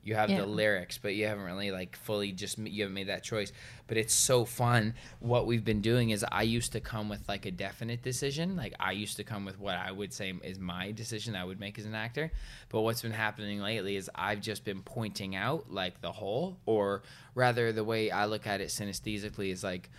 You 0.06 0.14
have 0.14 0.30
Yeah. 0.30 0.42
the 0.42 0.46
lyrics, 0.46 0.98
but 0.98 1.16
you 1.16 1.26
haven't 1.26 1.42
really 1.44 1.72
like 1.72 1.96
fully 1.96 2.30
just 2.30 2.58
you 2.58 2.84
haven't 2.84 2.94
made 2.94 3.08
that 3.08 3.24
choice. 3.24 3.52
But 3.88 3.96
it's 3.96 4.14
so 4.14 4.44
fun. 4.44 4.94
What 5.18 5.46
we've 5.48 5.64
been 5.64 5.80
doing 5.80 6.10
is 6.10 6.24
I 6.30 6.42
used 6.42 6.70
to 6.72 6.80
come 6.80 7.08
with 7.08 7.28
like 7.28 7.44
a 7.44 7.50
definite 7.50 8.02
decision. 8.02 8.54
Like 8.54 8.74
I 8.78 8.92
used 8.92 9.16
to 9.16 9.24
come 9.24 9.44
with 9.44 9.58
what 9.58 9.74
I 9.74 9.90
would 9.90 10.12
say 10.12 10.32
is 10.44 10.60
my 10.60 10.92
decision 10.92 11.34
I 11.34 11.44
would 11.44 11.58
make 11.58 11.76
as 11.76 11.86
an 11.86 11.96
actor. 11.96 12.30
But 12.68 12.82
what's 12.82 13.02
been 13.02 13.10
happening 13.10 13.60
lately 13.60 13.96
is 13.96 14.08
I've 14.14 14.40
just 14.40 14.64
been 14.64 14.82
pointing 14.82 15.34
out 15.34 15.72
like 15.72 16.00
the 16.00 16.12
whole, 16.12 16.58
or 16.66 17.02
rather 17.34 17.72
the 17.72 17.82
way 17.84 18.12
I 18.12 18.26
look 18.26 18.46
at 18.46 18.60
it 18.60 18.68
synesthesically 18.68 19.50
is 19.50 19.64
like 19.64 19.90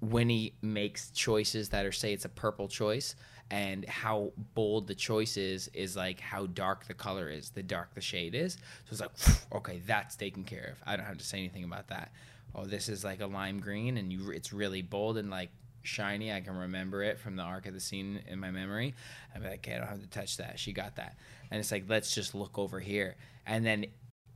when 0.00 0.28
he 0.28 0.54
makes 0.62 1.10
choices 1.10 1.70
that 1.70 1.84
are 1.84 1.90
say 1.90 2.12
it's 2.12 2.24
a 2.24 2.28
purple 2.28 2.68
choice 2.68 3.16
and 3.50 3.84
how 3.86 4.32
bold 4.54 4.86
the 4.86 4.94
choice 4.94 5.36
is 5.36 5.68
is 5.72 5.96
like 5.96 6.20
how 6.20 6.46
dark 6.46 6.86
the 6.86 6.94
color 6.94 7.30
is 7.30 7.50
the 7.50 7.62
dark 7.62 7.94
the 7.94 8.00
shade 8.00 8.34
is. 8.34 8.54
So 8.54 8.92
it's 8.92 9.00
like 9.00 9.10
okay 9.52 9.80
that's 9.86 10.16
taken 10.16 10.44
care 10.44 10.70
of. 10.72 10.82
I 10.86 10.96
don't 10.96 11.06
have 11.06 11.18
to 11.18 11.24
say 11.24 11.38
anything 11.38 11.64
about 11.64 11.88
that. 11.88 12.12
Oh 12.54 12.64
this 12.64 12.88
is 12.88 13.04
like 13.04 13.20
a 13.20 13.26
lime 13.26 13.60
green 13.60 13.96
and 13.96 14.12
you 14.12 14.30
it's 14.30 14.52
really 14.52 14.82
bold 14.82 15.16
and 15.16 15.30
like 15.30 15.50
shiny. 15.82 16.32
I 16.32 16.40
can 16.40 16.56
remember 16.56 17.02
it 17.02 17.18
from 17.18 17.36
the 17.36 17.42
arc 17.42 17.66
of 17.66 17.74
the 17.74 17.80
scene 17.80 18.22
in 18.26 18.38
my 18.38 18.50
memory. 18.50 18.94
I'm 19.34 19.42
like 19.42 19.66
okay 19.66 19.74
i 19.74 19.78
don't 19.78 19.88
have 19.88 20.02
to 20.02 20.10
touch 20.10 20.36
that. 20.36 20.58
She 20.58 20.72
got 20.72 20.96
that. 20.96 21.16
And 21.50 21.58
it's 21.58 21.72
like 21.72 21.84
let's 21.88 22.14
just 22.14 22.34
look 22.34 22.58
over 22.58 22.80
here. 22.80 23.16
And 23.46 23.64
then 23.64 23.86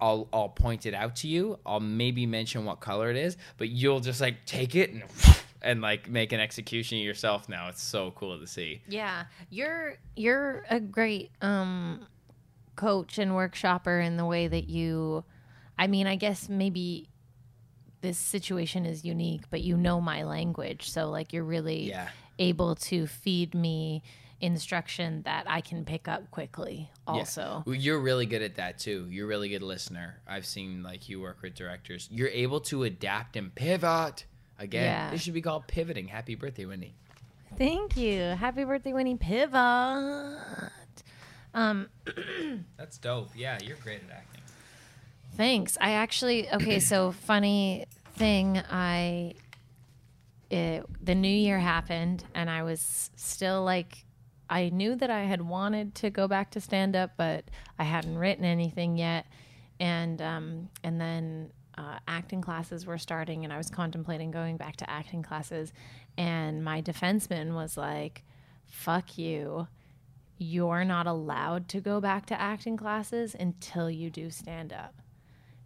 I'll 0.01 0.29
I'll 0.33 0.49
point 0.49 0.87
it 0.87 0.95
out 0.95 1.17
to 1.17 1.29
you. 1.29 1.59
I'll 1.67 1.81
maybe 1.81 2.25
mention 2.25 2.65
what 2.65 2.81
color 2.81 3.11
it 3.11 3.17
is, 3.17 3.37
but 3.59 3.69
you'll 3.69 4.01
just 4.01 4.21
like 4.23 4.47
take 4.47 4.75
it 4.75 4.91
and 4.91 5.03
and 5.63 5.81
like 5.81 6.09
make 6.11 6.33
an 6.33 6.41
execution 6.41 6.99
yourself. 6.99 7.49
Now 7.49 7.69
it's 7.69 7.83
so 7.83 8.11
cool 8.13 8.39
to 8.39 8.47
see. 8.47 8.83
Yeah, 8.89 9.25
you're 9.51 9.97
you're 10.17 10.65
a 10.71 10.81
great 10.81 11.31
um 11.41 12.07
coach 12.77 13.19
and 13.19 13.33
workshopper 13.33 14.05
in 14.05 14.17
the 14.17 14.25
way 14.27 14.49
that 14.49 14.69
you 14.69 15.25
I 15.79 15.87
mean, 15.87 16.07
I 16.07 16.17
guess 16.17 16.49
maybe 16.49 17.09
this 18.03 18.19
situation 18.19 18.85
is 18.85 19.05
unique, 19.05 19.43
but 19.51 19.63
you 19.63 19.77
know 19.77 20.01
my 20.01 20.25
language, 20.25 20.91
so 20.91 21.09
like 21.11 21.33
you're 21.33 21.45
really 21.45 21.89
Yeah. 21.89 22.09
able 22.39 22.75
to 22.77 23.07
feed 23.07 23.55
me 23.55 24.03
instruction 24.41 25.23
that 25.23 25.45
I 25.49 25.61
can 25.61 25.85
pick 25.85 26.09
up 26.09 26.29
quickly 26.33 26.91
Yeah. 27.07 27.13
also. 27.13 27.63
Well, 27.65 27.77
You're 27.77 28.01
really 28.01 28.27
good 28.27 28.43
at 28.43 28.57
that 28.57 28.79
too. 28.81 29.07
You're 29.09 29.27
a 29.27 29.29
really 29.29 29.49
good 29.49 29.63
listener. 29.63 30.21
I've 30.27 30.47
seen 30.47 30.83
like 30.83 31.09
you 31.09 31.21
work 31.21 31.43
with 31.43 31.55
directors. 31.55 32.09
You're 32.11 32.29
able 32.29 32.61
to 32.63 32.83
adapt 32.83 33.37
and 33.37 33.55
pivot. 33.55 34.25
Again, 34.63 34.85
Yeah. 34.85 35.11
this 35.11 35.23
should 35.23 35.35
be 35.35 35.43
called 35.43 35.67
pivoting. 35.67 36.07
Happy 36.09 36.35
birthday, 36.37 36.65
Wendy. 36.67 36.95
Thank 37.59 37.97
you. 37.97 38.21
Happy 38.21 38.65
birthday, 38.65 38.93
Winnie 38.93 39.17
Pivot. 39.17 39.53
Um 41.55 41.89
That's 42.79 42.97
dope. 42.99 43.31
Yeah, 43.37 43.59
you're 43.63 43.77
great 43.77 44.01
at 44.09 44.17
acting. 44.17 44.41
Thanks. 45.37 45.77
I 45.81 45.93
actually 45.93 46.49
okay. 46.51 46.79
So 46.81 47.13
funny 47.27 47.87
thing, 48.15 48.59
I 48.71 49.35
it, 50.51 50.85
the 51.03 51.15
new 51.15 51.29
year 51.29 51.59
happened, 51.59 52.25
and 52.35 52.49
I 52.51 52.63
was 52.63 53.11
still 53.17 53.65
like, 53.65 54.05
I 54.51 54.69
knew 54.69 54.95
that 54.97 55.09
I 55.11 55.21
had 55.25 55.41
wanted 55.41 55.95
to 55.97 56.11
go 56.11 56.29
back 56.29 56.51
to 56.53 56.61
stand 56.61 56.95
up, 56.95 57.13
but 57.17 57.45
I 57.79 57.85
hadn't 57.85 58.19
written 58.19 58.45
anything 58.45 58.99
yet, 58.99 59.25
and 59.81 60.21
um, 60.21 60.69
and 60.85 61.01
then 61.01 61.51
uh, 61.79 61.99
acting 62.07 62.41
classes 62.41 62.87
were 62.87 62.99
starting, 62.99 63.45
and 63.45 63.53
I 63.53 63.57
was 63.57 63.71
contemplating 63.71 64.31
going 64.31 64.57
back 64.57 64.77
to 64.77 64.91
acting 64.91 65.23
classes, 65.23 65.73
and 66.17 66.63
my 66.65 66.83
defenseman 66.83 67.55
was 67.55 67.77
like, 67.77 68.25
"Fuck 68.67 69.19
you." 69.19 69.69
You're 70.39 70.85
not 70.85 71.07
allowed 71.07 71.69
to 71.69 71.81
go 71.81 72.01
back 72.01 72.27
to 72.27 72.41
acting 72.41 72.77
classes 72.77 73.37
until 73.39 73.89
you 73.89 74.11
do 74.11 74.29
stand 74.29 74.73
up. 74.73 74.95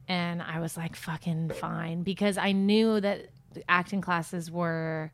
And 0.07 0.43
I 0.43 0.61
was 0.61 0.77
like, 0.77 0.95
fucking 0.95 1.51
fine. 1.51 2.03
Because 2.03 2.37
I 2.37 2.53
knew 2.53 3.01
that 3.01 3.31
acting 3.69 4.03
classes 4.03 4.51
were 4.51 5.13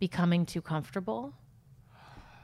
becoming 0.00 0.44
too 0.44 0.60
comfortable. 0.60 1.34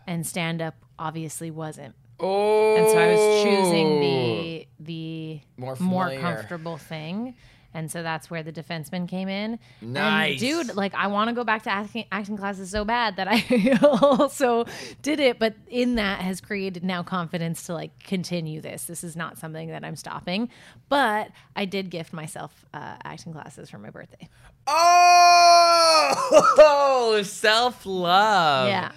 And 0.07 0.25
stand 0.25 0.63
up 0.63 0.77
obviously 0.99 1.51
wasn't. 1.51 1.97
Oh. 2.21 2.77
And 2.77 2.89
so 2.91 2.99
I 2.99 3.09
was 3.09 3.45
choosing 3.45 4.01
the 4.01 4.69
the 4.79 5.41
More 5.57 5.77
more 5.81 6.15
comfortable 6.17 6.79
thing. 6.79 7.35
And 7.77 7.91
so 7.91 8.03
that's 8.03 8.31
where 8.31 8.43
the 8.43 8.53
defenseman 8.53 9.07
came 9.07 9.29
in. 9.29 9.59
And 9.83 9.93
Nice. 9.93 10.41
dude, 10.41 10.77
like 10.77 10.95
I 10.95 11.09
want 11.09 11.29
to 11.29 11.35
go 11.35 11.45
back 11.45 11.65
to 11.65 11.71
acting, 11.71 12.07
acting 12.11 12.39
classes 12.39 12.71
so 12.71 12.87
bad 12.87 13.17
that 13.17 13.29
I 13.31 13.79
also 13.83 14.65
did 15.03 15.21
it. 15.21 15.39
But 15.39 15.57
in 15.69 15.97
that 15.97 16.23
has 16.23 16.41
created 16.41 16.83
now 16.83 17.03
confidence 17.03 17.67
to 17.67 17.75
like 17.75 18.03
continue 18.03 18.63
this. 18.63 18.87
This 18.87 19.05
is 19.05 19.15
not 19.15 19.37
something 19.37 19.69
that 19.69 19.85
I'm 19.85 19.95
stopping. 19.95 20.49
But 20.89 21.29
I 21.55 21.67
did 21.67 21.91
gift 21.91 22.15
myself 22.15 22.65
uh, 22.73 22.97
acting 23.05 23.35
classes 23.35 23.69
for 23.69 23.77
my 23.77 23.91
birthday. 23.91 24.27
Oh, 24.67 27.21
self 27.25 27.85
love. 27.85 28.69
Yeah. 28.69 28.93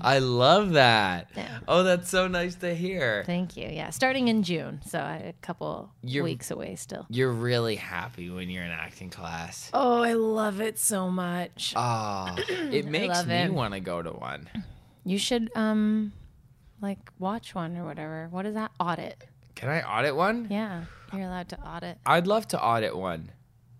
I 0.00 0.18
love 0.18 0.72
that. 0.72 1.30
Yeah. 1.36 1.58
Oh, 1.68 1.84
that's 1.84 2.10
so 2.10 2.26
nice 2.26 2.56
to 2.56 2.74
hear. 2.74 3.22
Thank 3.26 3.56
you. 3.56 3.68
Yeah. 3.68 3.90
Starting 3.90 4.28
in 4.28 4.42
June. 4.42 4.80
So 4.86 4.98
a 4.98 5.34
couple 5.40 5.90
You're- 6.02 6.24
weeks 6.30 6.50
away 6.50 6.74
still. 6.76 7.06
You're 7.10 7.30
really 7.32 7.76
happy 7.76 8.28
when 8.28 8.50
you're 8.50 8.64
in 8.64 8.70
acting 8.72 9.10
class. 9.10 9.70
Oh, 9.72 10.02
I 10.02 10.14
love 10.14 10.60
it 10.60 10.78
so 10.78 11.10
much. 11.10 11.74
Oh, 11.76 12.34
it 12.48 12.86
makes 12.86 13.24
me 13.24 13.48
want 13.50 13.74
to 13.74 13.80
go 13.80 14.02
to 14.02 14.10
one. 14.10 14.48
You 15.04 15.18
should 15.18 15.50
um 15.54 16.12
like 16.80 16.98
watch 17.18 17.54
one 17.54 17.76
or 17.76 17.84
whatever. 17.84 18.28
What 18.30 18.46
is 18.46 18.54
that? 18.54 18.72
Audit. 18.80 19.24
Can 19.54 19.68
I 19.68 19.82
audit 19.82 20.16
one? 20.16 20.48
Yeah. 20.50 20.84
You're 21.12 21.22
allowed 21.28 21.48
to 21.50 21.60
audit. 21.60 21.98
I'd 22.04 22.26
love 22.26 22.48
to 22.48 22.60
audit 22.60 22.96
one. 22.96 23.30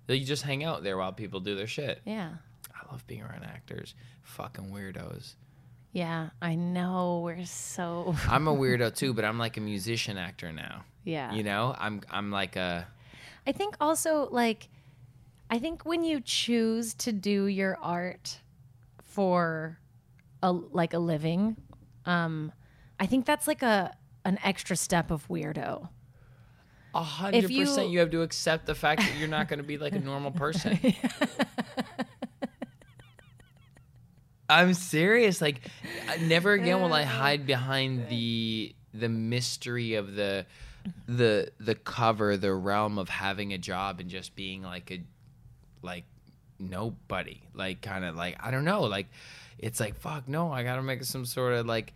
You 0.07 0.21
just 0.25 0.45
hang 0.45 0.63
out 0.63 0.85
there 0.85 0.97
while 0.97 1.13
people 1.13 1.41
do 1.41 1.57
their 1.57 1.67
shit. 1.67 2.01
Yeah. 2.05 2.35
I 2.73 2.93
love 2.93 3.05
being 3.09 3.23
around 3.23 3.43
actors. 3.45 3.95
Fucking 4.23 4.67
weirdos. 4.71 5.35
Yeah. 5.95 6.31
I 6.43 6.57
know. 6.57 7.23
We're 7.25 7.47
so 7.47 8.15
I'm 8.29 8.47
a 8.49 8.55
weirdo 8.55 8.95
too, 8.95 9.15
but 9.15 9.25
I'm 9.25 9.39
like 9.39 9.57
a 9.57 9.61
musician 9.61 10.19
actor 10.19 10.53
now. 10.53 10.85
Yeah. 11.05 11.33
You 11.33 11.43
know, 11.45 11.75
I'm 11.79 12.03
I'm 12.11 12.31
like 12.31 12.57
a 12.57 12.87
I 13.47 13.53
think 13.53 13.77
also 13.81 14.29
like 14.31 14.69
I 15.49 15.59
think 15.59 15.85
when 15.87 16.03
you 16.05 16.21
choose 16.21 16.95
to 16.95 17.13
do 17.13 17.47
your 17.47 17.79
art 17.81 18.41
for 19.05 19.79
a 20.43 20.51
like 20.53 20.93
a 20.95 20.99
living, 20.99 21.57
um 22.07 22.53
I 22.99 23.07
think 23.07 23.25
that's 23.25 23.47
like 23.47 23.63
a 23.63 23.97
an 24.25 24.39
extra 24.43 24.75
step 24.75 25.11
of 25.13 25.27
weirdo. 25.29 25.89
a 26.95 27.03
hundred 27.03 27.45
percent. 27.55 27.91
You 27.91 28.01
have 28.01 28.11
to 28.11 28.23
accept 28.23 28.67
the 28.67 28.75
fact 28.75 29.01
that 29.03 29.17
you're 29.19 29.29
not 29.29 29.49
going 29.49 29.59
to 29.59 29.65
be 29.65 29.79
like 29.79 29.95
a 29.95 30.01
normal 30.01 30.31
person. 30.33 30.79
I'm 34.55 34.75
serious. 34.75 35.41
Like, 35.41 35.61
never 36.21 36.53
again 36.53 36.81
will 36.81 36.93
I 36.93 37.03
hide 37.03 37.47
behind 37.47 38.09
the 38.09 38.75
the 38.93 39.09
mystery 39.09 39.95
of 39.95 40.15
the 40.15 40.47
the 41.09 41.51
the 41.59 41.75
cover, 41.75 42.37
the 42.37 42.55
realm 42.55 42.99
of 42.99 43.09
having 43.09 43.53
a 43.53 43.59
job 43.59 43.99
and 43.99 44.09
just 44.09 44.37
being 44.37 44.63
like 44.63 44.91
a 44.93 45.03
like 45.83 46.05
nobody. 46.59 47.43
Like, 47.53 47.83
kind 47.83 48.05
of 48.05 48.15
like 48.15 48.37
I 48.41 48.53
don't 48.53 48.65
know. 48.65 48.83
Like, 48.83 49.09
it's 49.59 49.81
like 49.81 49.97
fuck. 49.97 50.29
No, 50.29 50.53
I 50.53 50.63
got 50.63 50.77
to 50.77 50.83
make 50.83 51.03
some 51.03 51.25
sort 51.25 51.55
of 51.55 51.67
like 51.67 51.93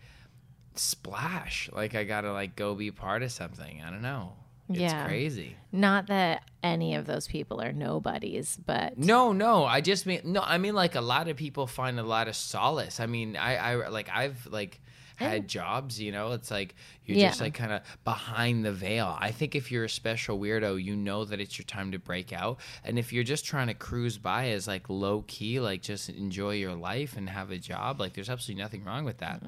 splash. 0.74 1.70
Like, 1.72 1.94
I 1.94 2.02
got 2.02 2.22
to 2.22 2.32
like 2.32 2.56
go 2.56 2.74
be 2.74 2.90
part 2.90 3.22
of 3.22 3.30
something. 3.30 3.82
I 3.82 3.90
don't 3.90 4.02
know. 4.02 4.32
It's 4.68 4.78
Yeah. 4.80 5.06
crazy. 5.06 5.56
Not 5.72 6.06
that 6.08 6.42
any 6.62 6.94
of 6.94 7.06
those 7.06 7.26
people 7.26 7.60
are 7.60 7.72
nobodies, 7.72 8.58
but 8.64 8.98
No, 8.98 9.32
no. 9.32 9.64
I 9.64 9.80
just 9.80 10.06
mean 10.06 10.20
no. 10.24 10.40
I 10.42 10.58
mean 10.58 10.74
like 10.74 10.94
a 10.94 11.00
lot 11.00 11.28
of 11.28 11.36
people 11.36 11.66
find 11.66 11.98
a 11.98 12.02
lot 12.02 12.28
of 12.28 12.36
solace. 12.36 13.00
I 13.00 13.06
mean, 13.06 13.36
I, 13.36 13.56
I 13.56 13.88
like 13.88 14.08
I've 14.12 14.46
like 14.46 14.80
had 15.16 15.48
jobs. 15.48 16.00
You 16.00 16.12
know, 16.12 16.32
it's 16.32 16.50
like 16.50 16.74
you're 17.04 17.16
just 17.28 17.40
like 17.40 17.54
kind 17.54 17.72
of 17.72 17.82
behind 18.04 18.64
the 18.64 18.72
veil. 18.72 19.16
I 19.18 19.30
think 19.30 19.54
if 19.54 19.70
you're 19.72 19.84
a 19.84 19.88
special 19.90 20.38
weirdo, 20.38 20.82
you 20.82 20.94
know 20.96 21.24
that 21.24 21.40
it's 21.40 21.58
your 21.58 21.64
time 21.66 21.92
to 21.92 21.98
break 21.98 22.32
out. 22.32 22.60
And 22.84 22.98
if 22.98 23.12
you're 23.12 23.24
just 23.24 23.44
trying 23.44 23.66
to 23.66 23.74
cruise 23.74 24.16
by 24.18 24.50
as 24.50 24.66
like 24.68 24.88
low 24.88 25.24
key, 25.26 25.60
like 25.60 25.82
just 25.82 26.08
enjoy 26.08 26.54
your 26.54 26.74
life 26.74 27.16
and 27.16 27.28
have 27.28 27.50
a 27.50 27.58
job, 27.58 28.00
like 28.00 28.12
there's 28.14 28.30
absolutely 28.30 28.62
nothing 28.62 28.84
wrong 28.84 29.04
with 29.04 29.18
that. 29.18 29.42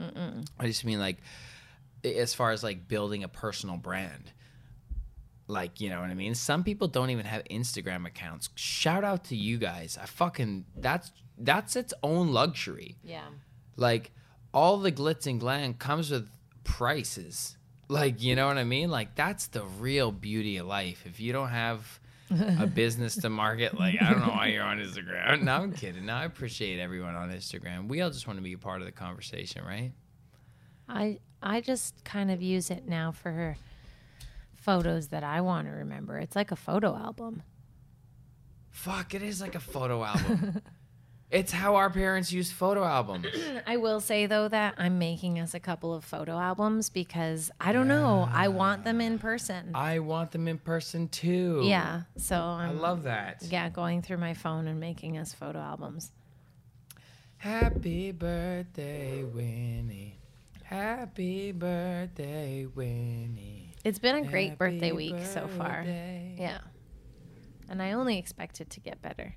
I 0.59 0.67
just 0.67 0.85
mean 0.85 0.99
like 0.99 1.19
as 2.05 2.35
far 2.35 2.51
as 2.51 2.63
like 2.63 2.89
building 2.89 3.25
a 3.25 3.29
personal 3.29 3.77
brand 3.77 4.33
like 5.51 5.81
you 5.81 5.91
know 5.91 6.01
what 6.01 6.11
i 6.11 6.15
mean? 6.15 6.35
Some 6.35 6.65
people 6.65 6.89
don't 6.89 7.11
even 7.11 7.27
have 7.27 7.43
instagram 7.51 8.07
accounts. 8.07 8.49
Shout 8.55 9.05
out 9.05 9.25
to 9.25 9.37
you 9.37 9.59
guys. 9.59 9.99
I 10.01 10.07
fucking 10.07 10.65
that's 10.77 11.11
that's 11.39 11.77
its 11.77 11.93
own 12.03 12.33
luxury. 12.33 12.97
Yeah. 13.03 13.27
like 13.77 14.13
all 14.53 14.79
the 14.79 14.91
glitz 14.93 15.27
and 15.27 15.39
glam 15.41 15.75
comes 15.75 16.11
with 16.11 16.29
prices. 16.65 17.57
Like 17.89 18.23
you 18.23 18.37
know 18.37 18.47
what 18.47 18.59
i 18.59 18.65
mean? 18.65 18.91
Like 18.91 19.15
that's 19.15 19.49
the 19.49 19.65
real 19.65 20.13
beauty 20.13 20.57
of 20.59 20.67
life. 20.67 21.03
If 21.07 21.21
you 21.21 21.33
don't 21.33 21.49
have 21.51 21.99
a 22.61 22.67
business 22.83 23.17
to 23.17 23.29
market 23.29 23.77
like 23.77 24.01
i 24.01 24.09
don't 24.09 24.21
know 24.21 24.29
why 24.29 24.47
you're 24.47 24.63
on 24.63 24.79
instagram. 24.79 25.43
No 25.43 25.55
i'm 25.57 25.73
kidding. 25.73 26.07
No 26.07 26.15
i 26.15 26.25
appreciate 26.25 26.79
everyone 26.79 27.17
on 27.17 27.31
instagram. 27.31 27.89
We 27.89 28.01
all 28.03 28.11
just 28.11 28.27
want 28.27 28.39
to 28.39 28.43
be 28.43 28.53
a 28.53 28.59
part 28.59 28.81
of 28.81 28.87
the 28.87 28.93
conversation 28.93 29.65
right? 29.65 29.93
I 30.89 31.19
I 31.43 31.61
just 31.61 32.05
kind 32.05 32.31
of 32.31 32.41
use 32.43 32.71
it 32.71 32.87
now 32.87 33.13
for 33.13 33.57
photos 34.61 35.09
that 35.09 35.25
I 35.25 35.41
want 35.41 35.67
to 35.69 35.73
remember. 35.73 36.19
It's 36.19 36.37
like 36.37 36.53
a 36.53 36.57
photo 36.57 36.95
album. 36.97 37.43
fuck 38.71 39.15
it 39.15 39.23
is 39.23 39.41
like 39.41 39.55
a 39.57 39.61
photo 39.61 40.05
album 40.05 40.63
it's 41.31 41.51
how 41.53 41.75
our 41.75 41.91
parents 41.91 42.31
use 42.33 42.53
photo 42.53 42.85
albums 42.85 43.27
I 43.67 43.77
will 43.79 44.01
say 44.01 44.27
though 44.27 44.47
that 44.49 44.75
I'm 44.79 44.99
making 44.99 45.39
us 45.41 45.55
a 45.55 45.61
couple 45.61 45.93
of 45.93 46.05
photo 46.05 46.39
albums 46.39 46.89
because 46.89 47.51
I 47.61 47.73
don't 47.73 47.89
know, 47.89 48.29
I 48.33 48.47
want 48.49 48.85
them 48.85 49.01
in 49.01 49.19
person. 49.19 49.73
I 49.75 49.99
want 50.01 50.31
them 50.33 50.47
in 50.49 50.59
person 50.59 51.09
too. 51.09 51.61
Yeah, 51.65 52.03
so 52.17 52.37
I 52.37 52.67
I'm 52.69 52.81
love 52.81 53.03
that. 53.05 53.43
yeah 53.51 53.69
going 53.71 54.03
through 54.03 54.19
my 54.19 54.35
phone 54.35 54.67
and 54.69 54.79
making 54.81 55.19
us 55.19 55.33
photo 55.35 55.59
albums. 55.59 56.13
Happy 57.39 58.13
birthday, 58.13 59.25
Winnie. 59.25 60.19
Happy 60.65 61.53
birthday, 61.53 62.67
Winnie. 62.67 63.70
It's 63.85 63.99
been 63.99 64.17
a 64.17 64.23
great 64.23 64.59
birthday 64.59 64.89
Happy 64.89 64.93
week 65.13 65.25
so 65.25 65.47
far. 65.49 65.79
birthday. 65.79 66.37
Yeah, 66.39 66.59
and 67.69 67.83
I 67.83 67.93
only 67.93 68.19
expect 68.19 68.61
it 68.61 68.71
to 68.71 68.81
get 68.81 69.01
better. 69.01 69.35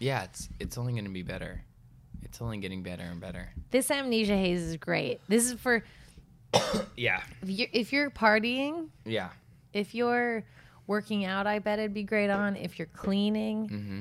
Yeah, 0.00 0.24
it's 0.24 0.48
it's 0.58 0.76
only 0.78 0.94
gonna 0.94 1.10
be 1.10 1.22
better. 1.22 1.62
It's 2.22 2.40
only 2.42 2.58
getting 2.58 2.82
better 2.82 3.04
and 3.04 3.20
better. 3.20 3.50
This 3.70 3.90
amnesia 3.90 4.36
haze 4.36 4.60
is 4.62 4.76
great. 4.76 5.20
This 5.28 5.46
is 5.46 5.52
for 5.54 5.84
Yeah. 6.96 7.22
if 7.42 7.48
you're, 7.48 7.68
if 7.72 7.92
you're 7.92 8.10
partying, 8.10 8.88
Yeah. 9.04 9.28
if 9.72 9.94
you're 9.94 10.44
working 10.88 11.24
out, 11.24 11.46
I 11.46 11.60
bet 11.60 11.78
it'd 11.78 11.94
be 11.94 12.02
great 12.02 12.30
on. 12.30 12.56
If 12.56 12.78
you're 12.78 12.86
cleaning, 12.88 13.68
Mm-hmm. 13.68 14.00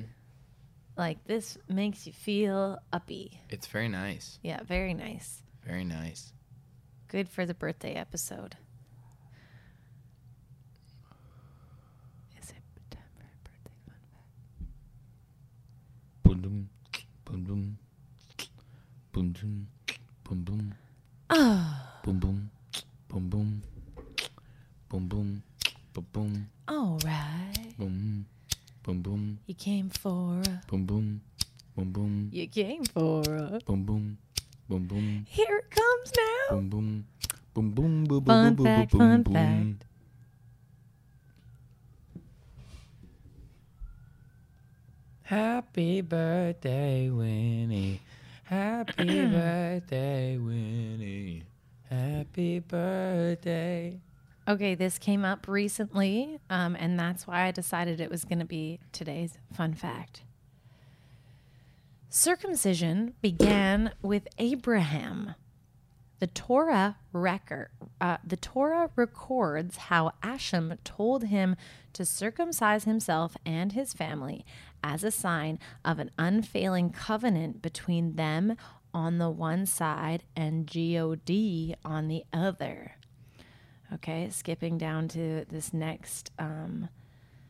like 0.97 1.23
this 1.25 1.57
makes 1.69 2.07
you 2.07 2.13
feel 2.13 2.79
uppy. 2.91 3.39
It's 3.49 3.67
very 3.67 3.89
nice. 3.89 4.39
Yeah, 4.41 4.63
very 4.63 4.95
nice. 4.95 5.43
Very 5.63 5.83
nice. 5.85 6.33
Good 7.07 7.29
for 7.29 7.45
the 7.45 7.53
birthday 7.53 7.93
episode. 7.93 8.57
Is 12.41 12.49
it 12.49 12.63
September 12.73 13.27
birthday 13.43 13.77
fun 13.85 13.95
fact? 14.13 14.31
Boom 16.35 16.41
boom. 16.41 16.67
Boom 17.25 17.43
boom. 17.43 17.77
Boom 19.13 19.31
boom. 19.31 19.67
Boom 20.25 20.43
boom. 20.43 20.73
Oh, 21.29 22.01
Boom 22.03 22.19
boom. 22.19 22.51
Boom 23.07 23.29
boom. 23.29 23.61
Boom 24.89 25.07
boom. 25.07 25.43
Boom 25.93 26.05
boom. 26.11 26.47
all 26.67 26.99
right. 27.05 27.73
Boom. 27.77 28.25
Boom 28.83 29.01
boom. 29.01 29.39
You 29.45 29.55
came 29.55 29.89
for 29.89 30.41
a, 30.45 30.61
Boom 30.67 30.85
boom. 30.85 31.21
Boom 31.77 31.91
boom. 31.93 32.29
you 32.33 32.47
came 32.47 32.83
for 32.83 33.21
a. 33.21 33.59
Boom 33.65 33.83
boom. 33.85 34.17
Boom 34.67 34.87
boom. 34.87 35.25
Here 35.29 35.57
it 35.57 35.71
comes 35.71 36.11
now. 36.17 36.55
Boom 36.57 36.69
boom. 36.69 37.05
Boom 37.53 37.71
boom. 37.71 38.03
Boom 38.03 38.19
boom. 38.21 38.25
Fun 38.25 38.55
boom, 38.55 38.65
fact, 38.65 38.91
boom, 38.91 38.99
fun 38.99 39.23
boom. 39.23 39.33
fact. 39.33 39.85
Happy 45.25 46.01
birthday, 46.01 47.09
Winnie. 47.09 47.99
Happy 48.43 49.25
birthday, 49.27 50.37
Winnie. 50.37 51.41
Happy 51.89 52.59
birthday. 52.59 53.99
Okay, 54.47 54.75
this 54.75 54.99
came 54.99 55.25
up 55.25 55.47
recently, 55.47 56.37
um, 56.51 56.75
and 56.79 56.99
that's 56.99 57.25
why 57.25 57.45
I 57.47 57.51
decided 57.51 57.99
it 57.99 58.11
was 58.11 58.23
going 58.23 58.37
to 58.37 58.45
be 58.45 58.79
today's 58.91 59.39
fun 59.51 59.73
fact. 59.73 60.21
Circumcision 62.07 63.15
began 63.19 63.93
with 64.03 64.27
Abraham. 64.37 65.33
The 66.19 66.27
Torah 66.27 66.97
record, 67.11 67.69
uh, 67.99 68.17
the 68.25 68.37
Torah 68.37 68.89
records 68.95 69.77
how 69.77 70.13
Hashem 70.23 70.79
told 70.83 71.25
him 71.25 71.57
to 71.93 72.05
circumcise 72.05 72.85
himself 72.85 73.35
and 73.45 73.73
his 73.73 73.93
family 73.93 74.45
as 74.83 75.03
a 75.03 75.11
sign 75.11 75.59
of 75.83 75.99
an 75.99 76.11
unfailing 76.17 76.91
covenant 76.91 77.61
between 77.61 78.15
them 78.15 78.55
on 78.93 79.17
the 79.17 79.29
one 79.29 79.65
side 79.65 80.23
and 80.37 80.65
God 80.65 81.75
on 81.83 82.07
the 82.07 82.23
other. 82.31 82.93
Okay, 83.93 84.29
skipping 84.29 84.77
down 84.77 85.09
to 85.09 85.45
this 85.49 85.73
next 85.73 86.31
um, 86.39 86.87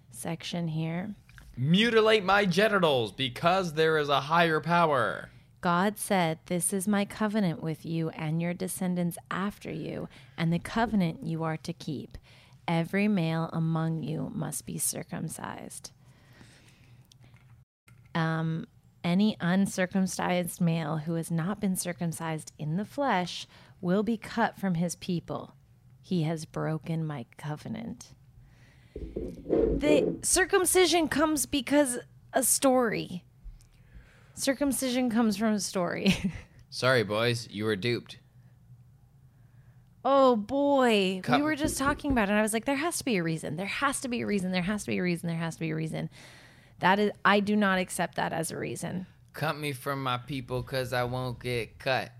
section 0.09 0.67
here. 0.69 1.13
Mutilate 1.55 2.23
my 2.23 2.45
genitals 2.45 3.11
because 3.11 3.73
there 3.73 3.97
is 3.97 4.09
a 4.09 4.21
higher 4.21 4.59
power. 4.59 5.29
God 5.65 5.97
said, 5.97 6.37
This 6.45 6.71
is 6.73 6.87
my 6.87 7.05
covenant 7.05 7.63
with 7.63 7.87
you 7.87 8.09
and 8.09 8.39
your 8.39 8.53
descendants 8.53 9.17
after 9.31 9.71
you, 9.71 10.07
and 10.37 10.53
the 10.53 10.59
covenant 10.59 11.23
you 11.23 11.41
are 11.41 11.57
to 11.57 11.73
keep. 11.73 12.19
Every 12.67 13.07
male 13.07 13.49
among 13.51 14.03
you 14.03 14.31
must 14.35 14.67
be 14.67 14.77
circumcised. 14.77 15.91
Um, 18.13 18.67
any 19.03 19.37
uncircumcised 19.41 20.61
male 20.61 20.97
who 20.97 21.15
has 21.15 21.31
not 21.31 21.59
been 21.59 21.75
circumcised 21.75 22.51
in 22.59 22.77
the 22.77 22.85
flesh 22.85 23.47
will 23.81 24.03
be 24.03 24.17
cut 24.17 24.59
from 24.59 24.75
his 24.75 24.95
people. 24.95 25.55
He 25.99 26.21
has 26.25 26.45
broken 26.45 27.03
my 27.03 27.25
covenant. 27.39 28.13
The 28.93 30.19
circumcision 30.21 31.07
comes 31.07 31.47
because 31.47 31.97
a 32.33 32.43
story. 32.43 33.23
Circumcision 34.35 35.09
comes 35.09 35.37
from 35.37 35.53
a 35.53 35.59
story. 35.59 36.33
Sorry, 36.69 37.03
boys, 37.03 37.47
you 37.49 37.65
were 37.65 37.75
duped. 37.75 38.19
oh 40.03 40.35
boy. 40.35 41.21
Cut- 41.23 41.37
We 41.39 41.43
were 41.43 41.55
just 41.55 41.77
talking 41.77 42.11
about 42.11 42.27
it. 42.29 42.31
And 42.31 42.39
I 42.39 42.41
was 42.41 42.53
like, 42.53 42.65
there 42.65 42.75
has 42.75 42.97
to 42.99 43.03
be 43.05 43.15
a 43.17 43.23
reason. 43.23 43.55
There 43.55 43.65
has 43.65 44.01
to 44.01 44.07
be 44.07 44.21
a 44.21 44.25
reason. 44.25 44.51
There 44.51 44.61
has 44.61 44.83
to 44.83 44.91
be 44.91 44.97
a 44.97 45.03
reason. 45.03 45.27
There 45.27 45.37
has 45.37 45.55
to 45.55 45.59
be 45.61 45.71
a 45.71 45.75
reason. 45.75 46.09
That 46.79 46.99
is, 46.99 47.11
I 47.23 47.39
do 47.39 47.55
not 47.55 47.79
accept 47.79 48.15
that 48.15 48.33
as 48.33 48.51
a 48.51 48.57
reason. 48.57 49.07
Cut 49.33 49.57
me 49.57 49.71
from 49.71 50.03
my 50.03 50.17
people 50.17 50.61
because 50.61 50.93
I 50.93 51.03
won't 51.05 51.39
get 51.39 51.79
cut. 51.79 52.11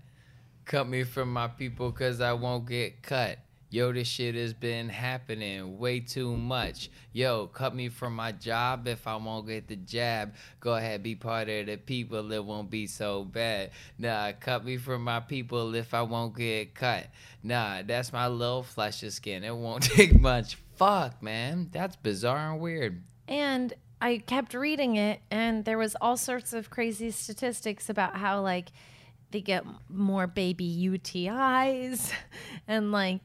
Cut 0.64 0.88
me 0.88 1.04
from 1.04 1.32
my 1.32 1.48
people 1.48 1.90
because 1.90 2.20
I 2.20 2.32
won't 2.32 2.66
get 2.68 3.02
cut. 3.02 3.38
Yo, 3.76 3.92
this 3.92 4.08
shit 4.08 4.34
has 4.34 4.54
been 4.54 4.88
happening 4.88 5.78
way 5.78 6.00
too 6.00 6.34
much. 6.34 6.88
Yo, 7.12 7.46
cut 7.48 7.74
me 7.74 7.90
from 7.90 8.16
my 8.16 8.32
job 8.32 8.88
if 8.88 9.06
I 9.06 9.16
won't 9.16 9.46
get 9.46 9.68
the 9.68 9.76
jab. 9.76 10.34
Go 10.60 10.76
ahead, 10.76 11.02
be 11.02 11.14
part 11.14 11.50
of 11.50 11.66
the 11.66 11.76
people, 11.76 12.32
it 12.32 12.42
won't 12.42 12.70
be 12.70 12.86
so 12.86 13.24
bad. 13.24 13.72
Nah, 13.98 14.32
cut 14.40 14.64
me 14.64 14.78
from 14.78 15.04
my 15.04 15.20
people 15.20 15.74
if 15.74 15.92
I 15.92 16.00
won't 16.00 16.34
get 16.34 16.74
cut. 16.74 17.08
Nah, 17.42 17.82
that's 17.82 18.14
my 18.14 18.28
little 18.28 18.62
flesh 18.62 19.02
of 19.02 19.12
skin. 19.12 19.44
It 19.44 19.54
won't 19.54 19.82
take 19.94 20.18
much. 20.18 20.56
Fuck, 20.76 21.22
man. 21.22 21.68
That's 21.70 21.96
bizarre 21.96 22.52
and 22.52 22.60
weird. 22.62 23.02
And 23.28 23.74
I 24.00 24.22
kept 24.26 24.54
reading 24.54 24.96
it, 24.96 25.20
and 25.30 25.66
there 25.66 25.76
was 25.76 25.94
all 26.00 26.16
sorts 26.16 26.54
of 26.54 26.70
crazy 26.70 27.10
statistics 27.10 27.90
about 27.90 28.16
how 28.16 28.40
like 28.40 28.70
they 29.32 29.42
get 29.42 29.66
more 29.90 30.26
baby 30.26 30.88
UTIs, 30.88 32.10
and 32.66 32.90
like 32.90 33.20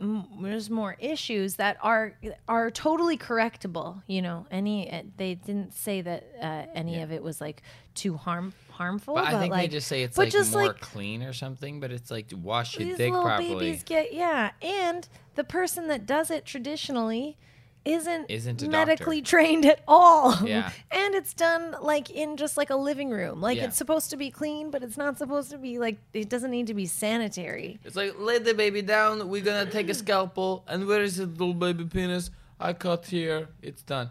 there's 0.00 0.70
more 0.70 0.96
issues 0.98 1.56
that 1.56 1.76
are 1.80 2.14
are 2.48 2.70
totally 2.70 3.16
correctable. 3.16 4.02
You 4.06 4.22
know, 4.22 4.46
any 4.50 4.90
uh, 4.90 5.02
they 5.16 5.34
didn't 5.36 5.72
say 5.72 6.00
that 6.00 6.24
uh, 6.40 6.66
any 6.74 7.00
of 7.00 7.12
it 7.12 7.22
was 7.22 7.40
like 7.40 7.62
too 7.94 8.16
harm 8.16 8.52
harmful. 8.70 9.14
But 9.14 9.26
I 9.26 9.38
think 9.40 9.52
like, 9.52 9.70
they 9.70 9.76
just 9.76 9.86
say 9.86 10.02
it's 10.02 10.18
like 10.18 10.30
just 10.30 10.52
more 10.52 10.68
like 10.68 10.80
clean 10.80 11.22
or 11.22 11.32
something, 11.32 11.78
but 11.78 11.92
it's 11.92 12.10
like 12.10 12.26
wash 12.34 12.76
your 12.78 12.96
dick 12.96 13.12
little 13.12 13.22
properly. 13.22 13.54
babies 13.54 13.82
get 13.84 14.12
yeah, 14.12 14.50
and 14.60 15.08
the 15.36 15.44
person 15.44 15.88
that 15.88 16.06
does 16.06 16.30
it 16.30 16.44
traditionally 16.44 17.36
isn't 17.84 18.30
Isn't 18.30 18.62
a 18.62 18.68
medically 18.68 19.20
trained 19.22 19.66
at 19.66 19.80
all. 19.86 20.46
Yeah. 20.46 20.70
and 20.90 21.14
it's 21.14 21.34
done 21.34 21.76
like 21.82 22.10
in 22.10 22.36
just 22.36 22.56
like 22.56 22.70
a 22.70 22.76
living 22.76 23.10
room. 23.10 23.40
Like 23.40 23.58
Yeah. 23.58 23.64
it's 23.64 23.76
supposed 23.76 24.10
to 24.10 24.16
be 24.16 24.30
clean, 24.30 24.70
but 24.70 24.82
it's 24.82 24.96
not 24.96 25.18
supposed 25.18 25.50
to 25.50 25.58
be 25.58 25.78
like 25.78 25.98
it 26.12 26.28
doesn't 26.28 26.50
need 26.50 26.66
to 26.68 26.74
be 26.74 26.86
sanitary. 26.86 27.78
It's 27.84 27.96
like 27.96 28.14
lay 28.18 28.38
the 28.38 28.54
baby 28.54 28.82
down. 28.82 29.28
We're 29.28 29.44
gonna 29.44 29.70
take 29.70 29.88
a 29.90 29.94
scalpel, 29.94 30.64
and 30.66 30.86
where 30.86 31.02
is 31.02 31.16
the 31.16 31.26
little 31.26 31.54
baby 31.54 31.84
penis? 31.84 32.30
I 32.58 32.72
cut 32.72 33.06
here. 33.06 33.48
It's 33.62 33.82
done. 33.82 34.10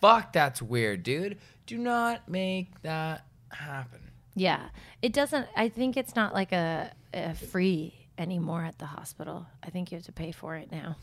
Fuck, 0.00 0.32
that's 0.32 0.62
weird, 0.62 1.02
dude. 1.02 1.38
Do 1.66 1.76
not 1.76 2.28
make 2.28 2.80
that 2.82 3.24
happen. 3.50 4.00
Yeah. 4.36 4.68
It 5.02 5.12
doesn't 5.12 5.48
I 5.56 5.68
think 5.68 5.96
it's 5.96 6.14
not 6.14 6.32
like 6.34 6.52
a, 6.52 6.92
a 7.12 7.34
free 7.34 7.94
anymore 8.16 8.62
at 8.62 8.78
the 8.78 8.86
hospital. 8.86 9.46
I 9.62 9.70
think 9.70 9.90
you 9.90 9.96
have 9.96 10.06
to 10.06 10.12
pay 10.12 10.30
for 10.30 10.54
it 10.56 10.70
now. 10.70 10.96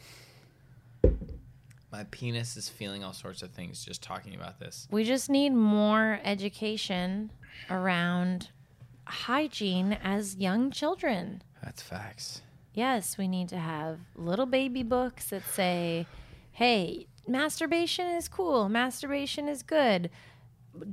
My 1.95 2.03
penis 2.11 2.57
is 2.57 2.67
feeling 2.67 3.05
all 3.05 3.13
sorts 3.13 3.41
of 3.41 3.51
things 3.51 3.85
just 3.85 4.03
talking 4.03 4.35
about 4.35 4.59
this. 4.59 4.85
We 4.91 5.05
just 5.05 5.29
need 5.29 5.51
more 5.51 6.19
education 6.25 7.31
around 7.69 8.49
hygiene 9.05 9.93
as 10.03 10.35
young 10.35 10.71
children. 10.71 11.41
That's 11.63 11.81
facts. 11.81 12.41
Yes, 12.73 13.17
we 13.17 13.29
need 13.29 13.47
to 13.47 13.59
have 13.59 13.99
little 14.13 14.45
baby 14.45 14.83
books 14.83 15.29
that 15.29 15.43
say, 15.47 16.05
hey, 16.51 17.07
masturbation 17.29 18.07
is 18.07 18.27
cool, 18.27 18.67
masturbation 18.67 19.47
is 19.47 19.63
good. 19.63 20.09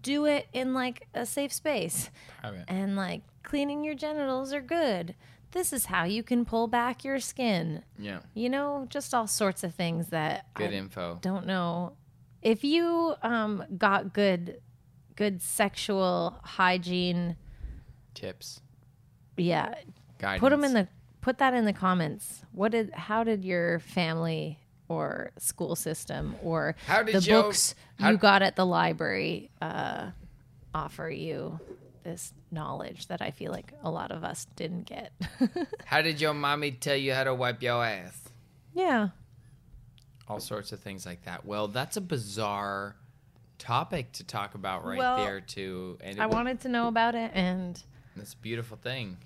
Do 0.01 0.25
it 0.27 0.47
in 0.53 0.73
like 0.73 1.09
a 1.15 1.27
safe 1.27 1.53
space. 1.53 2.11
Private. 2.41 2.65
And 2.69 2.95
like 2.95 3.23
cleaning 3.43 3.83
your 3.83 3.97
genitals 3.97 4.53
are 4.53 4.61
good. 4.61 5.17
This 5.53 5.73
is 5.73 5.87
how 5.87 6.05
you 6.05 6.23
can 6.23 6.45
pull 6.45 6.67
back 6.67 7.05
your 7.05 7.21
skin. 7.21 7.85
Yeah. 7.99 8.21
You 8.35 8.49
know, 8.51 8.87
just 8.91 9.15
all 9.15 9.27
sorts 9.27 9.63
of 9.65 9.75
things 9.75 10.09
that 10.09 10.47
Good 10.55 10.71
I 10.71 10.75
info. 10.75 11.19
don't 11.23 11.47
know. 11.47 11.93
If 12.43 12.65
you 12.65 13.15
um, 13.23 13.65
got 13.79 14.13
good, 14.13 14.61
good 15.15 15.41
sexual 15.43 16.39
hygiene, 16.43 17.37
Tips. 18.15 18.61
yeah, 19.37 19.75
Guidance. 20.19 20.41
put 20.41 20.51
them 20.51 20.65
in 20.65 20.75
the 20.75 20.89
put 21.21 21.39
that 21.39 21.55
in 21.55 21.65
the 21.65 21.73
comments 21.73 22.43
what 22.53 22.73
did 22.73 22.91
how 22.93 23.23
did 23.25 23.45
your 23.45 23.79
family 23.79 24.59
or 24.89 25.31
school 25.39 25.75
system 25.77 26.35
or 26.43 26.75
How 26.87 27.03
did 27.05 27.15
the 27.15 27.21
your- 27.21 27.43
books 27.45 27.75
how- 28.01 28.11
you 28.11 28.17
got 28.19 28.43
at 28.43 28.57
the 28.57 28.67
library 28.67 29.51
uh, 29.63 30.11
offer 30.75 31.09
you 31.09 31.59
this 32.03 32.33
knowledge 32.51 33.07
that 33.09 33.21
i 33.23 33.31
feel 33.31 33.51
like 33.53 33.73
a 33.83 33.91
lot 33.91 34.11
of 34.11 34.23
us 34.25 34.47
didn't 34.57 34.85
get 34.87 35.13
How 35.85 36.03
did 36.03 36.21
your 36.21 36.35
mommy 36.35 36.71
tell 36.73 36.97
you 36.97 37.13
how 37.15 37.25
to 37.25 37.35
wipe 37.35 37.63
your 37.63 37.85
ass? 37.85 38.19
yeah 38.75 39.09
All 40.29 40.41
sorts 40.41 40.73
of 40.73 40.81
things 40.81 41.05
like 41.05 41.25
that. 41.25 41.45
Well, 41.45 41.69
that's 41.69 41.97
a 41.97 42.01
bizarre 42.01 42.97
topic 43.59 44.13
to 44.13 44.25
talk 44.25 44.55
about 44.55 44.85
right 44.85 44.99
Well, 44.99 45.17
there 45.25 45.41
too. 45.41 45.99
And 46.01 46.21
i 46.21 46.27
wanted 46.27 46.61
to 46.63 46.69
know 46.69 46.89
about 46.89 47.15
it 47.15 47.31
and 47.35 47.81
It's 48.17 48.33
a 48.35 48.37
beautiful 48.39 48.77
thing. 48.77 49.19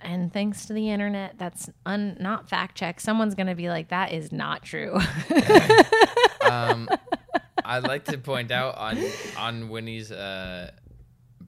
and 0.00 0.32
thanks 0.32 0.66
to 0.66 0.72
the 0.72 0.90
internet 0.90 1.34
that's 1.38 1.68
un, 1.84 2.16
not 2.20 2.48
fact 2.48 2.76
check 2.76 3.00
someone's 3.00 3.34
gonna 3.34 3.54
be 3.56 3.68
like 3.68 3.88
that 3.88 4.12
is 4.12 4.30
not 4.32 4.62
true 4.62 4.98
Um, 6.48 6.88
I'd 7.64 7.82
like 7.82 8.04
to 8.04 8.18
point 8.18 8.52
out 8.52 8.76
on 8.78 8.98
on 9.36 9.68
Winnie's 9.68 10.12
uh, 10.12 10.70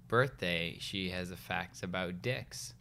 birthday, 0.09 0.77
she 0.81 1.11
has 1.11 1.31
a 1.31 1.37
fact 1.37 1.83
about 1.83 2.21
dicks. 2.23 2.75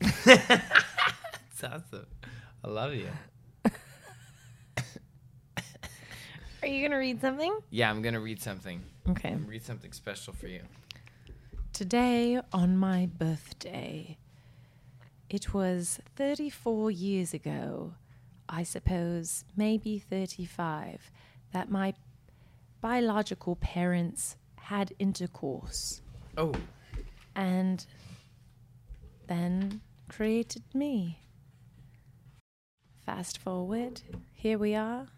That's 0.24 1.64
awesome. 1.64 2.06
I 2.64 2.68
love 2.68 2.94
you. 2.94 3.08
are 6.62 6.68
you 6.68 6.86
gonna 6.86 6.98
read 6.98 7.20
something 7.20 7.58
Yeah, 7.70 7.90
I'm 7.90 8.02
gonna 8.02 8.20
read 8.20 8.40
something. 8.40 8.82
okay 9.08 9.34
Read 9.46 9.62
something 9.64 9.92
special 9.92 10.32
for 10.32 10.46
you. 10.46 10.62
Today, 11.72 12.40
on 12.52 12.76
my 12.76 13.06
birthday, 13.06 14.18
it 15.30 15.54
was 15.54 16.00
34 16.16 16.90
years 16.90 17.32
ago, 17.32 17.94
I 18.48 18.64
suppose, 18.64 19.44
maybe 19.56 19.98
35, 19.98 21.10
that 21.52 21.70
my 21.70 21.94
biological 22.80 23.56
parents 23.56 24.36
had 24.56 24.92
intercourse 24.98 26.00
Oh, 26.36 26.52
and 27.34 27.84
then 29.26 29.80
created 30.08 30.62
me. 30.74 31.18
Fast 33.04 33.38
forward, 33.38 34.02
here 34.32 34.58
we 34.58 34.74
are, 34.74 35.08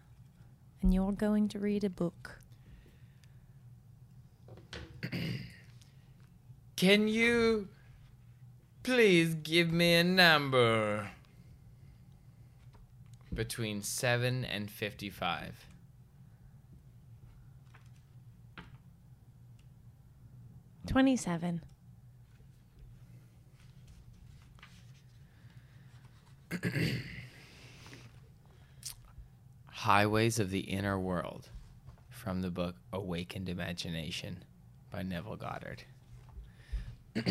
and 0.81 0.93
you're 0.93 1.11
going 1.11 1.47
to 1.49 1.59
read 1.59 1.83
a 1.83 1.89
book. 1.89 2.39
Can 6.75 7.07
you 7.07 7.67
please 8.81 9.35
give 9.35 9.71
me 9.71 9.95
a 9.95 10.03
number 10.03 11.11
between 13.33 13.81
7 13.81 14.43
and 14.43 14.69
55? 14.69 15.72
Twenty-seven. 20.85 21.61
Highways 29.71 30.39
of 30.39 30.49
the 30.49 30.59
Inner 30.59 30.99
World 30.99 31.49
from 32.09 32.41
the 32.41 32.51
book 32.51 32.75
Awakened 32.91 33.49
Imagination 33.49 34.43
by 34.91 35.03
Neville 35.03 35.37
Goddard. 35.37 35.83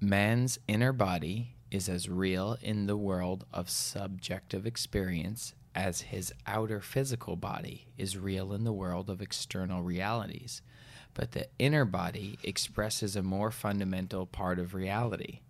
Man's 0.00 0.58
inner 0.66 0.92
body 0.92 1.54
is 1.70 1.88
as 1.88 2.08
real 2.08 2.56
in 2.60 2.86
the 2.86 2.96
world 2.96 3.44
of 3.52 3.70
subjective 3.70 4.66
experience 4.66 5.54
as 5.74 6.02
his 6.02 6.32
outer 6.46 6.80
physical 6.80 7.36
body 7.36 7.86
is 7.96 8.16
real 8.18 8.52
in 8.52 8.64
the 8.64 8.72
world 8.72 9.08
of 9.08 9.22
external 9.22 9.82
realities. 9.82 10.62
But 11.14 11.32
the 11.32 11.48
inner 11.58 11.84
body 11.84 12.38
expresses 12.42 13.16
a 13.16 13.22
more 13.22 13.50
fundamental 13.50 14.26
part 14.26 14.58
of 14.58 14.74
reality. 14.74 15.40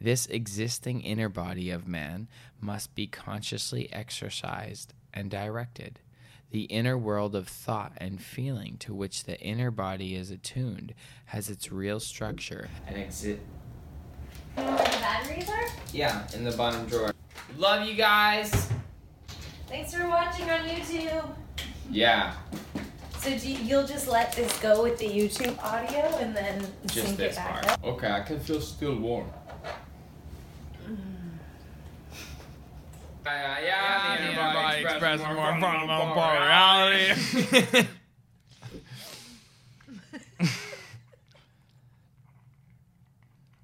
This 0.00 0.26
existing 0.26 1.02
inner 1.02 1.28
body 1.28 1.70
of 1.70 1.86
man 1.86 2.28
must 2.60 2.94
be 2.94 3.06
consciously 3.06 3.92
exercised 3.92 4.94
and 5.12 5.30
directed. 5.30 6.00
The 6.50 6.62
inner 6.64 6.98
world 6.98 7.36
of 7.36 7.48
thought 7.48 7.92
and 7.98 8.20
feeling 8.20 8.76
to 8.78 8.94
which 8.94 9.24
the 9.24 9.38
inner 9.40 9.70
body 9.70 10.14
is 10.16 10.30
attuned 10.30 10.94
has 11.26 11.48
its 11.48 11.70
real 11.70 12.00
structure 12.00 12.68
and 12.86 12.96
exit. 12.96 13.40
You 14.56 14.64
know 14.64 14.70
where 14.70 14.84
the 14.84 14.98
batteries 14.98 15.48
are? 15.48 15.66
Yeah, 15.92 16.26
in 16.34 16.44
the 16.44 16.52
bottom 16.52 16.86
drawer. 16.86 17.12
Love 17.56 17.86
you 17.86 17.94
guys. 17.94 18.68
Thanks 19.68 19.94
for 19.94 20.08
watching 20.08 20.50
on 20.50 20.60
YouTube. 20.60 21.24
Yeah, 21.88 22.34
So 23.20 23.36
do 23.36 23.50
you, 23.50 23.58
you'll 23.58 23.86
just 23.86 24.08
let 24.08 24.32
this 24.32 24.58
go 24.60 24.82
with 24.82 24.98
the 24.98 25.04
YouTube 25.04 25.62
audio 25.62 26.00
and 26.20 26.34
then 26.34 26.66
just 26.86 27.06
sync 27.06 27.18
this 27.18 27.34
it 27.34 27.36
back 27.36 27.52
part. 27.52 27.68
up? 27.68 27.84
Okay, 27.84 28.10
I 28.10 28.20
can 28.20 28.40
feel 28.40 28.62
still 28.62 28.96
warm. 28.96 29.28
Yeah, 33.26 33.58
yeah, 33.62 34.16
the 34.16 34.22
the 34.22 34.22
inner 34.22 34.32
inner 34.32 34.36
body 34.40 34.54
body 34.54 34.80
expresses 34.80 35.20
expresses 35.20 35.26
more 35.26 35.34
more 35.34 35.60
fundamental 35.60 36.14
fundamental 36.14 36.46
reality. 36.46 37.86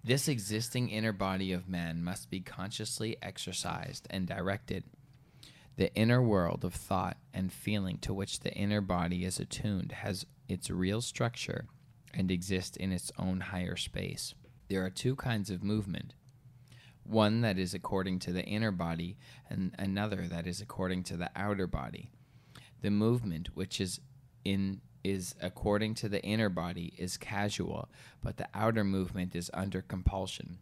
This 0.05 0.29
existing 0.29 0.91
inner 0.91 1.13
body 1.13 1.53
of 1.53 1.69
man 1.69 2.05
must 2.05 2.31
be 2.31 2.39
consciously 2.39 3.17
exercised 3.23 4.07
and 4.09 4.25
directed. 4.25 4.85
The 5.77 5.95
inner 5.95 6.23
world 6.23 6.65
of 6.65 6.75
thought 6.75 7.19
and 7.35 7.53
feeling 7.53 7.99
to 7.99 8.15
which 8.15 8.41
the 8.41 8.53
inner 8.55 8.81
body 8.81 9.25
is 9.25 9.39
attuned 9.39 9.93
has 9.93 10.25
its 10.49 10.71
real 10.71 11.03
structure 11.03 11.67
and 12.15 12.31
exists 12.31 12.77
in 12.77 12.93
its 12.93 13.13
own 13.19 13.41
higher 13.41 13.77
space. 13.77 14.35
There 14.69 14.85
are 14.85 14.91
two 14.91 15.17
kinds 15.17 15.51
of 15.51 15.63
movement 15.63 16.15
one 17.09 17.41
that 17.43 17.59
is 17.59 17.73
according 17.73 18.19
to 18.19 18.33
the 18.33 18.45
inner 18.45 18.73
body, 18.73 19.17
and 19.49 19.73
another 19.79 20.27
that 20.27 20.47
is 20.47 20.61
according 20.61 21.05
to 21.05 21.17
the 21.17 21.31
outer 21.37 21.67
body. 21.67 22.11
The 22.83 22.91
movement 22.91 23.51
which 23.55 23.81
is 23.81 24.01
in 24.45 24.81
is 25.05 25.37
according 25.41 25.95
to 25.95 26.09
the 26.09 26.21
inner 26.25 26.49
body 26.49 26.93
is 26.99 27.17
casual, 27.17 27.89
but 28.25 28.39
the 28.39 28.49
outer 28.55 28.83
movement 28.83 29.37
is 29.37 29.51
under 29.55 29.81
compulsion. 29.83 30.59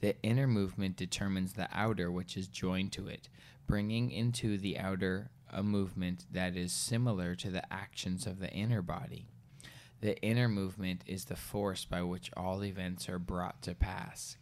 The 0.00 0.20
inner 0.22 0.46
movement 0.46 0.96
determines 0.96 1.52
the 1.52 1.68
outer 1.72 2.10
which 2.10 2.36
is 2.36 2.48
joined 2.48 2.92
to 2.92 3.08
it, 3.08 3.28
bringing 3.66 4.10
into 4.10 4.58
the 4.58 4.78
outer 4.78 5.30
a 5.52 5.62
movement 5.62 6.26
that 6.32 6.56
is 6.56 6.72
similar 6.72 7.34
to 7.36 7.50
the 7.50 7.72
actions 7.72 8.26
of 8.26 8.38
the 8.38 8.50
inner 8.50 8.82
body. 8.82 9.26
The 10.00 10.20
inner 10.22 10.48
movement 10.48 11.02
is 11.06 11.26
the 11.26 11.36
force 11.36 11.84
by 11.84 12.02
which 12.02 12.30
all 12.36 12.64
events 12.64 13.08
are 13.08 13.18
brought 13.18 13.60
to 13.62 13.74
pass. 13.74 14.36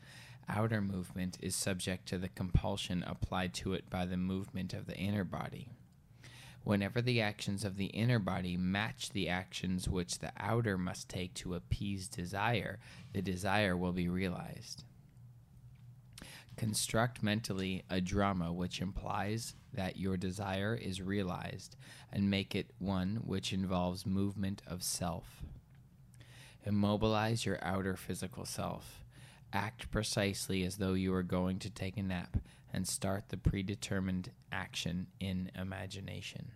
Outer 0.49 0.81
movement 0.81 1.37
is 1.43 1.57
subject 1.57 2.07
to 2.09 2.19
the 2.19 2.29
compulsion 2.29 3.05
applied 3.07 3.53
to 3.55 3.75
it 3.75 3.91
by 3.91 4.07
the 4.07 4.17
movement 4.17 4.73
of 4.73 4.87
the 4.87 4.97
inner 4.97 5.25
body. 5.25 5.69
Whenever 6.65 7.03
the 7.03 7.21
actions 7.21 7.65
of 7.65 7.77
the 7.77 7.87
inner 7.87 8.19
body 8.19 8.57
match 8.57 9.11
the 9.11 9.29
actions 9.29 9.89
which 9.89 10.19
the 10.19 10.33
outer 10.39 10.79
must 10.79 11.09
take 11.09 11.35
to 11.35 11.55
appease 11.55 12.09
desire, 12.09 12.79
the 13.13 13.23
desire 13.23 13.77
will 13.77 13.93
be 13.93 14.09
realized. 14.09 14.85
Construct 16.59 17.23
mentally 17.23 17.85
a 17.89 18.01
drama 18.01 18.53
which 18.53 18.81
implies 18.81 19.55
that 19.73 19.97
your 19.97 20.17
desire 20.17 20.75
is 20.75 21.01
realized 21.01 21.77
and 22.13 22.29
make 22.29 22.57
it 22.57 22.73
one 22.81 23.21
which 23.25 23.53
involves 23.53 24.05
movement 24.05 24.61
of 24.67 24.83
self. 24.83 25.45
Immobilize 26.65 27.47
your 27.47 27.61
outer 27.63 27.95
physical 27.95 28.45
self. 28.45 29.05
Act 29.53 29.89
precisely 29.93 30.65
as 30.65 30.79
though 30.79 30.95
you 30.95 31.15
are 31.15 31.23
going 31.23 31.61
to 31.61 31.71
take 31.71 31.97
a 31.97 32.03
nap 32.03 32.39
and 32.73 32.89
start 32.89 33.29
the 33.29 33.37
predetermined 33.37 34.33
action 34.51 35.07
in 35.21 35.53
imagination. 35.55 36.51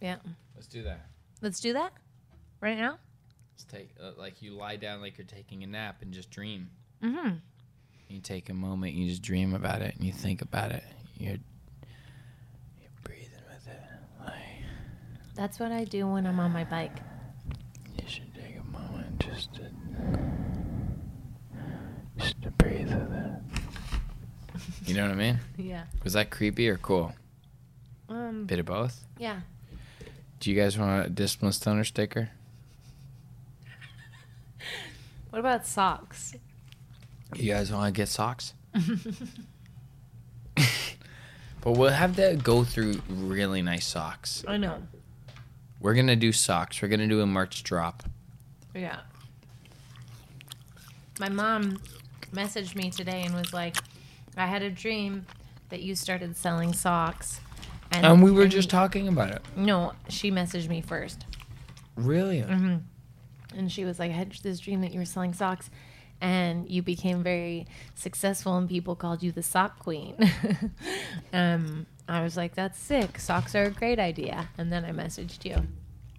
That. 0.00 0.04
yeah. 0.04 0.16
Let's 0.54 0.66
do 0.68 0.82
that. 0.84 1.00
Let's 1.42 1.60
do 1.60 1.72
that 1.74 1.92
right 2.60 2.76
now. 2.78 2.98
Let's 3.52 3.64
take 3.64 3.90
uh, 4.02 4.12
like 4.16 4.42
you 4.42 4.52
lie 4.52 4.76
down 4.76 5.00
like 5.00 5.18
you're 5.18 5.26
taking 5.26 5.62
a 5.62 5.66
nap 5.66 6.02
and 6.02 6.12
just 6.12 6.30
dream. 6.30 6.70
Mm-hmm. 7.02 7.34
You 8.08 8.20
take 8.20 8.48
a 8.48 8.54
moment, 8.54 8.94
you 8.94 9.08
just 9.08 9.22
dream 9.22 9.54
about 9.54 9.82
it, 9.82 9.94
and 9.96 10.04
you 10.04 10.12
think 10.12 10.40
about 10.42 10.70
it. 10.72 10.84
You're 11.18 11.32
you're 12.80 12.90
breathing 13.04 13.30
with 13.52 13.66
it. 13.66 13.80
Like 14.24 14.34
That's 15.34 15.58
what 15.58 15.72
I 15.72 15.84
do 15.84 16.06
when 16.06 16.26
I'm 16.26 16.38
on 16.40 16.52
my 16.52 16.64
bike. 16.64 16.96
you 18.00 18.08
should 18.08 18.34
take 18.34 18.56
a 18.58 18.64
moment 18.70 19.18
just 19.18 19.54
to 19.54 19.70
just 22.18 22.40
to 22.42 22.50
breathe 22.52 22.88
with 22.88 23.12
it. 23.12 23.32
You 24.86 24.94
know 24.94 25.02
what 25.02 25.12
I 25.12 25.14
mean? 25.16 25.38
Yeah. 25.58 25.84
Was 26.04 26.12
that 26.14 26.30
creepy 26.30 26.68
or 26.68 26.76
cool? 26.78 27.12
Um. 28.08 28.44
Bit 28.46 28.60
of 28.60 28.66
both. 28.66 29.04
Yeah. 29.18 29.40
Do 30.40 30.50
you 30.50 30.60
guys 30.60 30.78
want 30.78 31.06
a 31.06 31.10
discipline 31.10 31.52
stoner 31.52 31.84
sticker? 31.84 32.30
What 35.30 35.40
about 35.40 35.66
socks? 35.66 36.34
You 37.34 37.52
guys 37.52 37.72
want 37.72 37.94
to 37.94 37.98
get 37.98 38.08
socks? 38.08 38.54
but 40.54 41.72
we'll 41.72 41.90
have 41.90 42.16
to 42.16 42.38
go 42.42 42.64
through 42.64 43.02
really 43.08 43.62
nice 43.62 43.86
socks. 43.86 44.44
I 44.46 44.56
know. 44.56 44.82
We're 45.80 45.94
gonna 45.94 46.16
do 46.16 46.32
socks. 46.32 46.80
We're 46.80 46.88
gonna 46.88 47.08
do 47.08 47.20
a 47.20 47.26
March 47.26 47.62
drop. 47.62 48.04
Yeah. 48.74 49.00
My 51.18 51.28
mom 51.28 51.80
messaged 52.32 52.74
me 52.74 52.90
today 52.90 53.22
and 53.24 53.34
was 53.34 53.52
like, 53.52 53.76
I 54.36 54.46
had 54.46 54.62
a 54.62 54.70
dream 54.70 55.26
that 55.70 55.82
you 55.82 55.94
started 55.94 56.36
selling 56.36 56.72
socks. 56.72 57.40
And 57.92 58.22
we 58.22 58.30
were 58.30 58.46
just 58.46 58.68
talking 58.70 59.08
about 59.08 59.30
it. 59.30 59.42
No, 59.56 59.92
she 60.08 60.30
messaged 60.30 60.68
me 60.68 60.80
first. 60.80 61.24
Really? 61.96 62.40
And 62.40 63.72
she 63.72 63.84
was 63.84 63.98
like, 63.98 64.10
I 64.10 64.14
had 64.14 64.32
this 64.32 64.60
dream 64.60 64.82
that 64.82 64.92
you 64.92 64.98
were 64.98 65.06
selling 65.06 65.32
socks. 65.32 65.70
and 66.20 66.68
you 66.70 66.82
became 66.82 67.22
very 67.22 67.66
successful, 67.94 68.56
and 68.56 68.68
people 68.68 68.96
called 68.96 69.22
you 69.22 69.32
the 69.32 69.42
sock 69.42 69.78
queen. 69.78 70.14
um, 71.34 71.84
I 72.08 72.22
was 72.22 72.38
like, 72.38 72.54
"That's 72.54 72.78
sick. 72.78 73.18
Socks 73.18 73.54
are 73.54 73.64
a 73.64 73.70
great 73.70 73.98
idea." 73.98 74.48
And 74.56 74.72
then 74.72 74.84
I 74.86 74.92
messaged 74.92 75.44
you. 75.44 75.66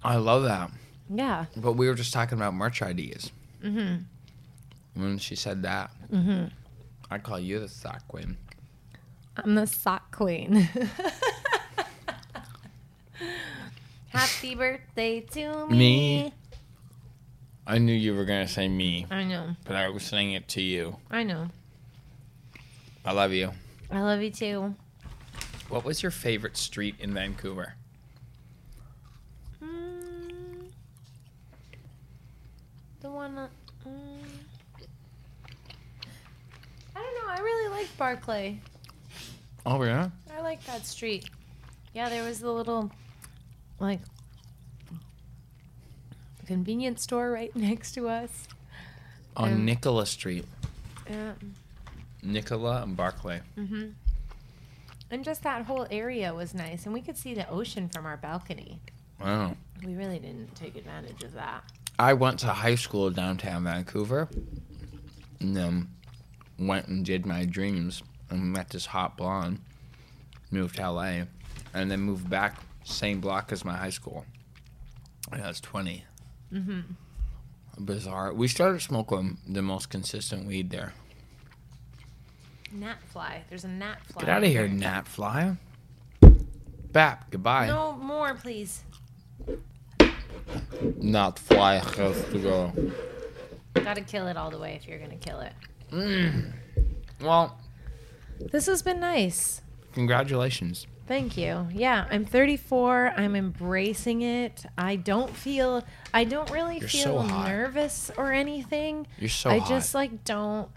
I 0.04 0.18
love 0.18 0.44
that. 0.44 0.70
Yeah. 1.10 1.46
But 1.56 1.74
we 1.74 1.88
were 1.88 1.96
just 1.96 2.14
talking 2.14 2.38
about 2.38 2.54
merch 2.54 2.82
ideas. 2.82 3.32
Mm-hmm. 3.64 5.02
When 5.02 5.18
she 5.18 5.36
said 5.36 5.64
that, 5.64 5.92
mm-hmm. 6.12 6.46
I 7.10 7.18
call 7.18 7.40
you 7.40 7.60
the 7.60 7.70
sock 7.70 8.08
queen. 8.08 8.38
I'm 9.36 9.56
the 9.56 9.68
sock 9.68 10.16
queen. 10.16 10.70
Happy 14.10 14.56
birthday 14.56 15.22
to 15.22 15.68
me. 15.68 15.78
Me? 15.78 16.34
I 17.66 17.78
knew 17.80 17.94
you 17.94 18.16
were 18.16 18.26
gonna 18.26 18.48
say 18.48 18.68
me, 18.68 19.06
I 19.12 19.24
know. 19.26 19.50
but 19.66 19.76
I 19.76 19.90
was 19.90 20.04
saying 20.04 20.32
it 20.32 20.48
to 20.50 20.62
you. 20.62 20.96
I 21.12 21.24
know. 21.24 21.50
I 23.04 23.12
love 23.12 23.34
you. 23.34 23.52
I 23.92 24.02
love 24.02 24.22
you 24.22 24.32
too. 24.32 24.76
What 25.70 25.84
was 25.84 26.02
your 26.02 26.12
favorite 26.12 26.56
street 26.56 26.96
in 27.00 27.14
Vancouver? 27.14 27.74
Mm, 29.62 30.70
the 33.02 33.10
one. 33.10 33.38
Uh, 33.38 33.48
mm, 33.86 34.24
I 36.96 37.00
don't 37.00 37.16
know. 37.16 37.34
I 37.34 37.40
really 37.40 37.70
like 37.70 37.98
Barclay. 37.98 38.60
Oh 39.66 39.84
yeah. 39.84 40.10
I 40.34 40.40
like 40.42 40.64
that 40.66 40.86
street. 40.86 41.30
Yeah, 41.94 42.08
there 42.08 42.24
was 42.24 42.40
the 42.40 42.52
little, 42.52 42.90
like, 43.80 44.00
a 46.42 46.46
convenience 46.46 47.04
store 47.04 47.32
right 47.32 47.56
next 47.56 47.94
to 47.94 48.08
us. 48.08 48.48
On 49.36 49.54
Um, 49.54 49.66
Nicola 49.66 50.06
Street, 50.06 50.46
Yeah. 51.10 51.34
Nicola 52.24 52.82
and 52.84 52.98
Barclay. 52.98 53.42
Mm-hmm. 53.58 53.90
And 55.10 55.24
just 55.24 55.44
that 55.44 55.66
whole 55.66 55.88
area 55.92 56.34
was 56.34 56.54
nice, 56.54 56.86
and 56.86 56.94
we 56.94 57.02
could 57.02 57.16
see 57.18 57.34
the 57.34 57.48
ocean 57.50 57.88
from 57.88 58.06
our 58.06 58.18
balcony. 58.18 58.82
Wow. 59.22 59.56
We 59.86 59.96
really 59.96 60.20
didn't 60.20 60.54
take 60.56 60.76
advantage 60.76 61.24
of 61.24 61.34
that. 61.34 61.64
I 62.00 62.14
went 62.14 62.40
to 62.40 62.48
high 62.48 62.76
school 62.76 63.10
downtown 63.10 63.64
Vancouver, 63.64 64.28
and 65.40 65.56
then 65.56 65.88
went 66.60 66.88
and 66.88 67.06
did 67.06 67.26
my 67.26 67.46
dreams, 67.46 68.04
and 68.30 68.52
met 68.52 68.70
this 68.70 68.88
hot 68.88 69.16
blonde. 69.18 69.60
Moved 70.52 70.76
to 70.78 70.90
LA, 70.92 71.22
and 71.74 71.90
then 71.92 72.02
moved 72.02 72.30
back 72.30 72.58
same 72.88 73.20
block 73.22 73.52
as 73.52 73.64
my 73.66 73.76
high 73.76 73.90
school. 73.90 74.26
When 75.30 75.42
I 75.42 75.48
was 75.48 75.60
twenty. 75.60 76.06
Mm-hmm. 76.54 76.82
Bizarre. 77.86 78.34
We 78.34 78.48
started 78.48 78.82
smoking 78.82 79.38
the 79.48 79.62
most 79.62 79.90
consistent 79.90 80.48
weed 80.48 80.70
there. 80.72 80.94
Gnat 82.72 82.98
fly. 83.12 83.44
There's 83.50 83.64
a 83.66 83.68
gnat 83.68 84.04
fly. 84.06 84.22
Get 84.22 84.30
out 84.30 84.44
of 84.44 84.50
here, 84.50 84.68
gnat 84.68 85.08
fly. 85.08 85.58
Bap. 86.92 87.30
Goodbye. 87.30 87.68
No 87.68 87.94
more, 87.94 88.34
please. 88.36 88.84
Not 90.98 91.38
fly 91.40 91.76
has 91.76 92.24
to 92.32 92.40
go. 92.40 92.74
Gotta 93.76 94.02
kill 94.02 94.28
it 94.28 94.38
all 94.38 94.50
the 94.50 94.58
way 94.58 94.74
if 94.74 94.88
you're 94.88 94.98
gonna 95.00 95.16
kill 95.18 95.40
it. 95.42 95.54
Mm. 95.92 96.54
Well, 97.22 97.58
This 98.40 98.66
has 98.68 98.82
been 98.82 99.00
nice. 99.00 99.62
congratulations. 99.94 100.88
Thank 101.08 101.38
you. 101.38 101.68
Yeah, 101.72 102.06
I'm 102.12 102.26
34. 102.26 103.14
I'm 103.16 103.36
embracing 103.36 104.22
it. 104.24 104.66
I 104.78 104.98
don't 104.98 105.34
feel. 105.34 105.84
I 106.14 106.26
don't 106.26 106.52
really 106.52 106.80
You're 106.80 106.90
feel 106.90 107.28
so 107.28 107.44
nervous 107.46 108.12
or 108.18 108.34
anything. 108.34 109.08
You're 109.18 109.30
so 109.30 109.50
I 109.50 109.60
hot. 109.60 109.70
just 109.70 109.96
like 109.96 110.26
don't. 110.26 110.70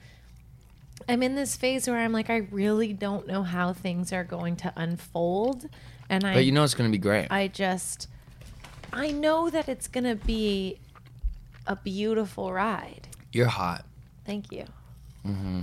I'm 1.09 1.22
in 1.24 1.35
this 1.35 1.57
phase 1.57 1.89
where 1.89 1.99
I'm 1.99 2.12
like 2.12 2.31
I 2.31 2.47
really 2.53 2.93
don't 2.93 3.26
know 3.26 3.43
how 3.43 3.72
things 3.72 4.12
are 4.12 4.22
going 4.22 4.55
to 4.57 4.72
unfold, 4.76 5.68
and 6.09 6.24
I 6.24 6.35
But 6.35 6.45
you 6.45 6.53
know 6.53 6.62
it's 6.62 6.74
gonna 6.74 6.91
be 6.91 6.99
great. 6.99 7.26
I 7.31 7.49
just 7.49 8.07
I 8.93 9.11
know 9.11 9.51
that 9.51 9.68
it's 9.68 9.89
gonna 9.89 10.14
be 10.14 10.78
a 11.66 11.74
beautiful 11.74 12.53
ride. 12.53 13.09
You're 13.33 13.47
hot. 13.47 13.85
Thank 14.24 14.53
you. 14.53 14.64
hmm 15.24 15.62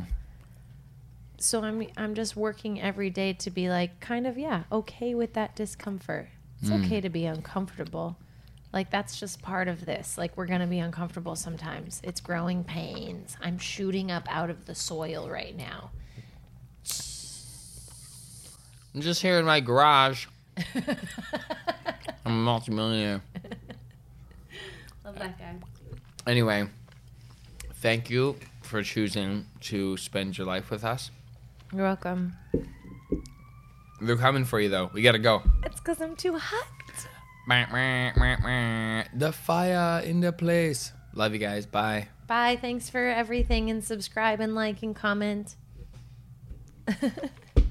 So 1.40 1.62
I'm 1.64 1.88
I'm 1.98 2.16
just 2.16 2.36
working 2.36 2.82
every 2.82 3.10
day 3.10 3.34
to 3.34 3.50
be 3.52 3.70
like 3.70 4.00
kind 4.00 4.26
of 4.28 4.38
yeah 4.38 4.64
okay 4.72 5.14
with 5.16 5.34
that 5.34 5.56
discomfort. 5.56 6.30
It's 6.62 6.70
Mm. 6.72 6.86
okay 6.86 7.02
to 7.02 7.10
be 7.10 7.26
uncomfortable. 7.26 8.18
Like 8.74 8.90
that's 8.90 9.20
just 9.20 9.42
part 9.42 9.68
of 9.68 9.86
this. 9.86 10.18
Like 10.18 10.36
we're 10.36 10.48
gonna 10.48 10.68
be 10.68 10.80
uncomfortable 10.80 11.36
sometimes. 11.36 12.02
It's 12.04 12.20
growing 12.20 12.64
pains. 12.64 13.38
I'm 13.42 13.58
shooting 13.60 14.12
up 14.12 14.28
out 14.30 14.50
of 14.50 14.66
the 14.66 14.74
soil 14.76 15.30
right 15.30 15.56
now. 15.56 15.92
I'm 18.96 19.02
just 19.02 19.22
here 19.22 19.38
in 19.38 19.46
my 19.46 19.60
garage. 19.60 20.26
I'm 20.76 20.96
a 22.26 22.30
multimillionaire. 22.30 23.22
Love 25.06 25.20
that 25.20 25.38
guy. 25.38 25.56
Anyway, 26.26 26.68
thank 27.76 28.10
you 28.10 28.36
for 28.64 28.82
choosing 28.84 29.46
to 29.62 29.96
spend 29.98 30.38
your 30.38 30.48
life 30.48 30.72
with 30.72 30.84
us. 30.84 31.12
You're 31.74 31.84
welcome. 31.84 32.34
They're 34.02 34.16
coming 34.16 34.46
for 34.46 34.60
you 34.60 34.70
though. 34.70 34.90
We 34.94 35.02
gotta 35.02 35.20
go. 35.20 35.42
It's 35.66 35.80
because 35.80 36.02
I'm 36.02 36.16
too 36.16 36.38
hot. 36.38 36.68
The 39.14 39.32
fire 39.32 40.02
in 40.04 40.20
the 40.20 40.32
place. 40.32 40.92
Love 41.14 41.34
you 41.34 41.40
guys. 41.40 41.66
Bye. 41.66 42.10
Bye. 42.28 42.58
Thanks 42.60 42.90
for 42.90 43.00
everything 43.00 43.70
and 43.70 43.84
subscribe 43.84 44.40
and 44.40 44.54
like 44.54 44.84
and 44.84 44.96
comment. 44.96 45.56